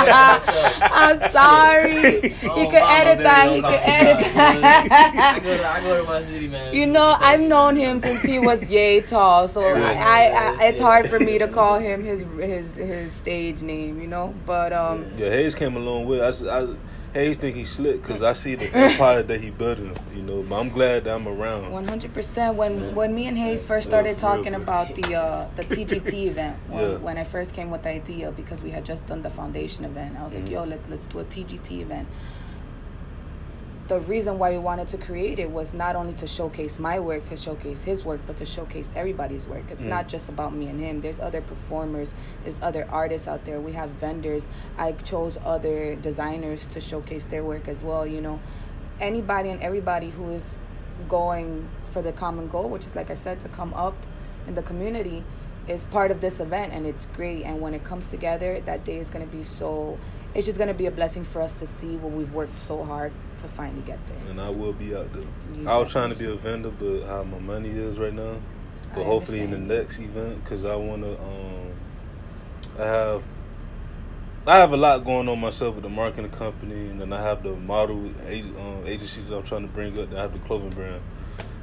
I'm 0.00 1.30
sorry. 1.30 2.20
He 2.30 2.48
Oh, 2.48 2.70
could 2.70 2.82
edit 2.82 3.18
that. 3.24 3.52
He 3.54 3.60
call 3.60 3.70
could 3.70 3.80
edit 3.82 4.34
that. 4.34 5.40
go, 5.42 5.56
to, 5.56 5.68
I 5.68 5.80
go 5.80 5.96
to 5.98 6.02
my 6.04 6.22
city, 6.24 6.48
man. 6.48 6.74
You 6.74 6.86
know, 6.86 7.16
I've 7.20 7.40
known 7.40 7.76
him 7.76 8.00
since 8.00 8.22
he 8.22 8.38
was 8.38 8.68
yay 8.70 9.00
tall, 9.00 9.48
so 9.48 9.62
I, 9.62 9.92
I, 9.92 10.54
I, 10.60 10.64
it's 10.64 10.80
hard 10.80 11.08
for 11.08 11.18
me 11.18 11.38
to 11.38 11.48
call 11.48 11.78
him 11.78 12.02
his 12.04 12.24
his 12.40 12.74
his 12.76 13.12
stage 13.12 13.62
name, 13.62 14.00
you 14.00 14.06
know. 14.06 14.34
But 14.46 14.72
um, 14.72 15.06
Yeah, 15.16 15.30
Hayes 15.30 15.54
came 15.54 15.76
along 15.76 16.06
with. 16.06 16.20
way. 16.20 16.24
I, 16.24 16.28
s- 16.28 16.42
I- 16.42 16.74
Hayes 17.14 17.36
think 17.38 17.56
he's 17.56 17.70
slick 17.70 18.02
because 18.02 18.22
I 18.22 18.32
see 18.34 18.54
the 18.54 18.66
empire 18.74 19.22
that 19.22 19.40
he 19.40 19.50
building. 19.50 19.96
You 20.14 20.22
know, 20.22 20.42
but 20.42 20.56
I'm 20.60 20.68
glad 20.68 21.04
that 21.04 21.14
I'm 21.14 21.26
around. 21.26 21.70
One 21.72 21.88
hundred 21.88 22.12
percent. 22.14 22.56
When 22.56 22.80
Yeah. 22.80 22.90
when 22.92 23.14
me 23.14 23.26
and 23.26 23.36
Hayes 23.38 23.64
first 23.64 23.88
started 23.88 24.10
real, 24.10 24.18
talking 24.18 24.52
bro. 24.52 24.62
about 24.62 24.94
the 24.94 25.14
uh, 25.14 25.46
the 25.56 25.62
TGT 25.62 26.26
event, 26.32 26.56
when, 26.68 26.90
Yeah. 26.90 26.96
when 26.98 27.18
I 27.18 27.24
first 27.24 27.52
came 27.54 27.70
with 27.70 27.82
the 27.82 27.90
idea 27.90 28.30
because 28.30 28.62
we 28.62 28.70
had 28.70 28.84
just 28.84 29.06
done 29.06 29.22
the 29.22 29.30
foundation 29.30 29.84
event, 29.84 30.16
I 30.18 30.24
was 30.24 30.32
Mhm. 30.34 30.42
like, 30.42 30.50
"Yo, 30.50 30.64
let 30.64 30.80
let's 30.90 31.06
do 31.06 31.18
a 31.20 31.24
TGT 31.24 31.80
event." 31.80 32.08
The 33.88 34.00
reason 34.00 34.38
why 34.38 34.50
we 34.50 34.58
wanted 34.58 34.88
to 34.90 34.98
create 34.98 35.38
it 35.38 35.50
was 35.50 35.72
not 35.72 35.96
only 35.96 36.12
to 36.14 36.26
showcase 36.26 36.78
my 36.78 36.98
work, 36.98 37.24
to 37.26 37.36
showcase 37.36 37.82
his 37.82 38.04
work, 38.04 38.20
but 38.26 38.36
to 38.36 38.44
showcase 38.44 38.90
everybody's 38.94 39.48
work. 39.48 39.64
It's 39.70 39.82
Mm. 39.82 39.88
not 39.88 40.08
just 40.08 40.28
about 40.28 40.54
me 40.54 40.68
and 40.68 40.78
him. 40.78 41.00
There's 41.00 41.18
other 41.18 41.40
performers, 41.40 42.12
there's 42.44 42.60
other 42.60 42.86
artists 42.90 43.26
out 43.26 43.44
there. 43.46 43.60
We 43.60 43.72
have 43.72 43.88
vendors. 43.90 44.46
I 44.76 44.92
chose 44.92 45.38
other 45.44 45.94
designers 45.96 46.66
to 46.66 46.80
showcase 46.80 47.24
their 47.24 47.42
work 47.42 47.66
as 47.66 47.82
well. 47.82 48.06
You 48.06 48.20
know, 48.20 48.40
anybody 49.00 49.48
and 49.48 49.62
everybody 49.62 50.10
who 50.10 50.30
is 50.30 50.54
going 51.08 51.66
for 51.92 52.02
the 52.02 52.12
common 52.12 52.48
goal, 52.48 52.68
which 52.68 52.86
is 52.86 52.94
like 52.94 53.10
I 53.10 53.14
said, 53.14 53.40
to 53.40 53.48
come 53.48 53.72
up 53.74 53.94
in 54.46 54.54
the 54.54 54.62
community, 54.62 55.24
is 55.66 55.84
part 55.84 56.10
of 56.10 56.20
this 56.20 56.40
event, 56.40 56.72
and 56.72 56.86
it's 56.86 57.06
great. 57.14 57.42
And 57.44 57.60
when 57.60 57.74
it 57.74 57.84
comes 57.84 58.06
together, 58.06 58.60
that 58.64 58.84
day 58.84 58.96
is 58.98 59.08
gonna 59.10 59.26
be 59.26 59.44
so. 59.44 59.98
It's 60.34 60.46
just 60.46 60.58
gonna 60.58 60.74
be 60.74 60.86
a 60.86 60.90
blessing 60.90 61.24
for 61.24 61.40
us 61.40 61.54
to 61.54 61.66
see 61.66 61.96
what 61.96 62.12
we've 62.12 62.32
worked 62.32 62.58
so 62.58 62.84
hard 62.84 63.12
to 63.38 63.48
finally 63.48 63.82
get 63.82 63.98
there. 64.08 64.30
And 64.30 64.40
I 64.40 64.50
will 64.50 64.72
be 64.72 64.94
out 64.94 65.12
there. 65.12 65.24
You 65.54 65.68
I 65.68 65.76
was 65.78 65.90
trying 65.90 66.10
to 66.10 66.16
be 66.16 66.26
a 66.26 66.34
vendor, 66.34 66.70
but 66.70 67.06
how 67.06 67.22
my 67.24 67.38
money 67.38 67.70
is 67.70 67.98
right 67.98 68.12
now. 68.12 68.36
But 68.94 69.02
I 69.02 69.04
hopefully 69.04 69.40
in 69.40 69.50
the 69.50 69.58
next 69.58 69.98
event, 69.98 70.42
because 70.42 70.64
I 70.64 70.74
want 70.76 71.02
to. 71.02 71.12
Um, 71.12 71.72
I 72.78 72.84
have. 72.84 73.22
I 74.46 74.56
have 74.56 74.72
a 74.72 74.78
lot 74.78 75.04
going 75.04 75.28
on 75.28 75.40
myself 75.40 75.74
with 75.74 75.84
the 75.84 75.90
marketing 75.90 76.30
company, 76.30 76.88
and 76.88 76.98
then 77.00 77.12
I 77.12 77.20
have 77.20 77.42
the 77.42 77.54
model 77.54 77.96
um, 77.96 78.82
agency 78.86 79.20
that 79.22 79.36
I'm 79.36 79.42
trying 79.42 79.62
to 79.62 79.68
bring 79.68 79.98
up. 79.98 80.10
I 80.14 80.22
have 80.22 80.32
the 80.32 80.38
clothing 80.40 80.70
brand. 80.70 81.02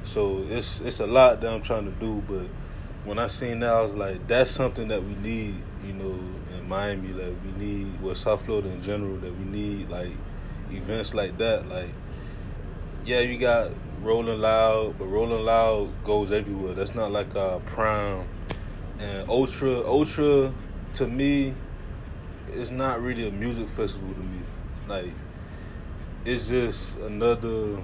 So 0.04 0.46
it's 0.50 0.82
it's 0.82 1.00
a 1.00 1.08
lot 1.08 1.42
that 1.42 1.52
I'm 1.52 1.64
trying 1.64 1.86
to 1.86 1.92
do. 2.00 2.22
But 2.28 2.48
when 3.06 3.18
I 3.18 3.28
seen 3.28 3.62
that, 3.62 3.74
I 3.74 3.82
was 3.82 3.94
like, 3.94 4.28
that's 4.28 4.52
something 4.52 4.88
that 4.90 5.04
we 5.04 5.16
need, 5.16 5.56
you 5.84 5.94
know, 5.94 6.20
Miami. 6.68 7.10
Like 7.10 7.34
we 7.46 7.66
need, 7.66 8.02
well, 8.02 8.16
South 8.16 8.46
Florida 8.46 8.70
in 8.70 8.82
general, 8.82 9.18
that 9.18 9.38
we 9.38 9.46
need 9.46 9.90
like 9.90 10.12
events 10.72 11.14
like 11.14 11.38
that. 11.38 11.68
Like, 11.68 11.90
yeah, 13.06 13.20
you 13.20 13.38
got 13.38 13.72
Rolling 14.02 14.40
Loud, 14.40 14.98
but 14.98 15.06
Rolling 15.06 15.44
Loud 15.46 15.90
goes 16.04 16.32
everywhere. 16.32 16.74
That's 16.74 16.96
not 16.96 17.12
like 17.12 17.36
uh, 17.36 17.60
Prime 17.60 18.26
and 19.00 19.30
Ultra. 19.30 19.86
Ultra, 19.88 20.54
to 20.96 21.08
me, 21.08 21.54
it's 22.54 22.72
not 22.72 23.02
really 23.02 23.28
a 23.28 23.32
music 23.32 23.68
festival 23.70 24.14
to 24.14 24.20
me. 24.20 24.40
Like, 24.88 25.12
it's 26.26 26.48
just 26.48 26.98
another. 26.98 27.78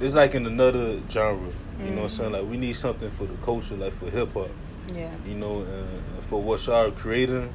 It's 0.00 0.14
like 0.14 0.34
in 0.34 0.46
another 0.46 1.00
genre. 1.10 1.48
You 1.78 1.90
know 1.90 2.02
what 2.02 2.04
I'm 2.04 2.08
Mhm. 2.08 2.10
saying? 2.16 2.32
Like 2.32 2.44
we 2.50 2.56
need 2.56 2.74
something 2.74 3.10
for 3.12 3.24
the 3.26 3.34
culture, 3.44 3.74
like 3.76 3.92
for 3.92 4.10
hip 4.10 4.32
hop. 4.34 4.50
Yeah. 4.92 5.14
You 5.26 5.34
know, 5.34 5.60
and 5.60 6.24
for 6.28 6.40
what 6.42 6.64
y'all 6.66 6.86
are 6.86 6.90
creating, 6.90 7.52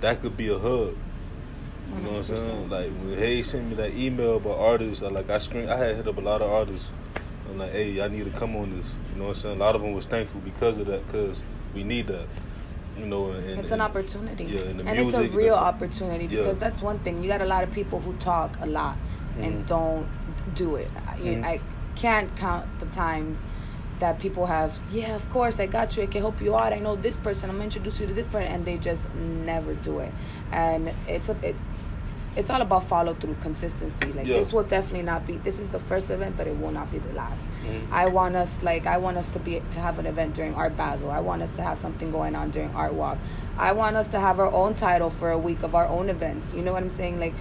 that 0.00 0.22
could 0.22 0.36
be 0.36 0.48
a 0.48 0.58
hub. 0.58 0.94
You 1.88 2.02
know 2.02 2.10
what 2.10 2.28
I'm 2.30 2.36
saying? 2.36 2.68
Like 2.70 2.90
when 2.90 3.18
Hayes 3.18 3.50
sent 3.50 3.68
me 3.68 3.74
that 3.76 3.94
email 3.94 4.36
about 4.36 4.58
artists, 4.58 5.02
I 5.02 5.08
like 5.08 5.30
I 5.30 5.38
screen 5.38 5.68
I 5.68 5.76
had 5.76 5.96
hit 5.96 6.06
up 6.06 6.16
a 6.18 6.20
lot 6.20 6.42
of 6.42 6.50
artists. 6.50 6.88
I'm 7.48 7.58
like, 7.58 7.72
hey, 7.72 8.00
I 8.02 8.08
need 8.08 8.24
to 8.24 8.38
come 8.38 8.54
on 8.56 8.76
this. 8.76 8.86
You 9.12 9.18
know 9.20 9.28
what 9.28 9.36
I'm 9.36 9.42
saying? 9.42 9.56
A 9.56 9.64
lot 9.64 9.74
of 9.74 9.80
them 9.80 9.94
was 9.94 10.04
thankful 10.04 10.40
because 10.42 10.76
of 10.78 10.86
that, 10.86 11.06
because 11.06 11.40
we 11.74 11.82
need 11.82 12.06
that. 12.08 12.26
You 12.98 13.06
know, 13.06 13.30
and, 13.30 13.48
and 13.50 13.60
it's 13.60 13.70
an 13.72 13.80
opportunity. 13.80 14.44
Yeah, 14.44 14.60
and, 14.62 14.80
the 14.80 14.86
and 14.86 14.98
it's 14.98 15.14
a 15.14 15.28
real 15.30 15.54
opportunity 15.54 16.26
Yeah. 16.26 16.42
because 16.42 16.58
that's 16.58 16.82
one 16.82 16.98
thing. 16.98 17.22
You 17.22 17.28
got 17.28 17.40
a 17.40 17.46
lot 17.46 17.64
of 17.64 17.72
people 17.72 18.00
who 18.00 18.12
talk 18.14 18.58
a 18.60 18.66
lot 18.66 18.96
and 19.40 19.64
Mhm. 19.64 19.66
don't 19.66 20.08
do 20.54 20.76
it. 20.76 20.90
I, 21.06 21.16
Mhm. 21.18 21.44
I 21.44 21.60
can't 21.94 22.34
count 22.36 22.66
the 22.80 22.86
times 22.86 23.44
that 24.00 24.18
people 24.20 24.46
have, 24.46 24.78
yeah, 24.92 25.14
of 25.16 25.28
course, 25.30 25.58
I 25.60 25.66
got 25.66 25.96
you. 25.96 26.02
I 26.04 26.06
can 26.06 26.20
help 26.20 26.40
you 26.40 26.56
out. 26.56 26.72
I 26.72 26.78
know 26.78 26.96
this 26.96 27.16
person. 27.16 27.50
I'm 27.50 27.56
gonna 27.56 27.64
introduce 27.64 27.98
you 28.00 28.06
to 28.06 28.14
this 28.14 28.26
person, 28.26 28.52
and 28.52 28.64
they 28.64 28.76
just 28.78 29.08
never 29.14 29.74
do 29.74 29.98
it. 30.00 30.12
And 30.52 30.92
it's 31.06 31.28
a 31.28 31.36
it, 31.42 31.56
it's 32.36 32.50
all 32.50 32.60
about 32.62 32.84
follow 32.84 33.14
through, 33.14 33.34
consistency. 33.42 34.12
Like 34.12 34.26
Yeah. 34.26 34.36
this 34.38 34.52
will 34.52 34.62
definitely 34.62 35.02
not 35.02 35.26
be. 35.26 35.38
This 35.38 35.58
is 35.58 35.70
the 35.70 35.80
first 35.80 36.08
event, 36.10 36.36
but 36.36 36.46
it 36.46 36.56
will 36.60 36.70
not 36.70 36.90
be 36.92 36.98
the 36.98 37.12
last. 37.14 37.42
Mhm. 37.64 37.90
I 37.90 38.06
want 38.06 38.36
us 38.36 38.62
like 38.62 38.86
I 38.86 38.98
want 38.98 39.16
us 39.16 39.28
to 39.30 39.38
be 39.40 39.60
to 39.72 39.80
have 39.80 39.98
an 39.98 40.06
event 40.06 40.34
during 40.34 40.54
Art 40.54 40.76
Basel. 40.76 41.10
I 41.10 41.20
want 41.20 41.42
us 41.42 41.52
to 41.54 41.62
have 41.62 41.78
something 41.78 42.12
going 42.12 42.36
on 42.36 42.50
during 42.50 42.72
Art 42.74 42.94
Walk. 42.94 43.18
I 43.58 43.72
want 43.72 43.96
us 43.96 44.06
to 44.08 44.20
have 44.20 44.38
our 44.38 44.52
own 44.52 44.74
title 44.74 45.10
for 45.10 45.30
a 45.32 45.38
week 45.38 45.64
of 45.64 45.74
our 45.74 45.86
own 45.86 46.08
events. 46.08 46.54
You 46.54 46.62
know 46.62 46.72
what 46.72 46.82
I'm 46.84 46.90
saying? 46.90 47.18
Like 47.18 47.34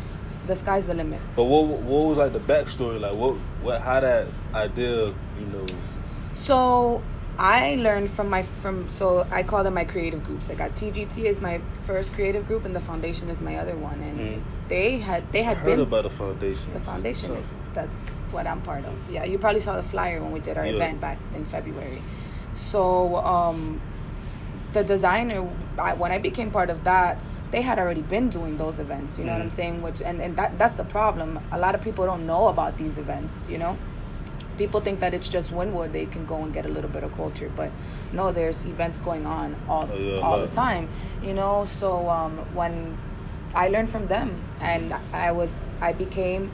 the 0.48 0.56
sky's 0.56 0.88
the 0.88 0.96
limit. 0.96 1.20
But 1.36 1.43
what 1.43 1.65
what 1.65 2.06
was 2.08 2.17
like 2.17 2.34
the 2.34 2.39
backstory? 2.39 3.00
Like 3.00 3.13
what 3.15 3.36
what 3.62 3.82
how 3.82 4.00
that 4.00 4.28
idea? 4.56 5.08
You 5.39 5.46
know. 5.54 5.65
So 6.43 7.02
I 7.38 7.76
learned 7.76 8.10
from 8.10 8.30
my 8.30 8.41
from 8.43 8.88
so 8.89 9.28
I 9.32 9.43
call 9.43 9.63
them 9.63 9.73
my 9.73 9.86
creative 9.86 10.23
groups. 10.23 10.50
I 10.50 10.56
got 10.56 10.76
TGT 10.76 11.26
is 11.26 11.39
my 11.41 11.62
first 11.86 12.13
creative 12.13 12.47
group 12.47 12.65
and 12.65 12.76
the 12.76 12.80
foundation 12.80 13.30
is 13.30 13.41
my 13.41 13.58
other 13.58 13.76
one. 13.76 14.00
And 14.02 14.19
Mhm. 14.19 14.41
they 14.69 15.00
had 15.00 15.32
they 15.32 15.41
I 15.41 15.43
had 15.43 15.58
heard 15.58 15.65
been 15.65 15.80
about 15.82 16.04
the 16.04 16.10
foundation. 16.10 16.73
the 16.73 16.80
foundation 16.80 17.30
So- 17.32 17.36
is 17.38 17.47
that's 17.73 18.00
what 18.32 18.47
I'm 18.47 18.62
part 18.62 18.86
of. 18.86 18.93
Yeah, 19.10 19.23
you 19.23 19.38
probably 19.38 19.62
saw 19.62 19.76
the 19.76 19.84
flyer 19.84 20.21
when 20.21 20.32
we 20.32 20.39
did 20.39 20.58
our 20.58 20.65
Yeah. 20.65 20.73
event 20.76 21.00
back 21.02 21.17
in 21.36 21.45
February. 21.45 22.02
So 22.54 23.17
um, 23.17 23.80
the 24.73 24.84
designer, 24.84 25.47
I, 25.78 25.93
when 25.93 26.12
I 26.12 26.17
became 26.17 26.50
part 26.52 26.69
of 26.69 26.84
that, 26.84 27.17
they 27.52 27.62
had 27.62 27.78
already 27.80 28.02
been 28.02 28.30
doing 28.30 28.58
those 28.58 28.78
events. 28.80 29.17
You 29.17 29.26
know 29.26 29.34
what 29.34 29.41
I'm 29.41 29.50
Mhm. 29.50 29.54
saying? 29.62 29.82
Which 29.82 30.02
and 30.02 30.21
and 30.21 30.36
that 30.38 30.58
that's 30.58 30.78
the 30.78 30.84
problem. 30.86 31.39
A 31.52 31.58
lot 31.60 31.76
of 31.76 31.82
people 31.82 32.06
don't 32.06 32.26
know 32.26 32.47
about 32.47 32.78
these 32.78 32.97
events. 32.97 33.45
You 33.50 33.58
know. 33.60 33.76
People 34.58 34.82
think 34.82 35.00
that 35.00 35.13
it's 35.13 35.30
just 35.30 35.52
Wynwood. 35.52 35.91
They 35.91 36.06
can 36.06 36.26
go 36.26 36.38
and 36.43 36.54
get 36.54 36.65
a 36.65 36.70
little 36.70 36.89
bit 36.89 37.04
of 37.04 37.13
culture, 37.15 37.52
but 37.56 37.72
no, 38.12 38.32
there's 38.32 38.65
events 38.65 38.98
going 39.00 39.26
on 39.26 39.56
all 39.70 39.88
Oh, 39.91 40.20
all 40.22 40.39
the 40.39 40.48
time. 40.48 40.89
You 41.24 41.34
know, 41.34 41.65
so 41.65 42.10
um, 42.10 42.38
when 42.56 42.98
I 43.54 43.67
learned 43.70 43.89
from 43.89 44.08
them, 44.08 44.41
and 44.60 44.93
I 45.13 45.32
was 45.32 45.52
I 45.82 45.93
became 45.93 46.52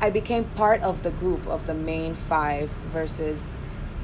I 0.00 0.10
became 0.10 0.44
part 0.54 0.82
of 0.82 1.02
the 1.02 1.10
group 1.10 1.46
of 1.46 1.66
the 1.66 1.74
main 1.74 2.14
five 2.14 2.70
versus 2.92 3.38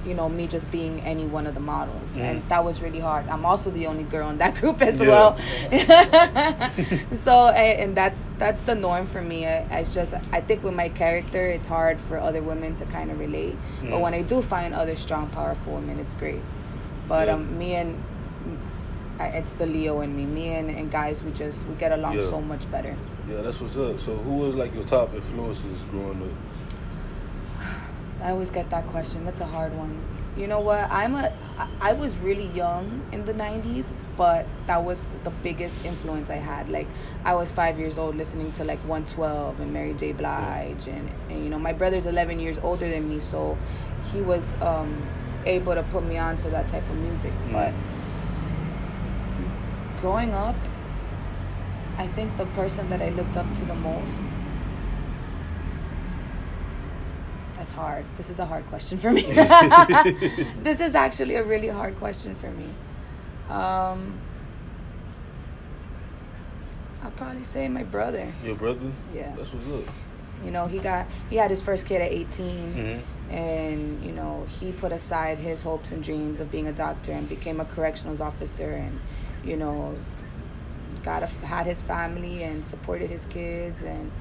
you 0.06 0.14
know 0.14 0.28
me 0.28 0.46
just 0.46 0.70
being 0.70 1.00
any 1.00 1.24
one 1.24 1.46
of 1.46 1.54
the 1.54 1.60
models 1.60 2.10
Mhm. 2.14 2.20
and 2.20 2.48
that 2.48 2.62
was 2.64 2.82
really 2.82 3.00
hard 3.00 3.26
i'm 3.28 3.44
also 3.46 3.70
the 3.70 3.86
only 3.86 4.04
girl 4.04 4.28
in 4.30 4.38
that 4.38 4.54
group 4.60 4.82
as 4.82 5.00
Yeah. 5.00 5.06
well 5.08 5.38
so 7.16 7.48
and 7.48 7.96
that's 7.96 8.20
that's 8.38 8.62
the 8.64 8.74
norm 8.74 9.06
for 9.06 9.22
me 9.22 9.44
it's 9.46 9.94
just 9.94 10.14
i 10.32 10.40
think 10.40 10.62
with 10.62 10.74
my 10.74 10.88
character 10.88 11.46
it's 11.46 11.68
hard 11.68 11.98
for 12.08 12.18
other 12.18 12.42
women 12.42 12.74
to 12.76 12.84
kind 12.86 13.10
of 13.10 13.18
relate 13.18 13.56
but 13.82 13.90
Mhm. 13.90 14.00
when 14.00 14.14
i 14.14 14.22
do 14.22 14.42
find 14.42 14.74
other 14.74 14.96
strong 14.96 15.28
powerful 15.28 15.74
women 15.74 15.98
it's 15.98 16.14
great 16.14 16.40
but 17.08 17.28
Yeah. 17.28 17.34
um 17.34 17.58
me 17.58 17.74
and 17.74 17.96
it's 19.20 19.52
the 19.54 19.66
leo 19.66 20.00
in 20.00 20.14
me 20.16 20.24
me 20.26 20.48
and, 20.54 20.68
and 20.70 20.90
guys 20.90 21.22
we 21.22 21.30
just 21.32 21.66
we 21.66 21.74
get 21.76 21.92
along 21.92 22.14
Yeah. 22.20 22.26
so 22.28 22.40
much 22.40 22.70
better 22.70 22.94
Yeah, 23.30 23.40
that's 23.40 23.58
what's 23.58 23.74
up. 23.78 23.98
So 23.98 24.16
who 24.16 24.34
was 24.44 24.54
like 24.54 24.74
your 24.74 24.84
top 24.84 25.14
influences 25.14 25.78
growing 25.90 26.20
up? 26.20 26.28
I 28.24 28.30
always 28.30 28.50
get 28.50 28.70
that 28.70 28.86
question. 28.88 29.26
That's 29.26 29.42
a 29.42 29.46
hard 29.46 29.76
one. 29.76 30.00
You 30.34 30.46
know 30.46 30.60
what? 30.60 30.90
I'm 30.90 31.14
a. 31.14 31.30
I- 31.80 31.92
was 31.92 32.16
really 32.16 32.46
young 32.48 33.02
in 33.12 33.26
the 33.26 33.34
'90s, 33.34 33.84
but 34.16 34.46
that 34.66 34.82
was 34.82 34.98
the 35.24 35.30
biggest 35.30 35.84
influence 35.84 36.30
I 36.30 36.36
had. 36.36 36.70
Like, 36.70 36.88
I 37.24 37.34
was 37.34 37.52
five 37.52 37.78
years 37.78 37.98
old 37.98 38.16
listening 38.16 38.50
to 38.52 38.64
like 38.64 38.80
112 38.88 39.60
and 39.60 39.72
Mary 39.72 39.92
J. 39.92 40.12
Blige, 40.12 40.88
and, 40.88 41.08
and 41.28 41.44
you 41.44 41.50
know, 41.50 41.58
my 41.58 41.74
brother's 41.74 42.06
11 42.06 42.40
years 42.40 42.58
older 42.62 42.88
than 42.88 43.08
me, 43.10 43.20
so 43.20 43.58
he 44.10 44.22
was 44.22 44.56
um, 44.62 45.06
able 45.44 45.74
to 45.74 45.82
put 45.84 46.04
me 46.04 46.16
on 46.16 46.38
to 46.38 46.50
that 46.50 46.66
type 46.68 46.88
of 46.88 46.96
music. 46.96 47.32
But 47.52 47.72
growing 50.00 50.32
up, 50.32 50.56
I 51.98 52.08
think 52.08 52.36
the 52.38 52.46
person 52.46 52.88
that 52.88 53.02
I 53.02 53.10
looked 53.10 53.36
up 53.36 53.54
to 53.56 53.64
the 53.66 53.74
most 53.74 54.33
That's 57.64 57.76
hard. 57.76 58.04
This 58.18 58.28
is 58.28 58.38
a 58.38 58.44
hard 58.44 58.66
question 58.66 58.98
for 58.98 59.10
me. 59.10 59.22
this 60.62 60.80
is 60.80 60.94
actually 60.94 61.36
a 61.36 61.42
really 61.42 61.68
hard 61.68 61.96
question 61.96 62.34
for 62.34 62.50
me. 62.50 62.66
Um, 63.48 64.20
I'll 67.02 67.10
probably 67.12 67.42
say 67.42 67.66
my 67.68 67.82
brother. 67.82 68.30
Your 68.44 68.54
brother? 68.54 68.92
Yeah. 69.14 69.34
That's 69.34 69.50
what's 69.50 69.66
up. 69.88 69.94
You 70.44 70.50
know, 70.50 70.66
he 70.66 70.78
got 70.78 71.06
he 71.30 71.36
had 71.36 71.50
his 71.50 71.62
first 71.62 71.86
kid 71.86 72.02
at 72.02 72.12
18, 72.12 72.74
Mm-hmm. 72.74 73.34
and 73.34 74.04
you 74.04 74.12
know 74.12 74.46
he 74.60 74.70
put 74.72 74.92
aside 74.92 75.38
his 75.38 75.62
hopes 75.62 75.90
and 75.90 76.04
dreams 76.04 76.40
of 76.40 76.50
being 76.50 76.66
a 76.66 76.72
doctor 76.72 77.12
and 77.12 77.26
became 77.26 77.60
a 77.60 77.64
corrections 77.64 78.20
officer, 78.20 78.72
and 78.72 79.00
you 79.42 79.56
know 79.56 79.96
got 81.02 81.22
a, 81.22 81.26
had 81.46 81.64
his 81.64 81.80
family 81.80 82.42
and 82.42 82.62
supported 82.62 83.08
his 83.08 83.24
kids 83.24 83.80
and 83.82 84.12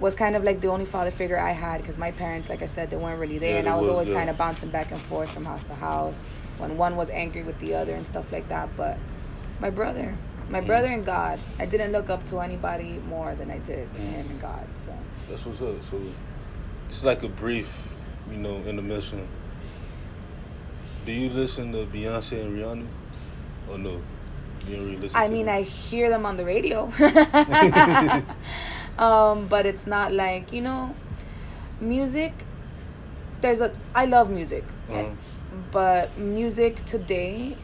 was 0.00 0.14
kind 0.14 0.34
of 0.36 0.44
like 0.44 0.60
the 0.60 0.68
only 0.68 0.84
father 0.84 1.10
figure 1.10 1.38
I 1.38 1.52
had 1.52 1.80
because 1.80 1.98
my 1.98 2.10
parents, 2.10 2.48
like 2.48 2.62
I 2.62 2.66
said, 2.66 2.90
they 2.90 2.96
weren't 2.96 3.20
really 3.20 3.38
there, 3.38 3.52
Yeah, 3.54 3.58
and 3.60 3.68
I 3.68 3.74
was 3.76 3.82
was, 3.82 3.90
always 3.90 4.08
yeah. 4.08 4.14
kind 4.14 4.30
of 4.30 4.36
bouncing 4.38 4.70
back 4.70 4.90
and 4.90 5.00
forth 5.00 5.30
from 5.30 5.44
house 5.44 5.64
to 5.64 5.74
house 5.74 6.16
when 6.58 6.76
one 6.76 6.96
was 6.96 7.10
angry 7.10 7.42
with 7.42 7.58
the 7.60 7.74
other 7.74 7.94
and 7.94 8.06
stuff 8.06 8.30
like 8.32 8.48
that. 8.48 8.68
But 8.76 8.98
my 9.60 9.70
brother, 9.70 10.14
my 10.48 10.60
Mm. 10.60 10.66
brother 10.66 10.88
and 10.88 11.04
God, 11.06 11.38
I 11.58 11.66
didn't 11.66 11.92
look 11.92 12.10
up 12.10 12.24
to 12.26 12.40
anybody 12.40 13.00
more 13.08 13.34
than 13.34 13.50
I 13.50 13.58
did 13.58 13.94
to 13.96 14.02
Mm. 14.02 14.12
him 14.12 14.30
and 14.30 14.40
God. 14.40 14.66
So 14.84 14.92
That's 15.30 15.46
what's 15.46 15.60
up. 15.62 15.82
So 15.90 16.00
it's 16.88 17.02
like 17.04 17.22
a 17.22 17.28
brief, 17.28 17.70
you 18.30 18.36
know, 18.36 18.56
intermission. 18.66 19.26
Do 21.06 21.12
you 21.12 21.30
listen 21.30 21.72
to 21.72 21.86
Beyonce 21.86 22.40
and 22.42 22.58
Rihanna? 22.58 22.86
Or 23.70 23.78
no? 23.78 24.00
Really 24.68 24.96
listen 24.96 25.16
I 25.16 25.28
mean, 25.28 25.46
them? 25.46 25.54
I 25.54 25.62
hear 25.62 26.08
them 26.08 26.24
on 26.26 26.36
the 26.38 26.44
radio, 26.44 26.86
um, 28.98 29.46
but 29.48 29.66
it's 29.66 29.86
not 29.86 30.12
like 30.12 30.52
you 30.52 30.60
know. 30.62 30.94
music. 31.80 32.32
There's 33.40 33.60
a. 33.60 33.70
I 33.94 34.06
love 34.06 34.30
music, 34.30 34.64
Mhm. 34.88 35.16
but 35.70 36.16
music 36.16 36.84
today 36.86 37.56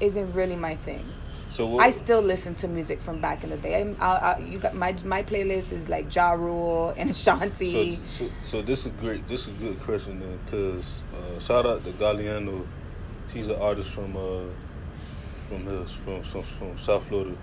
isn't 0.00 0.32
really 0.34 0.56
my 0.56 0.74
thing. 0.76 1.04
So 1.50 1.66
what, 1.66 1.84
I 1.84 1.90
still 1.90 2.22
listen 2.22 2.54
to 2.56 2.66
music 2.68 3.00
from 3.02 3.20
back 3.20 3.44
in 3.44 3.50
the 3.50 3.58
day. 3.58 3.80
I'm, 3.82 3.96
I, 4.00 4.06
I, 4.16 4.38
you 4.38 4.58
got 4.58 4.74
my 4.74 4.96
my 5.04 5.22
playlist 5.22 5.70
is 5.72 5.88
like 5.88 6.12
Ja 6.14 6.32
Rule 6.32 6.94
and 6.96 7.10
Ashanti. 7.14 8.00
So, 8.08 8.24
so, 8.24 8.30
so 8.44 8.62
this 8.62 8.86
is 8.86 8.92
great. 9.00 9.28
This 9.28 9.42
is 9.42 9.48
a 9.48 9.58
good 9.60 9.80
question 9.82 10.18
then, 10.18 10.38
cause 10.50 10.88
uh, 11.14 11.38
shout 11.38 11.66
out 11.66 11.84
to 11.84 11.92
Galliano. 11.92 12.66
She's 13.32 13.48
an 13.48 13.56
artist 13.60 13.90
from 13.90 14.16
uh, 14.16 14.48
from 15.48 15.66
his, 15.66 15.90
from, 15.92 16.22
from 16.22 16.42
from 16.58 16.78
South 16.78 17.06
Florida, 17.06 17.36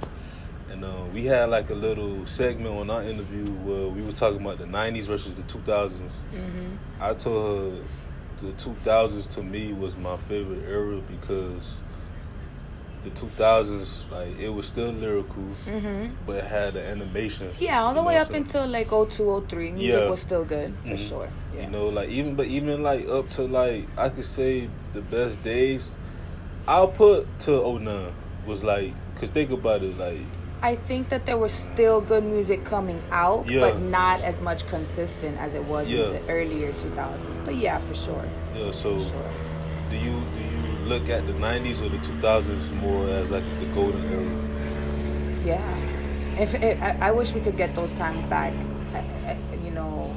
and 0.71 0.83
uh, 0.85 1.03
we 1.13 1.25
had 1.25 1.49
like 1.49 1.69
a 1.69 1.73
little 1.75 2.25
segment 2.25 2.75
on 2.75 2.89
our 2.89 3.03
interview 3.03 3.45
where 3.45 3.87
we 3.87 4.01
were 4.01 4.11
talking 4.11 4.41
about 4.41 4.57
the 4.59 4.65
'90s 4.65 5.05
versus 5.05 5.33
the 5.35 5.43
2000s. 5.43 5.91
hmm 6.31 6.75
I 6.99 7.13
told 7.13 7.73
her 7.73 7.83
the 8.41 8.51
2000s 8.53 9.27
to 9.35 9.43
me 9.43 9.73
was 9.73 9.97
my 9.97 10.15
favorite 10.27 10.63
era 10.67 11.01
because 11.01 11.63
the 13.03 13.09
2000s 13.11 14.05
like 14.11 14.37
it 14.37 14.49
was 14.49 14.65
still 14.65 14.91
lyrical, 14.91 15.43
hmm 15.65 16.07
but 16.25 16.35
it 16.37 16.43
had 16.43 16.73
the 16.73 16.83
animation. 16.85 17.49
Yeah, 17.59 17.83
all 17.83 17.93
the 17.93 18.03
way 18.03 18.15
know, 18.15 18.21
up 18.21 18.27
so- 18.29 18.35
until 18.35 18.67
like 18.67 18.89
02, 18.91 19.45
03, 19.47 19.71
music 19.71 20.01
Yeah. 20.01 20.09
was 20.09 20.19
still 20.19 20.43
good 20.45 20.73
for 20.83 20.89
Mhm. 20.95 21.09
sure. 21.09 21.29
Yeah. 21.55 21.63
You 21.65 21.69
know, 21.71 21.87
like 21.87 22.09
even 22.09 22.35
but 22.35 22.47
even 22.47 22.83
like 22.83 23.07
up 23.07 23.29
to 23.31 23.43
like 23.43 23.87
I 23.97 24.09
could 24.09 24.25
say 24.25 24.69
the 24.93 25.01
best 25.01 25.41
days. 25.43 25.89
I'll 26.67 26.89
put 26.89 27.25
to 27.41 27.51
09 27.63 28.11
was 28.45 28.63
like 28.63 28.93
cause 29.19 29.29
think 29.29 29.49
about 29.51 29.81
it 29.81 29.97
like 29.97 30.19
I 30.61 30.75
think 30.75 31.07
that 31.09 31.25
there 31.25 31.37
was 31.37 31.53
still 31.53 32.01
good 32.01 32.23
music 32.25 32.65
coming 32.65 33.01
out, 33.11 33.47
Yeah. 33.47 33.61
but 33.61 33.79
not 33.79 34.21
as 34.21 34.41
much 34.41 34.67
consistent 34.67 35.37
as 35.39 35.53
it 35.53 35.63
was 35.63 35.87
Yeah. 35.89 36.07
in 36.07 36.11
the 36.13 36.31
earlier 36.31 36.73
2000s. 36.73 37.37
But 37.45 37.55
yeah, 37.55 37.77
for 37.87 37.95
sure. 37.95 38.25
yeah. 38.55 38.71
So 38.71 38.99
sure. 38.99 39.31
do 39.89 39.95
you 39.97 40.11
do 40.35 40.41
you 40.43 40.85
look 40.89 41.09
at 41.09 41.25
the 41.27 41.33
90s 41.33 41.81
or 41.81 41.89
the 41.89 41.97
2000s 41.99 42.69
more 42.81 43.07
as 43.09 43.29
like 43.31 43.43
the 43.59 43.65
golden 43.67 44.03
era? 44.11 45.45
Yeah. 45.45 46.41
If 46.41 46.53
it, 46.55 46.77
I, 46.81 47.07
I 47.07 47.11
wish 47.11 47.33
we 47.33 47.41
could 47.41 47.57
get 47.57 47.73
those 47.75 47.93
times 47.93 48.25
back. 48.25 48.53
I, 48.93 48.99
I, 49.31 49.37
you 49.63 49.71
know, 49.71 50.13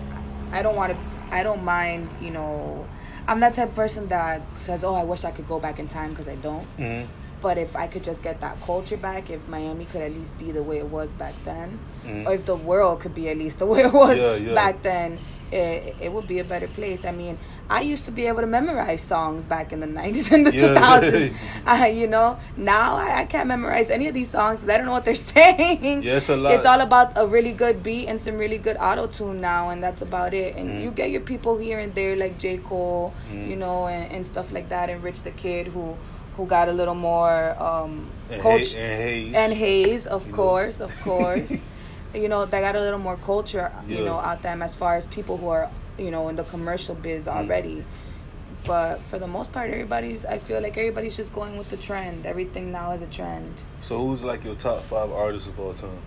I 0.53 0.62
don't 0.62 0.76
want 0.76 0.93
to. 0.93 0.99
I 1.30 1.43
don't 1.43 1.64
mind. 1.64 2.11
You 2.20 2.30
know, 2.30 2.86
I'm 3.28 3.40
that 3.40 3.55
type 3.55 3.70
of 3.70 3.74
person 3.74 4.09
that 4.09 4.43
says, 4.57 4.84
"Oh, 4.84 4.95
I 4.95 5.05
wish 5.05 5.24
I 5.24 5.30
could 5.30 5.49
go 5.49 5.59
back 5.59 5.78
in 5.78 5.88
time," 5.88 6.11
because 6.11 6.28
I 6.28 6.36
don't. 6.36 6.66
Mm-hmm. 6.78 7.11
But 7.43 7.59
if 7.59 7.74
I 7.74 7.88
could 7.88 8.05
just 8.05 8.22
get 8.22 8.40
that 8.40 8.57
culture 8.64 8.97
back, 8.97 9.28
if 9.28 9.47
Miami 9.49 9.84
could 9.86 10.01
at 10.01 10.12
least 10.12 10.38
be 10.38 10.53
the 10.53 10.62
way 10.62 10.78
it 10.78 10.86
was 10.86 11.11
back 11.14 11.34
then, 11.45 11.78
Mhm. 12.07 12.26
or 12.26 12.34
if 12.34 12.45
the 12.47 12.55
world 12.57 13.01
could 13.01 13.14
be 13.14 13.28
at 13.28 13.36
least 13.36 13.59
the 13.59 13.66
way 13.72 13.80
it 13.82 13.93
was 13.93 14.16
Yeah, 14.16 14.34
yeah. 14.36 14.55
back 14.55 14.82
then, 14.82 15.18
it, 15.51 15.95
it 16.01 16.11
would 16.12 16.26
be 16.26 16.38
a 16.38 16.45
better 16.45 16.68
place. 16.68 17.05
I 17.05 17.11
mean, 17.12 17.36
I 17.68 17.80
used 17.82 18.05
to 18.07 18.11
be 18.11 18.26
able 18.26 18.40
to 18.40 18.47
memorize 18.47 19.03
songs 19.03 19.45
back 19.45 19.70
in 19.72 19.80
the 19.80 19.86
90s 19.86 20.30
and 20.32 20.47
the 20.47 20.55
Yeah. 20.55 20.68
2000s. 20.68 21.34
Uh, 21.66 21.84
you 22.01 22.07
know, 22.07 22.38
now 22.57 22.97
I, 22.97 23.20
I 23.20 23.24
can't 23.26 23.49
memorize 23.49 23.90
any 23.90 24.07
of 24.09 24.14
these 24.14 24.30
songs 24.30 24.59
because 24.61 24.72
I 24.72 24.76
don't 24.78 24.86
know 24.86 24.93
what 24.93 25.05
they're 25.05 25.14
saying. 25.36 26.03
Yeah, 26.05 26.16
it's 26.16 26.28
a 26.30 26.36
lot. 26.36 26.55
It's 26.55 26.64
all 26.64 26.80
about 26.80 27.12
a 27.18 27.26
really 27.26 27.53
good 27.53 27.82
beat 27.82 28.07
and 28.09 28.18
some 28.20 28.38
really 28.38 28.57
good 28.59 28.76
auto 28.78 29.09
tune 29.09 29.40
now, 29.43 29.68
and 29.70 29.82
that's 29.82 30.01
about 30.01 30.32
it. 30.32 30.55
And 30.57 30.70
Mhm. 30.70 30.82
you 30.84 30.90
get 30.93 31.11
your 31.11 31.20
people 31.32 31.59
here 31.59 31.80
and 31.80 31.93
there, 31.95 32.14
like 32.16 32.38
J. 32.38 32.57
Cole, 32.59 33.12
Mhm. 33.30 33.49
you 33.51 33.57
know, 33.57 33.88
and, 33.88 34.11
and 34.11 34.24
stuff 34.26 34.53
like 34.53 34.68
that, 34.70 34.88
and 34.88 35.03
Rich 35.03 35.22
the 35.24 35.32
Kid, 35.32 35.66
who 35.66 35.97
who 36.37 36.47
got 36.47 36.68
a 36.68 36.72
little 36.72 36.95
more 36.95 37.55
um, 37.62 38.09
And, 38.30 38.41
Hay- 38.43 39.26
and 39.26 39.37
and 39.37 39.53
Hayes, 39.53 40.07
of 40.07 40.24
You 40.26 40.30
know. 40.33 40.37
course, 40.37 40.80
of 40.80 40.93
course. 41.05 41.53
you 42.14 42.28
know, 42.28 42.45
they 42.47 42.61
got 42.61 42.76
a 42.76 42.80
little 42.80 42.99
more 42.99 43.16
culture, 43.16 43.70
you 43.89 44.05
know, 44.05 44.18
out 44.18 44.43
them 44.43 44.62
as 44.62 44.74
far 44.74 44.97
as 44.97 45.07
people 45.09 45.37
who 45.39 45.49
are, 45.49 45.70
you 45.99 46.11
know, 46.11 46.28
in 46.28 46.37
the 46.37 46.45
commercial 46.45 46.95
biz 46.95 47.24
Mm. 47.26 47.37
already. 47.37 47.85
But 48.64 49.01
for 49.11 49.18
the 49.18 49.26
most 49.26 49.53
part, 49.53 49.70
everybody's. 49.70 50.24
I 50.24 50.39
feel 50.39 50.61
like 50.61 50.76
everybody's 50.78 51.16
just 51.16 51.33
going 51.35 51.57
with 51.59 51.68
the 51.68 51.76
trend. 51.76 52.26
Everything 52.26 52.70
now 52.70 52.93
is 52.93 53.03
a 53.03 53.07
trend. 53.07 53.53
So 53.80 53.99
who's 53.99 54.20
like 54.22 54.45
your 54.45 54.55
top 54.55 54.85
five 54.85 55.11
artists 55.11 55.49
of 55.49 55.59
all 55.59 55.74
time? 55.74 55.99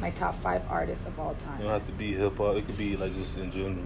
My 0.00 0.10
top 0.10 0.40
five 0.42 0.62
artists 0.70 1.04
of 1.06 1.18
all 1.20 1.34
time. 1.44 1.58
You 1.58 1.64
don't 1.64 1.72
have 1.78 1.86
to 1.86 1.92
be 1.92 2.14
hip 2.14 2.38
hop. 2.38 2.56
It 2.56 2.64
could 2.66 2.78
be 2.78 2.96
like 2.96 3.14
just 3.14 3.36
in 3.36 3.50
general. 3.52 3.84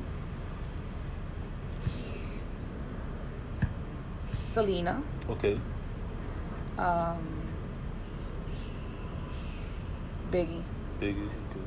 Selena. 4.50 5.00
Okay. 5.28 5.60
Um, 6.76 7.22
Biggie. 10.32 10.62
Biggie. 11.00 11.30
Okay. 11.50 11.66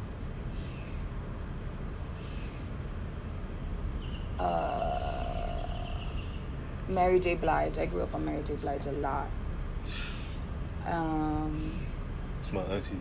Uh, 4.38 5.64
Mary 6.90 7.20
J. 7.22 7.36
Blige. 7.36 7.78
I 7.78 7.86
grew 7.86 8.02
up 8.02 8.14
on 8.16 8.26
Mary 8.26 8.44
J. 8.44 8.56
Blige 8.56 8.86
a 8.88 8.92
lot. 8.92 9.28
Um, 10.86 11.80
It's 12.42 12.52
my 12.52 12.64
auntie. 12.64 13.00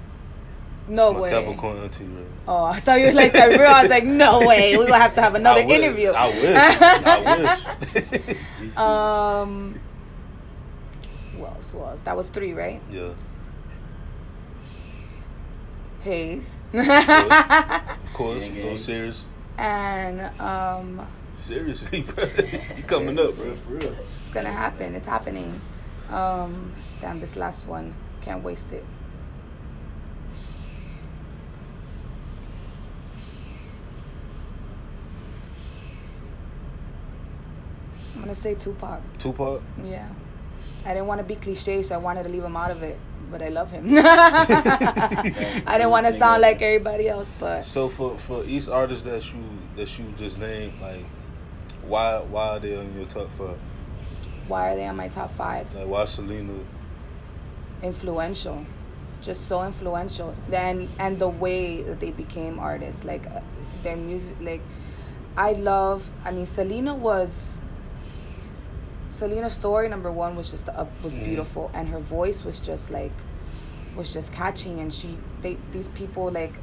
No 0.89 1.13
my 1.13 1.21
way. 1.21 1.31
Capricorn 1.31 1.79
auntie, 1.79 2.05
right? 2.05 2.27
Oh, 2.49 2.65
I 2.65 2.81
thought 2.81 2.99
you 3.01 3.07
were 3.07 3.13
like 3.13 3.33
that 3.33 3.49
real. 3.59 3.71
I 3.71 3.83
was 3.83 3.91
like, 3.91 4.05
no 4.05 4.41
way. 4.47 4.77
We 4.77 4.85
will 4.85 4.93
have 4.93 5.15
to 5.15 5.23
have 5.23 5.35
another 5.35 5.61
I 5.63 5.65
wish. 5.67 5.79
interview. 5.79 6.11
I 6.11 6.29
wish. 6.29 6.57
I 7.97 8.19
wish. 8.61 8.77
um, 8.77 9.81
who 11.37 11.45
else? 11.47 11.71
Who 11.73 11.79
else? 11.81 12.01
That 12.05 12.17
was 12.17 12.29
three, 12.29 12.53
right? 12.53 12.81
yeah. 12.91 13.11
Hayes. 16.03 16.51
Of 16.75 18.13
course. 18.15 18.45
Yeah, 18.53 18.65
No 18.65 18.77
serious. 18.77 19.25
and 19.59 20.21
um, 20.41 21.07
Seriously, 21.39 22.03
bro. 22.03 22.25
you 22.77 22.83
coming 22.85 23.19
up, 23.19 23.37
bro. 23.37 23.55
For 23.55 23.71
real. 23.71 23.95
it's 24.25 24.33
gonna 24.33 24.51
happen. 24.53 24.95
It's 24.97 25.07
happening. 25.07 25.61
Um, 26.11 26.73
damn, 27.01 27.21
this 27.21 27.37
last 27.37 27.67
one. 27.67 27.95
Can't 28.21 28.43
waste 28.43 28.73
it. 28.73 28.85
I'm 38.15 38.21
gonna 38.21 38.35
say 38.35 38.55
Tupac. 38.55 39.01
Tupac. 39.19 39.63
Yeah. 39.83 40.09
I 40.85 40.95
didn't 40.95 41.07
want 41.07 41.19
to 41.21 41.25
be 41.25 41.37
cliche, 41.37 41.83
so 41.83 41.95
I 41.95 41.99
wanted 41.99 42.25
to 42.25 42.29
leave 42.29 42.43
him 42.43 42.57
out 42.57 42.71
of 42.71 42.83
it. 42.83 42.99
But 43.31 43.41
I 43.41 43.49
love 43.49 43.71
him. 43.71 43.97
I 43.99 45.63
didn't 45.67 45.91
want 45.91 46.07
to 46.07 46.13
sound 46.13 46.43
like 46.43 46.61
everybody 46.61 47.09
else, 47.09 47.29
but 47.39 47.63
So 47.63 47.89
for 47.89 48.19
for 48.19 48.45
each 48.45 48.69
artist 48.69 49.05
that 49.05 49.25
you 49.33 49.43
that 49.77 49.99
you 49.99 50.05
just 50.19 50.37
named, 50.39 50.75
like, 50.83 51.05
why 51.83 52.19
why 52.19 52.49
are 52.49 52.61
they 52.61 52.77
on 52.77 52.95
your 52.95 53.07
top 53.07 53.31
five? 53.39 53.59
why 54.49 54.73
are 54.73 54.77
they 54.77 54.87
on 54.87 54.97
my 54.97 55.09
top 55.09 55.35
five? 55.37 55.73
Like, 55.75 55.87
why 55.87 56.05
Selena? 56.05 56.59
Influential. 57.83 58.67
Just 59.23 59.47
so 59.47 59.63
influential. 59.65 60.35
Then 60.49 60.89
and 60.99 61.19
the 61.19 61.29
way 61.29 61.83
that 61.83 62.01
they 62.01 62.11
became 62.11 62.59
artists, 62.59 63.05
like 63.05 63.27
uh, 63.27 63.41
their 63.83 63.97
music, 63.97 64.37
like 64.41 64.61
I 65.37 65.53
love. 65.53 66.11
I 66.25 66.33
mean, 66.33 66.47
Selena 66.47 66.95
was. 66.95 67.61
Selena's 69.23 69.53
story 69.53 69.89
number 69.89 70.11
one 70.11 70.35
was 70.35 70.51
just 70.51 70.69
uh, 70.69 70.85
was 71.05 71.13
Mhm. 71.13 71.25
beautiful, 71.25 71.71
and 71.75 71.87
her 71.95 72.01
voice 72.01 72.45
was 72.45 72.59
just 72.61 72.91
like, 72.91 73.13
was 73.97 74.13
just 74.13 74.33
catching, 74.33 74.81
and 74.81 74.93
she 74.93 75.17
they 75.43 75.57
these 75.71 75.87
people 76.01 76.25
like, 76.41 76.55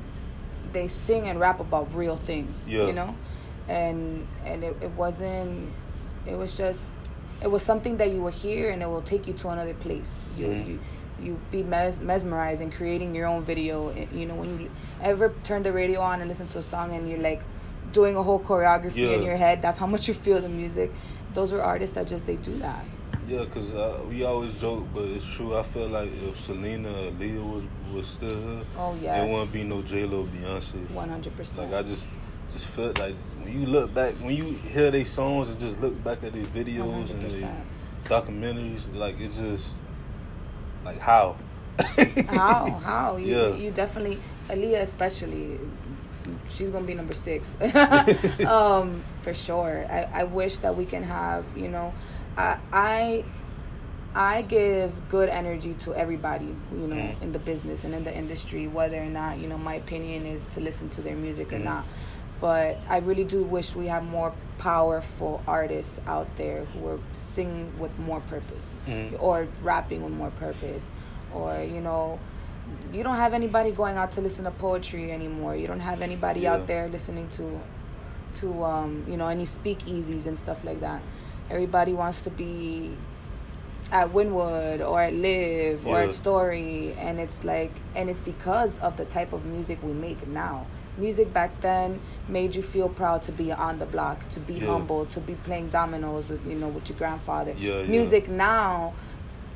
they 0.74 0.90
sing 0.90 1.30
and 1.30 1.40
rap 1.40 1.62
about 1.62 1.88
real 1.96 2.18
things, 2.18 2.66
Yeah. 2.68 2.88
you 2.88 2.92
know, 3.00 3.16
and 3.70 4.28
and 4.46 4.66
it, 4.66 4.76
it 4.82 4.92
wasn't, 4.98 5.70
it 6.26 6.36
was 6.38 6.58
just, 6.58 6.82
it 7.42 7.50
was 7.50 7.64
something 7.64 7.96
that 7.96 8.10
you 8.12 8.20
will 8.26 8.38
hear 8.46 8.72
and 8.72 8.82
it 8.84 8.90
will 8.90 9.08
take 9.14 9.26
you 9.26 9.34
to 9.42 9.48
another 9.56 9.74
place. 9.86 10.28
You 10.38 10.48
Mhm. 10.48 10.68
you 10.68 10.80
you 11.26 11.34
be 11.52 11.64
mes- 11.64 12.00
mesmerized 12.12 12.62
and 12.62 12.72
creating 12.80 13.16
your 13.16 13.28
own 13.34 13.44
video. 13.52 13.76
And, 13.90 14.08
You 14.20 14.26
know 14.30 14.36
when 14.36 14.60
you 14.60 14.70
ever 15.02 15.32
turn 15.46 15.64
the 15.64 15.72
radio 15.82 16.00
on 16.02 16.20
and 16.22 16.28
listen 16.32 16.48
to 16.56 16.60
a 16.60 16.64
song 16.74 16.88
and 16.96 17.10
you're 17.10 17.26
like 17.32 17.42
doing 17.94 18.16
a 18.18 18.24
whole 18.28 18.40
choreography 18.50 19.08
in 19.16 19.24
your 19.24 19.38
head. 19.46 19.62
That's 19.62 19.78
how 19.84 19.88
much 19.88 20.08
you 20.10 20.14
feel 20.14 20.40
the 20.42 20.50
music. 20.64 20.92
Those 21.34 21.54
are 21.54 21.62
artists 21.62 21.96
that 21.96 22.08
just 22.08 22.26
they 22.26 22.36
do 22.38 22.58
that. 22.60 22.84
Yeah, 23.28 23.46
cause 23.46 23.70
uh, 23.72 24.00
we 24.10 24.24
always 24.24 24.54
joke, 24.54 24.86
but 24.94 25.04
it's 25.04 25.24
true. 25.26 25.56
I 25.56 25.62
feel 25.62 25.88
like 25.88 26.10
if 26.12 26.40
Selena, 26.40 26.90
or 26.90 27.12
Aaliyah 27.12 27.54
was 27.54 27.64
was 27.94 28.08
still 28.08 28.42
here, 28.42 28.62
Oh 28.76 28.96
it 28.96 29.02
yes, 29.04 29.32
wouldn't 29.32 29.54
be 29.54 29.64
no 29.64 29.82
J 29.84 30.06
Lo, 30.06 30.26
Beyonce. 30.26 30.90
one 30.90 31.10
hundred 31.10 31.36
percent. 31.38 31.72
Like 31.72 31.86
I 31.86 31.88
just 31.88 32.06
just 32.52 32.66
felt 32.66 32.98
like 32.98 33.14
when 33.44 33.54
you 33.62 33.68
look 33.68 33.94
back, 33.94 34.16
when 34.16 34.36
you 34.36 34.46
hear 34.74 34.90
their 34.90 35.06
songs 35.06 35.50
and 35.50 35.60
just 35.60 35.80
look 35.80 36.04
back 36.04 36.24
at 36.24 36.34
their 36.34 36.46
videos 36.46 36.92
hundred 36.92 37.18
and 37.22 37.32
their 37.32 37.66
documentaries, 38.06 38.92
like 38.96 39.20
it 39.20 39.32
just 39.34 39.70
like 40.84 41.00
how. 41.00 41.36
How 42.28 42.72
how 42.84 43.16
you 43.18 43.28
Yeah. 43.28 43.56
you 43.56 43.72
definitely 43.72 44.20
Aaliyah 44.50 44.82
especially. 44.82 45.60
She's 46.50 46.70
gonna 46.70 46.86
be 46.86 46.94
number 46.94 47.14
six, 47.14 47.56
um, 48.46 49.04
for 49.22 49.34
sure. 49.34 49.86
I, 49.90 50.22
I 50.22 50.24
wish 50.26 50.58
that 50.60 50.76
we 50.76 50.86
can 50.86 51.04
have 51.04 51.46
you 51.58 51.68
know, 51.68 51.94
I 52.38 52.58
I 52.72 53.24
I 54.16 54.42
give 54.42 55.08
good 55.10 55.30
energy 55.30 55.76
to 55.82 55.94
everybody, 55.96 56.56
you 56.74 56.88
know, 56.88 56.96
Mm. 56.96 57.22
in 57.22 57.32
the 57.32 57.40
business 57.40 57.84
and 57.84 57.94
in 57.94 58.04
the 58.04 58.16
industry, 58.16 58.66
whether 58.68 58.98
or 58.98 59.06
not, 59.06 59.38
you 59.38 59.48
know, 59.48 59.58
my 59.58 59.76
opinion 59.76 60.26
is 60.26 60.42
to 60.56 60.60
listen 60.60 60.90
to 60.90 61.02
their 61.02 61.16
music 61.16 61.54
or 61.54 61.60
Mm. 61.60 61.66
not. 61.66 61.86
But 62.42 62.78
I 62.90 62.98
really 63.00 63.26
do 63.26 63.44
wish 63.44 63.76
we 63.76 63.88
have 63.88 64.04
more 64.04 64.34
powerful 64.58 65.42
artists 65.48 66.00
out 66.08 66.28
there 66.38 66.66
who 66.66 66.88
are 66.88 67.00
singing 67.14 67.72
with 67.78 67.92
more 68.00 68.22
purpose 68.22 68.76
Mhm. 68.88 69.22
or 69.22 69.48
rapping 69.62 70.04
with 70.04 70.14
more 70.14 70.32
purpose 70.32 70.86
or 71.34 71.62
you 71.62 71.82
know 71.82 72.18
you 72.94 73.04
don't 73.04 73.16
have 73.18 73.34
anybody 73.34 73.72
going 73.72 73.98
out 73.98 74.12
to 74.14 74.22
listen 74.22 74.46
to 74.46 74.52
poetry 74.52 75.12
anymore 75.12 75.56
you 75.56 75.68
don't 75.68 75.80
have 75.80 76.02
anybody 76.02 76.42
Yeah. 76.42 76.54
out 76.54 76.68
there 76.68 76.88
listening 76.90 77.28
to 77.30 77.60
to 78.40 78.64
um, 78.64 79.06
you 79.08 79.18
know 79.18 79.28
any 79.28 79.46
speakeasies 79.46 80.26
and 80.26 80.38
stuff 80.38 80.64
like 80.64 80.80
that 80.82 81.02
everybody 81.50 81.94
wants 81.94 82.22
to 82.22 82.30
be 82.30 82.96
at 83.92 84.10
Wynwood 84.10 84.88
or 84.88 85.02
at 85.02 85.14
LIV 85.14 85.86
or 85.88 85.98
Yeah. 86.00 86.06
at 86.06 86.14
Story 86.14 86.96
and 87.00 87.20
it's 87.20 87.44
like 87.44 87.72
and 87.96 88.10
it's 88.10 88.22
because 88.22 88.78
of 88.80 88.98
the 88.98 89.06
type 89.06 89.34
of 89.34 89.46
music 89.46 89.80
we 89.82 89.94
make 89.94 90.28
now. 90.28 90.66
Music 90.98 91.32
back 91.34 91.60
then 91.62 92.00
made 92.28 92.56
you 92.56 92.62
feel 92.62 92.90
proud 92.90 93.24
to 93.24 93.32
be 93.32 93.52
on 93.54 93.80
the 93.80 93.86
block, 93.86 94.28
to 94.30 94.40
be 94.40 94.56
Yeah. 94.56 94.68
humble, 94.68 95.06
to 95.08 95.20
be 95.20 95.34
playing 95.34 95.70
dominoes 95.70 96.28
with 96.30 96.46
you 96.46 96.56
know 96.56 96.68
with 96.68 96.88
your 96.90 96.98
grandfather. 97.00 97.56
Yeah, 97.58 97.80
yeah. 97.80 97.88
Music 97.88 98.30
now 98.30 98.94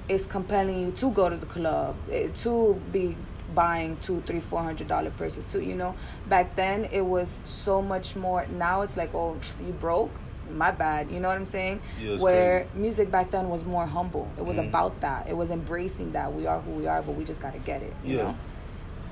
is 0.10 0.26
compelling 0.26 0.80
you 0.80 0.92
to 0.92 1.10
go 1.12 1.30
to 1.30 1.38
the 1.38 1.46
club, 1.46 1.96
eh, 2.12 2.28
to 2.40 2.80
be 2.92 3.16
buying 3.56 3.98
two, 4.02 4.22
three, 4.26 4.40
four 4.40 4.62
hundred 4.64 4.88
dollar 4.88 5.12
purses. 5.12 5.46
too. 5.46 5.62
you 5.62 5.76
know, 5.76 5.96
back 6.28 6.56
then 6.56 6.86
it 6.92 7.02
was 7.02 7.28
so 7.46 7.82
much 7.82 8.16
more. 8.16 8.46
Now 8.48 8.82
it's 8.82 8.98
like, 8.98 9.14
oh, 9.14 9.38
you 9.66 9.72
broke, 9.74 10.12
my 10.52 10.72
bad. 10.72 11.10
You 11.12 11.20
know 11.20 11.28
what 11.30 11.38
I'm 11.38 11.46
saying? 11.46 11.82
Yeah, 12.00 12.18
Where 12.18 12.68
music 12.74 13.10
back 13.12 13.32
then 13.32 13.50
was 13.50 13.64
more 13.66 13.86
humble. 13.86 14.30
It 14.38 14.46
was 14.46 14.58
Mhm. 14.58 14.70
about 14.70 15.00
that. 15.02 15.28
It 15.30 15.38
was 15.38 15.52
embracing 15.52 16.12
that 16.14 16.34
we 16.34 16.46
are 16.48 16.60
who 16.60 16.72
we 16.72 16.86
are, 16.88 17.02
but 17.02 17.16
we 17.16 17.24
just 17.24 17.42
gotta 17.42 17.60
get 17.60 17.82
it. 17.82 17.94
You 18.04 18.18
Yeah. 18.18 18.24
know. 18.24 18.36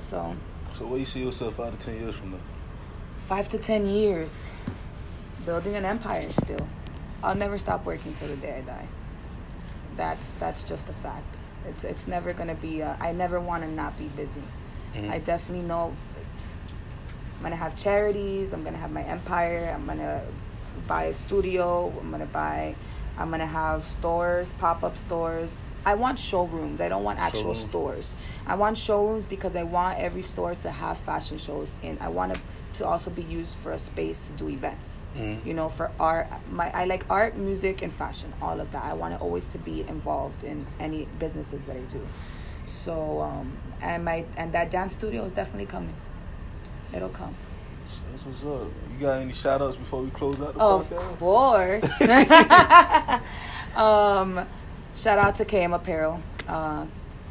So 0.09 0.35
So 0.73 0.85
where 0.87 0.99
you 0.99 1.05
see 1.05 1.19
yourself 1.23 1.55
five 1.55 1.77
to 1.77 1.85
ten 1.85 1.95
years 1.99 2.15
from 2.15 2.31
now? 2.31 2.37
five 3.27 3.47
to 3.49 3.57
ten 3.57 3.85
years, 3.87 4.51
building 5.45 5.75
an 5.75 5.85
empire. 5.85 6.29
Still, 6.31 6.67
I'll 7.23 7.35
never 7.35 7.57
stop 7.57 7.85
working 7.85 8.13
till 8.13 8.27
the 8.27 8.35
day 8.35 8.57
I 8.57 8.61
die. 8.61 8.87
That's 10.01 10.31
that's 10.39 10.63
just 10.63 10.89
a 10.89 10.93
fact. 10.93 11.37
It's 11.69 11.83
it's 11.83 12.07
never 12.07 12.33
gonna 12.33 12.55
be. 12.55 12.81
A, 12.81 12.97
I 12.99 13.11
never 13.11 13.39
want 13.39 13.61
to 13.61 13.69
not 13.69 13.99
be 13.99 14.07
busy. 14.07 14.43
Mhm. 14.95 15.11
I 15.11 15.19
definitely 15.19 15.63
know. 15.67 15.93
I'm 17.37 17.43
gonna 17.43 17.55
have 17.55 17.77
charities. 17.77 18.51
I'm 18.51 18.63
gonna 18.63 18.77
have 18.79 18.91
my 18.91 19.03
empire. 19.03 19.71
I'm 19.75 19.85
gonna 19.85 20.21
buy 20.87 21.03
a 21.03 21.13
studio. 21.13 21.93
I'm 21.99 22.09
gonna 22.09 22.25
buy. 22.25 22.73
I'm 23.19 23.29
gonna 23.29 23.45
have 23.45 23.83
stores, 23.83 24.53
pop 24.53 24.83
up 24.83 24.97
stores. 24.97 25.61
I 25.85 25.93
want 25.93 26.17
showrooms. 26.17 26.81
I 26.81 26.89
don't 26.89 27.03
want 27.03 27.19
actual 27.19 27.53
Showrooms. 27.53 27.69
stores. 27.69 28.13
I 28.47 28.55
want 28.55 28.77
showrooms 28.79 29.27
because 29.27 29.55
I 29.55 29.63
want 29.63 29.99
every 29.99 30.23
store 30.23 30.55
to 30.55 30.71
have 30.71 30.97
fashion 30.97 31.37
shows, 31.37 31.69
and 31.83 31.99
I 32.01 32.09
want 32.09 32.31
it 32.31 32.41
to 32.73 32.85
also 32.87 33.09
be 33.11 33.23
used 33.23 33.55
for 33.55 33.71
a 33.71 33.77
space 33.77 34.27
to 34.27 34.33
do 34.33 34.49
events. 34.49 35.05
Mhm. 35.17 35.45
You 35.45 35.53
know, 35.53 35.69
for 35.69 35.91
art. 35.99 36.27
My 36.51 36.71
I 36.73 36.85
like 36.85 37.05
art, 37.09 37.35
music, 37.35 37.81
and 37.81 37.91
fashion. 37.91 38.33
All 38.41 38.59
of 38.59 38.71
that. 38.71 38.83
I 38.85 38.93
want 38.93 39.13
it 39.13 39.21
always 39.21 39.45
to 39.45 39.57
be 39.57 39.81
involved 39.87 40.43
in 40.43 40.65
any 40.79 41.07
businesses 41.19 41.65
that 41.65 41.75
I 41.75 41.81
do. 41.81 42.01
So, 42.65 43.21
um, 43.21 43.51
and 43.81 44.05
my 44.05 44.25
and 44.37 44.53
that 44.53 44.71
dance 44.71 44.93
studio 44.93 45.23
is 45.25 45.33
definitely 45.33 45.65
coming. 45.67 45.93
It'll 46.93 47.09
come. 47.09 47.35
That's 48.11 48.25
what's 48.25 48.43
up. 48.43 48.67
You 48.93 48.99
got 48.99 49.19
any 49.19 49.33
shout 49.33 49.61
outs 49.61 49.77
before 49.77 50.01
we 50.01 50.09
close 50.11 50.39
out 50.41 50.53
the 50.53 50.59
Of 50.59 50.89
podcast? 50.89 51.17
course. 51.19 51.83
um, 53.75 54.47
shout 54.95 55.17
out 55.17 55.35
to 55.35 55.45
KM 55.45 55.73
Apparel. 55.75 56.21
Uh, 56.47 56.85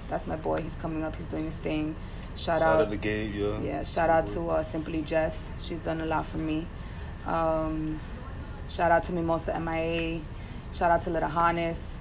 that's 0.08 0.26
my 0.26 0.36
boy. 0.36 0.60
He's 0.62 0.74
coming 0.76 1.04
up. 1.04 1.16
He's 1.16 1.26
doing 1.26 1.44
his 1.44 1.56
thing. 1.56 1.94
Shout, 2.40 2.60
Shout 2.60 2.62
out. 2.62 2.80
out 2.80 2.90
to 2.90 2.96
Gabe, 2.96 3.34
yeah. 3.34 3.60
yeah, 3.60 3.82
shout 3.82 4.08
out 4.08 4.26
to 4.28 4.40
uh, 4.48 4.62
Simply 4.62 5.02
Jess. 5.02 5.52
She's 5.58 5.78
done 5.80 6.00
a 6.00 6.06
lot 6.06 6.24
for 6.24 6.38
me. 6.38 6.66
Um, 7.26 8.00
shout 8.66 8.90
out 8.90 9.04
to 9.04 9.12
Mimosa 9.12 9.60
MIA. 9.60 10.22
Shout 10.72 10.90
out 10.90 11.02
to 11.02 11.10
Little 11.10 11.28
Hannes. 11.28 11.98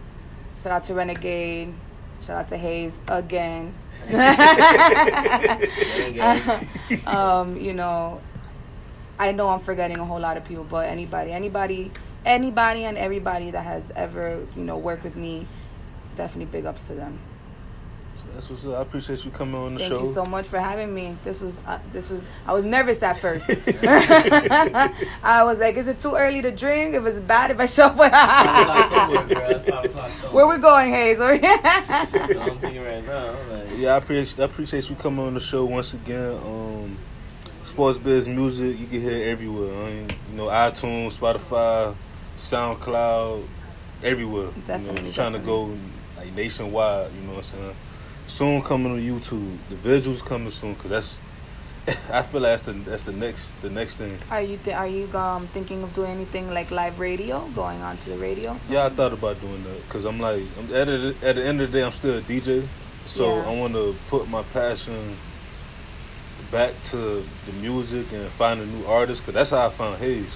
Shout 0.64 0.72
out 0.72 0.86
to 0.86 0.94
Renegade. 0.94 1.74
Shout 2.22 2.38
out 2.38 2.48
to 2.48 2.58
Hayes 2.58 3.02
again. 3.10 3.74
um, 7.06 7.60
you 7.60 7.74
know, 7.74 8.22
I 9.20 9.34
know 9.34 9.50
I'm 9.50 9.60
forgetting 9.60 9.98
a 9.98 10.06
whole 10.06 10.22
lot 10.22 10.38
of 10.38 10.46
people, 10.46 10.64
but 10.64 10.88
anybody, 10.88 11.34
anybody, 11.34 11.92
anybody, 12.26 12.86
and 12.86 12.98
everybody 12.98 13.52
that 13.52 13.66
has 13.66 13.92
ever, 13.94 14.48
you 14.56 14.64
know, 14.64 14.78
worked 14.78 15.04
with 15.04 15.18
me, 15.18 15.46
definitely 16.16 16.50
big 16.50 16.66
ups 16.66 16.84
to 16.84 16.94
them. 16.94 17.20
That's 18.34 18.50
what's 18.50 18.66
up. 18.66 18.78
I 18.78 18.82
appreciate 18.82 19.24
you 19.26 19.32
coming 19.32 19.56
on 19.56 19.74
the 19.74 19.80
Thank 19.80 19.90
show. 19.92 19.96
Thank 19.98 20.08
you 20.08 20.14
so 20.14 20.26
much 20.26 20.48
for 20.48 20.60
having 20.60 20.94
me. 20.94 21.16
This 21.24 21.42
was, 21.42 21.58
uh, 21.68 21.80
this 21.92 22.10
was. 22.10 22.22
I 22.48 22.54
was 22.54 22.64
nervous 22.64 23.02
at 23.04 23.20
first. 23.20 23.46
I 25.24 25.44
was 25.44 25.60
like, 25.60 25.76
"Is 25.78 25.88
it 25.88 26.00
too 26.00 26.16
early 26.16 26.42
to 26.42 26.52
drink? 26.52 26.96
If 26.96 27.06
it's 27.06 27.20
bad, 27.20 27.52
if 27.52 27.60
I 27.60 27.66
show 27.66 27.88
up, 27.88 27.98
Five 27.98 28.90
somewhere, 28.90 29.26
bro. 29.28 29.60
Five 29.60 29.86
o'clock 29.86 30.12
somewhere. 30.12 30.32
where 30.32 30.48
we 30.48 30.58
going, 30.62 30.92
Hayes? 30.92 31.20
Where- 31.20 31.40
So 31.42 32.40
I'm 32.42 32.58
thinking 32.60 32.84
right 32.84 33.06
like, 33.06 33.78
Yeah, 33.78 33.94
I 33.94 33.98
appreciate 33.98 34.40
I 34.40 34.46
appreciate 34.46 34.90
you 34.90 34.96
coming 34.96 35.26
on 35.26 35.34
the 35.34 35.40
show 35.40 35.66
once 35.66 35.94
again. 35.94 36.34
Um, 36.38 36.98
Sports 37.64 38.00
Biz 38.00 38.28
Music, 38.28 38.80
you 38.80 38.88
can 38.88 39.02
hear 39.02 39.12
it 39.12 39.28
everywhere. 39.28 39.74
I 39.86 39.90
mean, 39.92 40.08
you 40.32 40.38
know, 40.38 40.48
iTunes, 40.48 41.14
Spotify, 41.14 41.94
SoundCloud, 42.38 43.44
everywhere. 44.04 44.46
you 44.46 44.62
Definitely, 44.66 45.04
know, 45.04 45.12
trying 45.12 45.34
to 45.34 45.40
go 45.40 45.76
like 46.18 46.34
nationwide. 46.36 47.12
You 47.14 47.22
know 47.28 47.34
what 47.36 47.38
I'm 47.38 47.44
saying? 47.44 47.76
Soon 48.30 48.62
coming 48.62 48.92
on 48.94 49.00
YouTube. 49.02 49.58
The 49.70 49.76
visuals 49.76 50.24
coming 50.24 50.52
soon 50.52 50.76
because 50.76 50.90
that's. 50.92 51.20
I 52.12 52.22
feel 52.22 52.42
like 52.42 52.52
that's 52.52 52.62
the 52.64 52.74
that's 52.74 53.04
the 53.04 53.12
next 53.12 53.52
the 53.62 53.70
next 53.72 53.96
thing. 53.96 54.18
Are 54.30 54.42
you 54.42 54.58
th- 54.64 54.78
are 54.78 54.88
you 54.88 55.10
um 55.18 55.48
thinking 55.48 55.82
of 55.82 55.94
doing 55.96 56.12
anything 56.12 56.54
like 56.54 56.70
live 56.70 57.00
radio, 57.00 57.42
going 57.56 57.82
on 57.82 57.98
to 57.98 58.10
the 58.12 58.18
radio? 58.18 58.56
soon? 58.58 58.76
Yeah, 58.76 58.86
I 58.86 58.90
thought 58.90 59.14
about 59.14 59.42
doing 59.42 59.64
that 59.64 59.82
because 59.88 60.06
I'm 60.06 60.20
like, 60.20 60.44
I'm, 60.60 60.66
at, 60.76 60.86
the, 60.86 61.16
at 61.24 61.36
the 61.36 61.46
end 61.46 61.60
of 61.62 61.72
the 61.72 61.80
day, 61.80 61.84
I'm 61.84 61.92
still 61.92 62.18
a 62.20 62.22
DJ, 62.22 62.66
so 63.08 63.38
Yeah. 63.38 63.50
I 63.50 63.56
want 63.58 63.74
to 63.74 63.96
put 64.10 64.30
my 64.30 64.44
passion 64.54 65.16
back 66.52 66.74
to 66.92 67.24
the 67.46 67.54
music 67.60 68.06
and 68.14 68.28
finding 68.28 68.72
new 68.80 68.86
artists 68.86 69.22
because 69.22 69.34
that's 69.34 69.50
how 69.50 69.66
I 69.66 69.70
found 69.70 69.98
Hayes. 70.00 70.30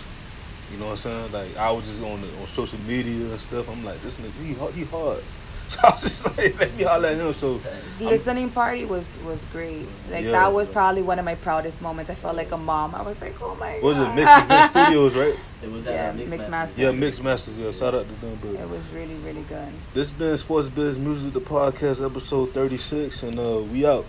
You 0.71 0.79
know 0.79 0.85
what 0.87 0.91
I'm 0.91 0.97
saying? 0.97 1.31
Like 1.31 1.55
I 1.57 1.71
was 1.71 1.85
just 1.85 2.01
on 2.01 2.19
the, 2.21 2.27
on 2.41 2.47
social 2.47 2.79
media 2.87 3.29
and 3.29 3.39
stuff. 3.39 3.69
I'm 3.69 3.85
like, 3.85 4.01
this 4.01 4.15
nigga, 4.15 4.71
he 4.73 4.79
he 4.79 4.85
hard. 4.89 5.23
So 5.73 5.79
I 5.83 5.91
was 5.91 6.01
just 6.01 6.25
like, 6.37 6.59
let 6.59 6.75
me 6.75 6.83
holler 6.83 7.09
at 7.09 7.15
him. 7.17 7.33
So 7.33 7.53
I'm- 7.99 8.05
listening 8.09 8.49
party 8.49 8.85
was 8.85 9.17
was 9.25 9.43
great. 9.51 9.87
Like 10.11 10.25
Yeah. 10.25 10.31
that 10.31 10.53
was 10.53 10.69
probably 10.69 11.01
one 11.01 11.19
of 11.19 11.25
my 11.25 11.35
proudest 11.35 11.81
moments. 11.81 12.09
I 12.09 12.15
felt 12.15 12.35
like 12.35 12.51
a 12.51 12.57
mom. 12.57 12.93
I 12.95 13.01
was 13.01 13.19
like, 13.21 13.35
oh 13.41 13.55
my 13.55 13.73
what 13.79 13.95
was 13.95 13.97
it 13.97 14.01
god. 14.01 14.15
Mix 14.15 14.31
Event 14.37 14.71
Studios, 14.71 15.15
right? 15.15 15.35
it 15.63 15.71
was 15.71 15.85
Yeah, 15.85 15.91
that 15.91 16.09
uh, 16.09 16.13
Mixed 16.17 16.31
mixed 16.31 16.49
Master. 16.49 16.81
Yeah, 16.81 16.91
Mixed 16.91 17.23
Masters. 17.23 17.57
Yeah, 17.57 17.71
shout 17.71 17.95
out 17.95 18.05
to 18.07 18.21
them. 18.21 18.37
But 18.41 18.59
It 18.61 18.69
was 18.69 18.87
really 18.89 19.15
really 19.25 19.43
good. 19.43 19.67
this 19.93 20.11
been 20.11 20.37
Sports 20.37 20.67
Biz 20.67 20.99
Music, 20.99 21.33
the 21.33 21.39
podcast, 21.41 22.05
episode 22.05 22.51
36, 22.51 23.23
and 23.23 23.39
uh, 23.39 23.59
we 23.71 23.85
out. 23.85 24.05